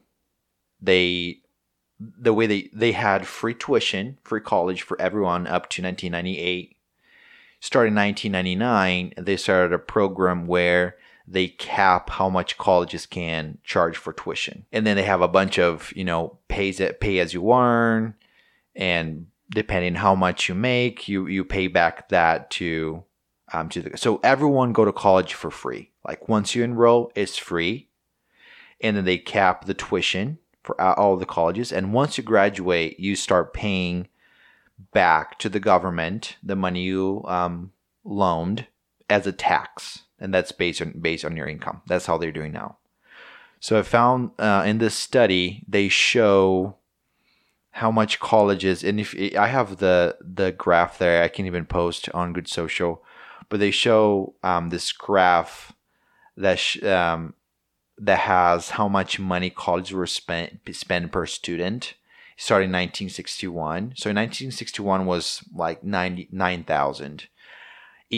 They 0.80 1.38
the 1.98 2.32
way 2.32 2.46
they 2.46 2.70
they 2.72 2.92
had 2.92 3.26
free 3.26 3.54
tuition, 3.54 4.18
free 4.24 4.40
college 4.40 4.82
for 4.82 5.00
everyone 5.00 5.46
up 5.46 5.68
to 5.70 5.82
1998. 5.82 6.76
Starting 7.60 7.94
1999, 7.94 9.14
they 9.16 9.36
started 9.36 9.72
a 9.72 9.78
program 9.78 10.46
where 10.46 10.96
they 11.26 11.48
cap 11.48 12.10
how 12.10 12.28
much 12.28 12.58
colleges 12.58 13.06
can 13.06 13.58
charge 13.64 13.96
for 13.96 14.12
tuition. 14.12 14.66
And 14.72 14.86
then 14.86 14.96
they 14.96 15.04
have 15.04 15.22
a 15.22 15.28
bunch 15.28 15.58
of, 15.58 15.92
you 15.96 16.04
know, 16.04 16.38
pays 16.48 16.80
it 16.80 17.00
pay 17.00 17.18
as 17.18 17.32
you 17.32 17.52
earn 17.52 18.14
and 18.76 19.26
depending 19.50 19.94
how 19.94 20.14
much 20.14 20.48
you 20.48 20.54
make, 20.54 21.08
you 21.08 21.26
you 21.26 21.44
pay 21.44 21.68
back 21.68 22.08
that 22.08 22.50
to 22.52 23.04
um 23.52 23.68
to 23.70 23.80
the 23.82 23.96
so 23.96 24.20
everyone 24.22 24.72
go 24.72 24.84
to 24.84 24.92
college 24.92 25.34
for 25.34 25.50
free. 25.50 25.92
Like 26.06 26.28
once 26.28 26.54
you 26.54 26.62
enroll, 26.62 27.10
it's 27.14 27.38
free. 27.38 27.88
And 28.80 28.96
then 28.96 29.04
they 29.04 29.18
cap 29.18 29.64
the 29.64 29.74
tuition 29.74 30.38
for 30.62 30.78
all 30.80 31.16
the 31.16 31.26
colleges 31.26 31.72
and 31.72 31.92
once 31.92 32.18
you 32.18 32.24
graduate, 32.24 33.00
you 33.00 33.16
start 33.16 33.54
paying 33.54 34.08
back 34.92 35.38
to 35.38 35.48
the 35.48 35.60
government 35.60 36.36
the 36.42 36.56
money 36.56 36.82
you 36.82 37.22
um, 37.26 37.72
loaned 38.02 38.66
as 39.08 39.26
a 39.26 39.32
tax 39.32 40.04
and 40.18 40.32
that's 40.32 40.52
based 40.52 40.80
on 40.80 40.92
based 41.00 41.24
on 41.24 41.36
your 41.36 41.48
income. 41.48 41.82
That's 41.86 42.06
how 42.06 42.18
they're 42.18 42.32
doing 42.32 42.52
now. 42.52 42.78
So 43.60 43.78
I 43.78 43.82
found 43.82 44.30
uh, 44.38 44.64
in 44.66 44.78
this 44.78 44.94
study 44.94 45.64
they 45.66 45.88
show 45.88 46.76
how 47.72 47.90
much 47.90 48.20
colleges, 48.20 48.84
and 48.84 49.00
if 49.00 49.14
I 49.36 49.48
have 49.48 49.78
the 49.78 50.16
the 50.20 50.52
graph 50.52 50.98
there, 50.98 51.22
I 51.22 51.28
can 51.28 51.46
even 51.46 51.66
post 51.66 52.08
on 52.14 52.32
Good 52.32 52.48
Social, 52.48 53.02
but 53.48 53.60
they 53.60 53.70
show 53.70 54.34
um, 54.42 54.68
this 54.68 54.92
graph 54.92 55.72
that 56.36 56.58
sh- 56.58 56.82
um, 56.84 57.34
that 57.98 58.20
has 58.20 58.70
how 58.70 58.88
much 58.88 59.18
money 59.18 59.50
colleges 59.50 59.92
were 59.92 60.06
spent 60.06 60.60
spend 60.72 61.12
per 61.12 61.26
student 61.26 61.94
starting 62.36 62.70
1961. 62.70 63.94
So 63.96 64.10
in 64.10 64.16
1961 64.16 65.06
was 65.06 65.42
like 65.54 65.84
99,000 65.84 67.28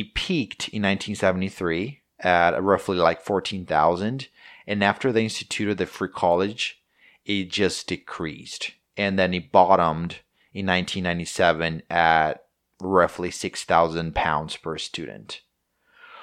it 0.00 0.14
peaked 0.14 0.68
in 0.68 0.82
1973 0.82 2.02
at 2.20 2.62
roughly 2.62 2.96
like 2.96 3.22
14,000. 3.22 4.28
And 4.66 4.84
after 4.84 5.12
they 5.12 5.24
instituted 5.24 5.78
the 5.78 5.86
free 5.86 6.08
college, 6.08 6.82
it 7.24 7.50
just 7.50 7.86
decreased. 7.86 8.72
And 8.96 9.18
then 9.18 9.32
it 9.32 9.52
bottomed 9.52 10.16
in 10.52 10.66
1997 10.66 11.82
at 11.88 12.44
roughly 12.80 13.30
6,000 13.30 14.14
pounds 14.14 14.56
per 14.56 14.76
student. 14.76 15.40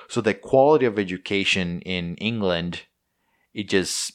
So 0.08 0.22
the 0.22 0.34
quality 0.34 0.86
of 0.86 1.00
education 1.00 1.82
in 1.82 2.16
England, 2.18 2.84
it 3.54 3.70
just 3.70 4.14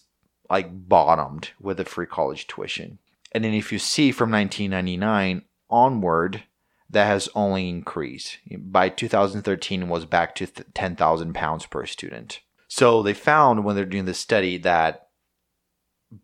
like 0.49 0.89
bottomed 0.89 1.51
with 1.61 1.79
the 1.79 1.85
free 1.85 2.07
college 2.07 2.47
tuition. 2.47 2.99
And 3.33 3.45
then 3.45 3.55
if 3.55 3.73
you 3.73 3.79
see 3.79 4.13
from 4.13 4.31
1999 4.31 5.43
onward, 5.69 6.45
that 6.91 7.07
has 7.07 7.29
only 7.35 7.69
increased. 7.69 8.39
By 8.51 8.89
2013, 8.89 9.83
it 9.83 9.89
was 9.89 10.05
back 10.07 10.35
to 10.37 10.47
10,000 10.47 11.35
pounds 11.35 11.67
per 11.67 11.87
student. 11.87 12.41
So 12.69 13.03
they 13.03 13.15
found 13.15 13.65
when 13.65 13.77
they're 13.77 13.85
doing 13.85 14.05
this 14.05 14.19
study 14.19 14.59
that 14.59 15.09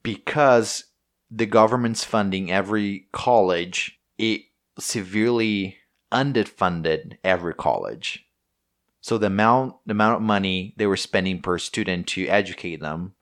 because 0.03 0.85
the 1.31 1.47
government's 1.47 2.05
funding 2.05 2.51
every 2.51 3.09
college, 3.13 4.01
it 4.19 4.43
severely 4.79 5.79
underfunded 6.13 7.19
every 7.25 7.55
college. 7.55 8.27
So 9.01 9.19
the 9.19 9.27
amount 9.27 9.75
the 9.85 9.93
amount 9.93 10.17
of 10.17 10.23
money 10.23 10.75
they 10.79 10.87
were 10.87 10.97
spending 10.97 11.43
per 11.43 11.59
student 11.59 12.07
to 12.09 12.27
educate 12.27 12.81
them, 12.81 13.15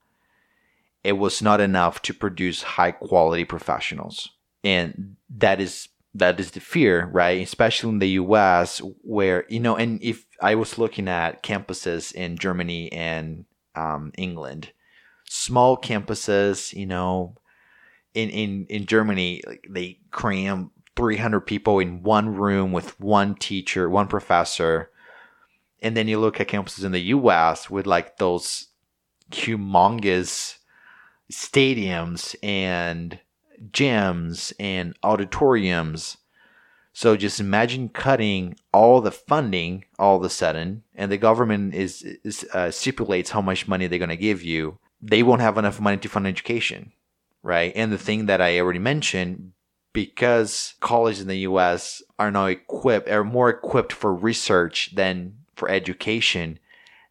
it 1.02 1.14
was 1.14 1.42
not 1.42 1.60
enough 1.60 2.02
to 2.02 2.14
produce 2.14 2.62
high 2.62 2.92
quality 2.92 3.44
professionals. 3.44 4.28
And 4.62 5.16
that 5.30 5.60
is 5.60 5.88
that 6.14 6.38
is 6.38 6.50
the 6.50 6.60
fear, 6.60 7.08
right? 7.12 7.40
Especially 7.40 7.90
in 7.90 7.98
the 7.98 8.10
US 8.10 8.78
where, 9.02 9.44
you 9.48 9.60
know, 9.60 9.76
and 9.76 10.02
if 10.02 10.26
I 10.40 10.54
was 10.54 10.78
looking 10.78 11.08
at 11.08 11.42
campuses 11.42 12.12
in 12.12 12.36
Germany 12.36 12.92
and 12.92 13.44
um, 13.74 14.12
England, 14.18 14.72
small 15.28 15.76
campuses, 15.76 16.72
you 16.74 16.86
know, 16.86 17.36
in, 18.14 18.28
in, 18.28 18.66
in 18.68 18.86
Germany, 18.86 19.42
they 19.68 19.98
cram 20.10 20.70
300 20.96 21.40
people 21.40 21.78
in 21.78 22.02
one 22.02 22.34
room 22.34 22.72
with 22.72 23.00
one 23.00 23.34
teacher, 23.34 23.88
one 23.88 24.08
professor. 24.08 24.90
And 25.80 25.96
then 25.96 26.08
you 26.08 26.20
look 26.20 26.40
at 26.40 26.48
campuses 26.48 26.84
in 26.84 26.92
the 26.92 27.00
US 27.00 27.70
with 27.70 27.86
like 27.86 28.18
those 28.18 28.68
humongous 29.30 30.58
stadiums 31.32 32.36
and 32.42 33.18
gyms 33.70 34.52
and 34.58 34.96
auditoriums. 35.02 36.18
So 36.92 37.16
just 37.16 37.40
imagine 37.40 37.88
cutting 37.88 38.56
all 38.72 39.00
the 39.00 39.10
funding 39.10 39.84
all 39.98 40.16
of 40.16 40.24
a 40.24 40.28
sudden, 40.28 40.82
and 40.94 41.10
the 41.10 41.16
government 41.16 41.74
is, 41.74 42.02
is 42.02 42.44
uh, 42.52 42.70
stipulates 42.70 43.30
how 43.30 43.40
much 43.40 43.68
money 43.68 43.86
they're 43.86 43.98
going 43.98 44.10
to 44.10 44.16
give 44.16 44.42
you. 44.42 44.78
They 45.00 45.22
won't 45.22 45.40
have 45.40 45.58
enough 45.58 45.80
money 45.80 45.96
to 45.98 46.08
fund 46.08 46.26
education, 46.26 46.92
right? 47.42 47.72
And 47.74 47.90
the 47.90 47.98
thing 47.98 48.26
that 48.26 48.42
I 48.42 48.58
already 48.58 48.78
mentioned, 48.78 49.52
because 49.92 50.74
colleges 50.80 51.22
in 51.22 51.28
the 51.28 51.38
U.S. 51.38 52.02
are 52.18 52.30
now 52.30 52.46
equipped, 52.46 53.08
are 53.08 53.24
more 53.24 53.48
equipped 53.48 53.92
for 53.92 54.14
research 54.14 54.94
than 54.94 55.38
for 55.56 55.70
education, 55.70 56.58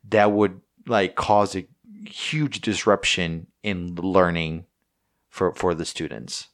that 0.10 0.32
would 0.32 0.62
like 0.88 1.16
cause 1.16 1.56
a 1.56 1.68
huge 2.06 2.62
disruption 2.62 3.48
in 3.64 3.96
learning 3.96 4.66
for 5.32 5.56
for 5.56 5.74
the 5.74 5.86
students. 5.86 6.50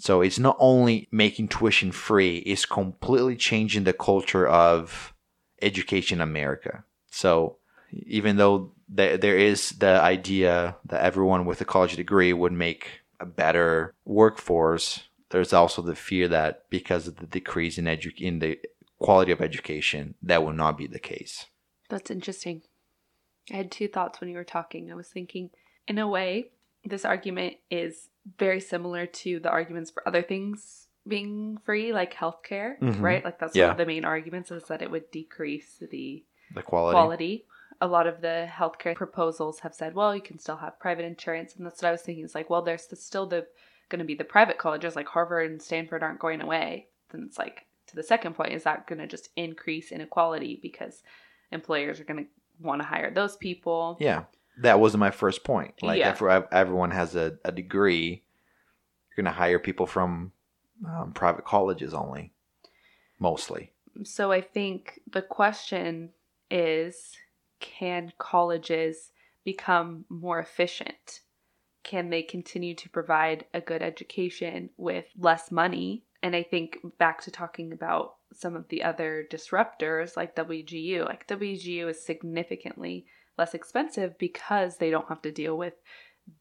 So 0.00 0.20
it's 0.20 0.38
not 0.38 0.56
only 0.58 1.08
making 1.12 1.48
tuition 1.48 1.92
free, 1.92 2.38
it's 2.38 2.66
completely 2.66 3.36
changing 3.36 3.84
the 3.84 3.92
culture 3.92 4.46
of 4.46 5.14
education 5.62 6.18
in 6.18 6.22
America. 6.22 6.84
So 7.10 7.58
even 7.92 8.36
though 8.36 8.72
there 8.88 9.38
is 9.38 9.70
the 9.70 10.00
idea 10.00 10.76
that 10.84 11.02
everyone 11.02 11.44
with 11.44 11.60
a 11.60 11.64
college 11.64 11.96
degree 11.96 12.32
would 12.32 12.52
make 12.52 13.00
a 13.20 13.26
better 13.26 13.94
workforce, 14.04 15.04
there's 15.30 15.52
also 15.52 15.80
the 15.82 15.94
fear 15.94 16.28
that 16.28 16.68
because 16.68 17.08
of 17.08 17.16
the 17.16 17.26
decrease 17.26 17.78
in 17.78 17.86
edu- 17.86 18.20
in 18.20 18.40
the 18.40 18.58
quality 18.98 19.32
of 19.32 19.40
education, 19.40 20.14
that 20.22 20.42
will 20.42 20.52
not 20.52 20.76
be 20.76 20.86
the 20.86 20.98
case. 20.98 21.46
That's 21.88 22.10
interesting. 22.10 22.62
I 23.50 23.56
had 23.56 23.70
two 23.70 23.88
thoughts 23.88 24.20
when 24.20 24.28
you 24.28 24.36
were 24.36 24.44
talking. 24.44 24.90
I 24.90 24.94
was 24.94 25.08
thinking, 25.08 25.50
in 25.86 25.98
a 25.98 26.08
way, 26.08 26.50
this 26.86 27.04
argument 27.04 27.56
is 27.70 28.08
very 28.38 28.60
similar 28.60 29.06
to 29.06 29.40
the 29.40 29.50
arguments 29.50 29.90
for 29.90 30.06
other 30.06 30.22
things 30.22 30.88
being 31.06 31.58
free, 31.64 31.92
like 31.92 32.14
healthcare, 32.14 32.78
Mhm. 32.80 33.00
right? 33.00 33.24
Like 33.24 33.38
that's 33.38 33.54
Yeah. 33.54 33.64
one 33.66 33.70
of 33.72 33.76
the 33.78 33.86
main 33.86 34.04
arguments 34.04 34.50
is 34.50 34.64
that 34.64 34.82
it 34.82 34.90
would 34.90 35.10
decrease 35.10 35.78
the 35.78 36.24
The 36.54 36.62
quality. 36.62 36.94
quality. 36.94 37.46
A 37.80 37.86
lot 37.86 38.06
of 38.06 38.20
the 38.22 38.48
healthcare 38.50 38.94
proposals 38.96 39.60
have 39.60 39.74
said, 39.74 39.94
well, 39.94 40.14
you 40.14 40.22
can 40.22 40.38
still 40.38 40.56
have 40.56 40.80
private 40.80 41.04
insurance, 41.04 41.54
and 41.54 41.64
that's 41.66 41.82
what 41.82 41.88
I 41.88 41.92
was 41.92 42.02
thinking. 42.02 42.24
Is 42.24 42.34
like, 42.34 42.48
well, 42.50 42.62
there's 42.62 42.88
still 43.00 43.26
the 43.26 43.46
going 43.88 44.00
to 44.00 44.04
be 44.04 44.14
the 44.16 44.24
private 44.24 44.58
colleges 44.58 44.96
like 44.96 45.06
Harvard 45.06 45.48
and 45.48 45.62
Stanford 45.62 46.02
aren't 46.02 46.18
going 46.18 46.40
away. 46.40 46.88
Then 47.10 47.22
it's 47.22 47.38
like 47.38 47.66
to 47.86 47.94
the 47.94 48.02
second 48.02 48.34
point, 48.34 48.52
is 48.52 48.64
that 48.64 48.86
going 48.88 48.98
to 48.98 49.06
just 49.06 49.28
increase 49.36 49.92
inequality 49.92 50.58
because 50.60 51.04
employers 51.52 52.00
are 52.00 52.04
going 52.04 52.24
to 52.24 52.30
want 52.60 52.82
to 52.82 52.88
hire 52.88 53.12
those 53.12 53.36
people? 53.36 53.96
Yeah, 54.00 54.24
that 54.58 54.80
wasn't 54.80 55.00
my 55.00 55.10
first 55.10 55.44
point. 55.44 55.82
Like, 55.82 55.98
Yeah. 55.98 56.10
if 56.10 56.22
everyone 56.52 56.90
has 56.90 57.14
a, 57.14 57.38
a 57.44 57.52
degree, 57.52 58.22
you're 59.10 59.24
going 59.24 59.32
to 59.32 59.38
hire 59.38 59.58
people 59.58 59.86
from 59.86 60.32
um, 60.86 61.12
private 61.12 61.44
colleges 61.44 61.94
only, 61.94 62.32
mostly. 63.18 63.72
So 64.04 64.30
I 64.32 64.40
think 64.40 65.00
the 65.10 65.22
question 65.22 66.10
is 66.50 67.16
can 67.60 68.12
colleges 68.18 69.12
become 69.44 70.04
more 70.08 70.38
efficient? 70.38 71.20
Can 71.82 72.10
they 72.10 72.22
continue 72.22 72.74
to 72.74 72.90
provide 72.90 73.46
a 73.54 73.60
good 73.60 73.82
education 73.82 74.70
with 74.76 75.06
less 75.18 75.50
money? 75.50 76.02
And 76.22 76.34
I 76.34 76.42
think 76.42 76.78
back 76.98 77.22
to 77.22 77.30
talking 77.30 77.72
about 77.72 78.16
some 78.32 78.56
of 78.56 78.68
the 78.68 78.82
other 78.82 79.26
disruptors 79.30 80.16
like 80.16 80.34
WGU, 80.34 81.06
like 81.06 81.26
WGU 81.26 81.88
is 81.88 82.04
significantly 82.04 83.06
less 83.38 83.54
expensive 83.54 84.18
because 84.18 84.76
they 84.76 84.90
don't 84.90 85.08
have 85.08 85.22
to 85.22 85.32
deal 85.32 85.56
with 85.56 85.74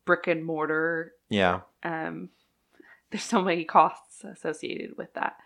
brick 0.05 0.27
and 0.27 0.43
mortar 0.43 1.13
Yeah, 1.29 1.61
um, 1.83 2.29
there's 3.11 3.23
so 3.23 3.41
many 3.41 3.63
costs 3.63 4.23
associated 4.23 4.97
with 4.97 5.13
that, 5.13 5.37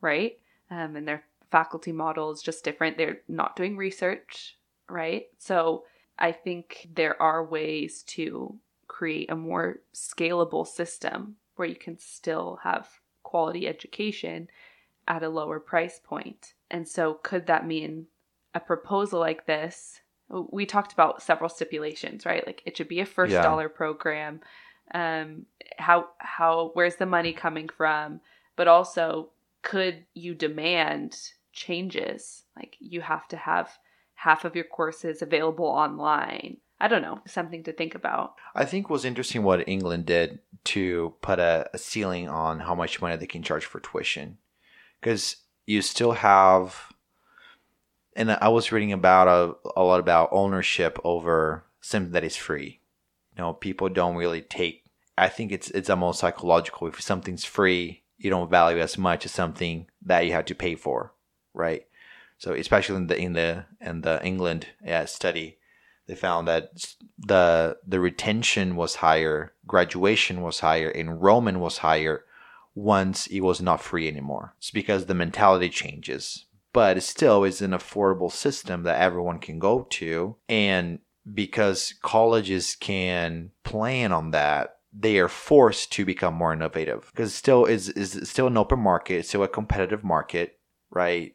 right? 0.00 0.38
Um, 0.70 0.96
and 0.96 1.06
their 1.06 1.24
faculty 1.50 1.92
model 1.92 2.30
is 2.30 2.42
just 2.42 2.64
different. 2.64 2.96
They're 2.96 3.20
not 3.28 3.56
doing 3.56 3.76
research, 3.76 4.56
right? 4.88 5.26
So 5.38 5.84
I 6.18 6.32
think 6.32 6.88
there 6.94 7.20
are 7.20 7.44
ways 7.44 8.02
to 8.08 8.58
create 8.88 9.30
a 9.30 9.36
more 9.36 9.80
scalable 9.94 10.66
system 10.66 11.36
where 11.56 11.68
you 11.68 11.76
can 11.76 11.98
still 11.98 12.60
have 12.62 12.88
quality 13.22 13.66
education 13.66 14.48
at 15.08 15.22
a 15.22 15.28
lower 15.28 15.60
price 15.60 16.00
point. 16.02 16.54
And 16.70 16.86
so, 16.88 17.14
could 17.22 17.46
that 17.46 17.66
mean 17.66 18.06
a 18.54 18.60
proposal 18.60 19.20
like 19.20 19.46
this? 19.46 20.00
We 20.28 20.66
talked 20.66 20.92
about 20.92 21.22
several 21.22 21.48
stipulations, 21.48 22.26
right? 22.26 22.46
Like 22.46 22.62
it 22.66 22.76
should 22.76 22.88
be 22.88 23.00
a 23.00 23.06
first 23.06 23.32
Yeah. 23.32 23.42
dollar 23.42 23.68
program. 23.68 24.40
Um 24.92 25.46
how 25.78 26.08
how 26.18 26.70
where's 26.74 26.96
the 26.96 27.06
money 27.06 27.32
coming 27.32 27.68
from? 27.68 28.20
But 28.56 28.68
also 28.68 29.30
could 29.62 30.04
you 30.14 30.34
demand 30.34 31.18
changes? 31.52 32.44
Like 32.56 32.76
you 32.78 33.00
have 33.00 33.26
to 33.28 33.36
have 33.36 33.78
half 34.14 34.44
of 34.44 34.54
your 34.54 34.64
courses 34.64 35.22
available 35.22 35.66
online. 35.66 36.58
I 36.78 36.88
don't 36.88 37.02
know 37.02 37.20
something 37.26 37.64
to 37.64 37.72
think 37.72 37.94
about. 37.94 38.34
I 38.54 38.64
think 38.64 38.90
was 38.90 39.04
interesting 39.04 39.42
what 39.42 39.66
England 39.68 40.06
did 40.06 40.40
to 40.64 41.14
put 41.22 41.38
a, 41.38 41.68
a 41.72 41.78
ceiling 41.78 42.28
on 42.28 42.60
how 42.60 42.74
much 42.74 43.00
money 43.00 43.16
they 43.16 43.26
can 43.26 43.42
charge 43.42 43.64
for 43.64 43.80
tuition, 43.80 44.38
because 45.00 45.36
you 45.64 45.80
still 45.82 46.12
have, 46.12 46.92
and 48.16 48.32
I 48.32 48.48
was 48.48 48.72
reading 48.72 48.92
about 48.92 49.28
a, 49.28 49.54
a 49.78 49.84
lot 49.84 50.00
about 50.00 50.30
ownership 50.32 50.98
over 51.04 51.64
something 51.80 52.12
that 52.12 52.24
is 52.24 52.34
free. 52.34 52.80
You 53.36 53.42
know, 53.42 53.52
people 53.52 53.88
don't 53.90 54.16
really 54.16 54.40
take. 54.40 54.84
I 55.18 55.28
think 55.28 55.52
it's 55.52 55.70
it's 55.70 55.90
almost 55.90 56.20
psychological. 56.20 56.88
If 56.88 57.00
something's 57.00 57.44
free, 57.44 58.02
you 58.16 58.30
don't 58.30 58.50
value 58.50 58.80
as 58.80 58.96
much 58.96 59.26
as 59.26 59.32
something 59.32 59.86
that 60.02 60.24
you 60.24 60.32
have 60.32 60.46
to 60.46 60.54
pay 60.54 60.74
for, 60.74 61.12
right? 61.52 61.86
So 62.38 62.52
especially 62.54 62.96
in 62.96 63.06
the 63.06 63.18
in 63.18 63.32
the 63.34 63.66
in 63.80 64.00
the 64.00 64.24
England 64.24 64.68
uh, 64.86 65.04
study, 65.04 65.58
they 66.06 66.14
found 66.14 66.48
that 66.48 66.72
the 67.18 67.76
the 67.86 68.00
retention 68.00 68.76
was 68.76 68.96
higher, 68.96 69.52
graduation 69.66 70.40
was 70.40 70.60
higher, 70.60 70.90
enrollment 70.90 71.58
was 71.58 71.78
higher 71.78 72.24
once 72.74 73.26
it 73.26 73.40
was 73.40 73.60
not 73.60 73.82
free 73.82 74.08
anymore. 74.08 74.54
It's 74.58 74.70
because 74.70 75.06
the 75.06 75.14
mentality 75.14 75.68
changes. 75.68 76.45
But 76.76 76.98
it 76.98 77.02
still 77.02 77.42
is 77.42 77.62
an 77.62 77.70
affordable 77.70 78.30
system 78.30 78.82
that 78.82 79.00
everyone 79.00 79.38
can 79.38 79.58
go 79.58 79.86
to. 79.90 80.36
And 80.46 80.98
because 81.32 81.94
colleges 82.02 82.76
can 82.76 83.50
plan 83.64 84.12
on 84.12 84.30
that, 84.32 84.76
they 84.92 85.18
are 85.18 85.28
forced 85.28 85.90
to 85.92 86.04
become 86.04 86.34
more 86.34 86.52
innovative. 86.52 87.10
Because 87.12 87.34
still 87.34 87.64
is 87.64 87.88
is 87.88 88.28
still 88.28 88.46
an 88.48 88.58
open 88.58 88.78
market, 88.78 89.24
still 89.24 89.42
a 89.42 89.48
competitive 89.48 90.04
market, 90.04 90.58
right? 90.90 91.34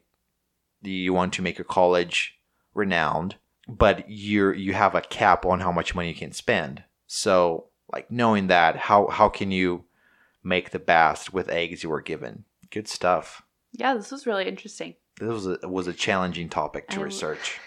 You 0.80 1.12
want 1.12 1.32
to 1.34 1.42
make 1.42 1.58
your 1.58 1.64
college 1.64 2.38
renowned 2.72 3.36
but 3.68 4.04
you're 4.08 4.54
you 4.54 4.72
have 4.74 4.94
a 4.94 5.00
cap 5.00 5.46
on 5.46 5.60
how 5.60 5.72
much 5.72 5.94
money 5.94 6.08
you 6.08 6.14
can 6.14 6.32
spend. 6.32 6.84
So 7.06 7.68
like 7.92 8.10
knowing 8.10 8.48
that, 8.48 8.76
how 8.76 9.08
how 9.08 9.28
can 9.28 9.50
you 9.50 9.84
make 10.42 10.70
the 10.70 10.78
best 10.78 11.32
with 11.32 11.48
eggs 11.48 11.82
you 11.82 11.90
were 11.90 12.00
given? 12.00 12.44
Good 12.70 12.88
stuff. 12.88 13.42
yeah 13.72 13.94
this 13.94 14.10
was 14.10 14.26
really 14.26 14.46
interesting 14.48 14.94
This 15.18 15.28
was 15.28 15.46
a 15.46 15.68
was 15.68 15.86
a 15.86 15.92
challenging 15.92 16.48
topic 16.48 16.88
to 16.88 17.00
I- 17.00 17.04
research. 17.04 17.58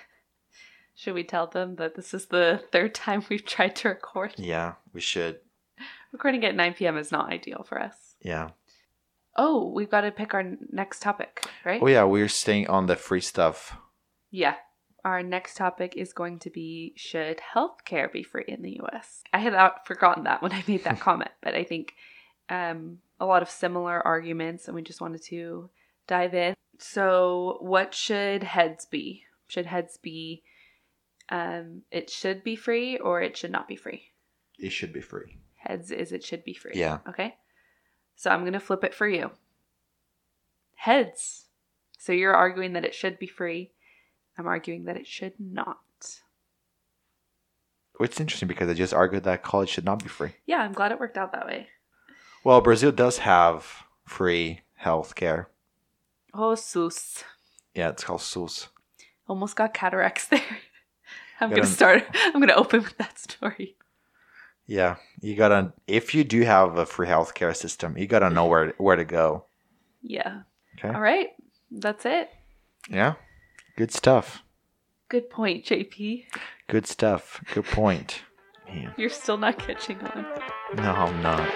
should 0.95 1.13
we 1.13 1.23
tell 1.23 1.47
them 1.47 1.75
that 1.75 1.95
this 1.95 2.13
is 2.13 2.27
the 2.27 2.61
third 2.71 2.93
time 2.95 3.23
we've 3.29 3.45
tried 3.45 3.75
to 3.77 3.89
record 3.89 4.33
Yeah, 4.37 4.73
we 4.93 5.01
should. 5.01 5.39
recording 6.11 6.43
at 6.45 6.55
9 6.55 6.73
p.m 6.73 6.97
is 6.97 7.11
not 7.11 7.31
ideal 7.31 7.63
for 7.67 7.81
us 7.81 8.15
Yeah. 8.21 8.49
oh 9.35 9.69
we've 9.75 9.89
got 9.91 10.01
to 10.01 10.11
pick 10.11 10.33
our 10.33 10.43
next 10.71 11.01
topic 11.01 11.45
right 11.65 11.81
Oh 11.81 11.87
yeah, 11.87 12.03
we're 12.05 12.27
staying 12.29 12.67
on 12.67 12.85
the 12.87 12.95
free 12.95 13.21
stuff. 13.21 13.77
Yeah. 14.31 14.55
Our 15.05 15.21
next 15.21 15.55
topic 15.55 15.93
is 15.95 16.13
going 16.13 16.39
to 16.39 16.49
be 16.49 16.93
Should 16.97 17.39
healthcare 17.53 18.11
be 18.11 18.23
free 18.23 18.45
in 18.47 18.63
the 18.63 18.79
US? 18.81 19.21
I 19.31 19.37
had 19.39 19.53
forgotten 19.85 20.23
that 20.23 20.41
when 20.41 20.51
I 20.51 20.63
made 20.67 20.83
that 20.85 20.99
comment, 21.07 21.31
but 21.43 21.53
I 21.55 21.63
think 21.63 21.93
um, 22.49 22.99
a 23.19 23.25
lot 23.25 23.41
of 23.43 23.49
similar 23.49 24.01
arguments, 24.05 24.67
and 24.67 24.73
we 24.75 24.81
just 24.81 25.01
wanted 25.01 25.21
to 25.25 25.69
dive 26.07 26.33
in. 26.33 26.55
So, 26.77 27.57
what 27.61 27.93
should 27.93 28.43
heads 28.43 28.85
be? 28.85 29.23
Should 29.47 29.65
heads 29.65 29.97
be 29.97 30.43
um, 31.29 31.81
it 31.91 32.09
should 32.09 32.43
be 32.43 32.55
free 32.55 32.97
or 32.97 33.21
it 33.21 33.37
should 33.37 33.51
not 33.51 33.67
be 33.67 33.75
free? 33.75 34.11
it 34.59 34.71
should 34.71 34.93
be 34.93 35.01
free. 35.01 35.37
Heads 35.55 35.91
is 35.91 36.11
it 36.11 36.23
should 36.23 36.43
be 36.43 36.53
free. 36.53 36.73
Yeah. 36.75 36.99
Okay. 37.09 37.35
So 38.15 38.29
I'm 38.29 38.41
going 38.41 38.53
to 38.53 38.59
flip 38.59 38.83
it 38.83 38.93
for 38.93 39.07
you. 39.07 39.31
Heads. 40.75 41.45
So 41.97 42.13
you're 42.13 42.35
arguing 42.35 42.73
that 42.73 42.85
it 42.85 42.93
should 42.93 43.19
be 43.19 43.27
free. 43.27 43.71
I'm 44.37 44.47
arguing 44.47 44.85
that 44.85 44.97
it 44.97 45.07
should 45.07 45.33
not. 45.39 45.79
Which 47.97 48.11
is 48.11 48.19
interesting 48.19 48.47
because 48.47 48.69
I 48.69 48.73
just 48.73 48.93
argued 48.93 49.23
that 49.23 49.43
college 49.43 49.69
should 49.69 49.85
not 49.85 50.03
be 50.03 50.09
free. 50.09 50.33
Yeah, 50.45 50.57
I'm 50.57 50.73
glad 50.73 50.91
it 50.91 50.99
worked 50.99 51.17
out 51.17 51.31
that 51.31 51.45
way. 51.45 51.67
Well, 52.43 52.61
Brazil 52.61 52.91
does 52.91 53.19
have 53.19 53.83
free 54.05 54.61
health 54.75 55.15
care. 55.15 55.49
Oh, 56.37 56.55
sus. 56.55 57.23
Yeah, 57.73 57.89
it's 57.89 58.03
called 58.03 58.21
SUS. 58.21 58.67
Almost 59.27 59.55
got 59.55 59.73
cataracts 59.73 60.27
there. 60.29 60.41
I'm 61.39 61.49
going 61.49 61.61
to 61.63 61.67
start. 61.67 62.05
I'm 62.13 62.33
going 62.33 62.47
to 62.49 62.55
open 62.55 62.83
with 62.83 62.97
that 62.97 63.17
story. 63.17 63.75
Yeah, 64.67 64.95
you 65.21 65.35
gotta. 65.35 65.73
If 65.85 66.15
you 66.15 66.23
do 66.23 66.41
have 66.41 66.75
a 66.77 66.87
free 66.87 67.07
healthcare 67.07 67.55
system, 67.55 67.95
you 67.99 68.07
gotta 68.07 68.31
know 68.31 68.47
where 68.47 68.73
where 68.79 68.95
to 68.95 69.05
go. 69.05 69.45
Yeah. 70.01 70.41
Okay. 70.79 70.87
All 70.89 71.01
right. 71.01 71.29
That's 71.69 72.03
it. 72.05 72.31
Yeah. 72.89 73.13
Good 73.77 73.91
stuff. 73.91 74.41
Good 75.07 75.29
point, 75.29 75.65
JP. 75.65 76.25
Good 76.67 76.87
stuff. 76.87 77.43
Good 77.53 77.65
point. 77.65 78.23
Man. 78.67 78.91
You're 78.97 79.09
still 79.09 79.37
not 79.37 79.59
catching 79.59 79.99
on. 79.99 80.25
No, 80.77 80.91
I'm 80.91 81.21
not. 81.21 81.47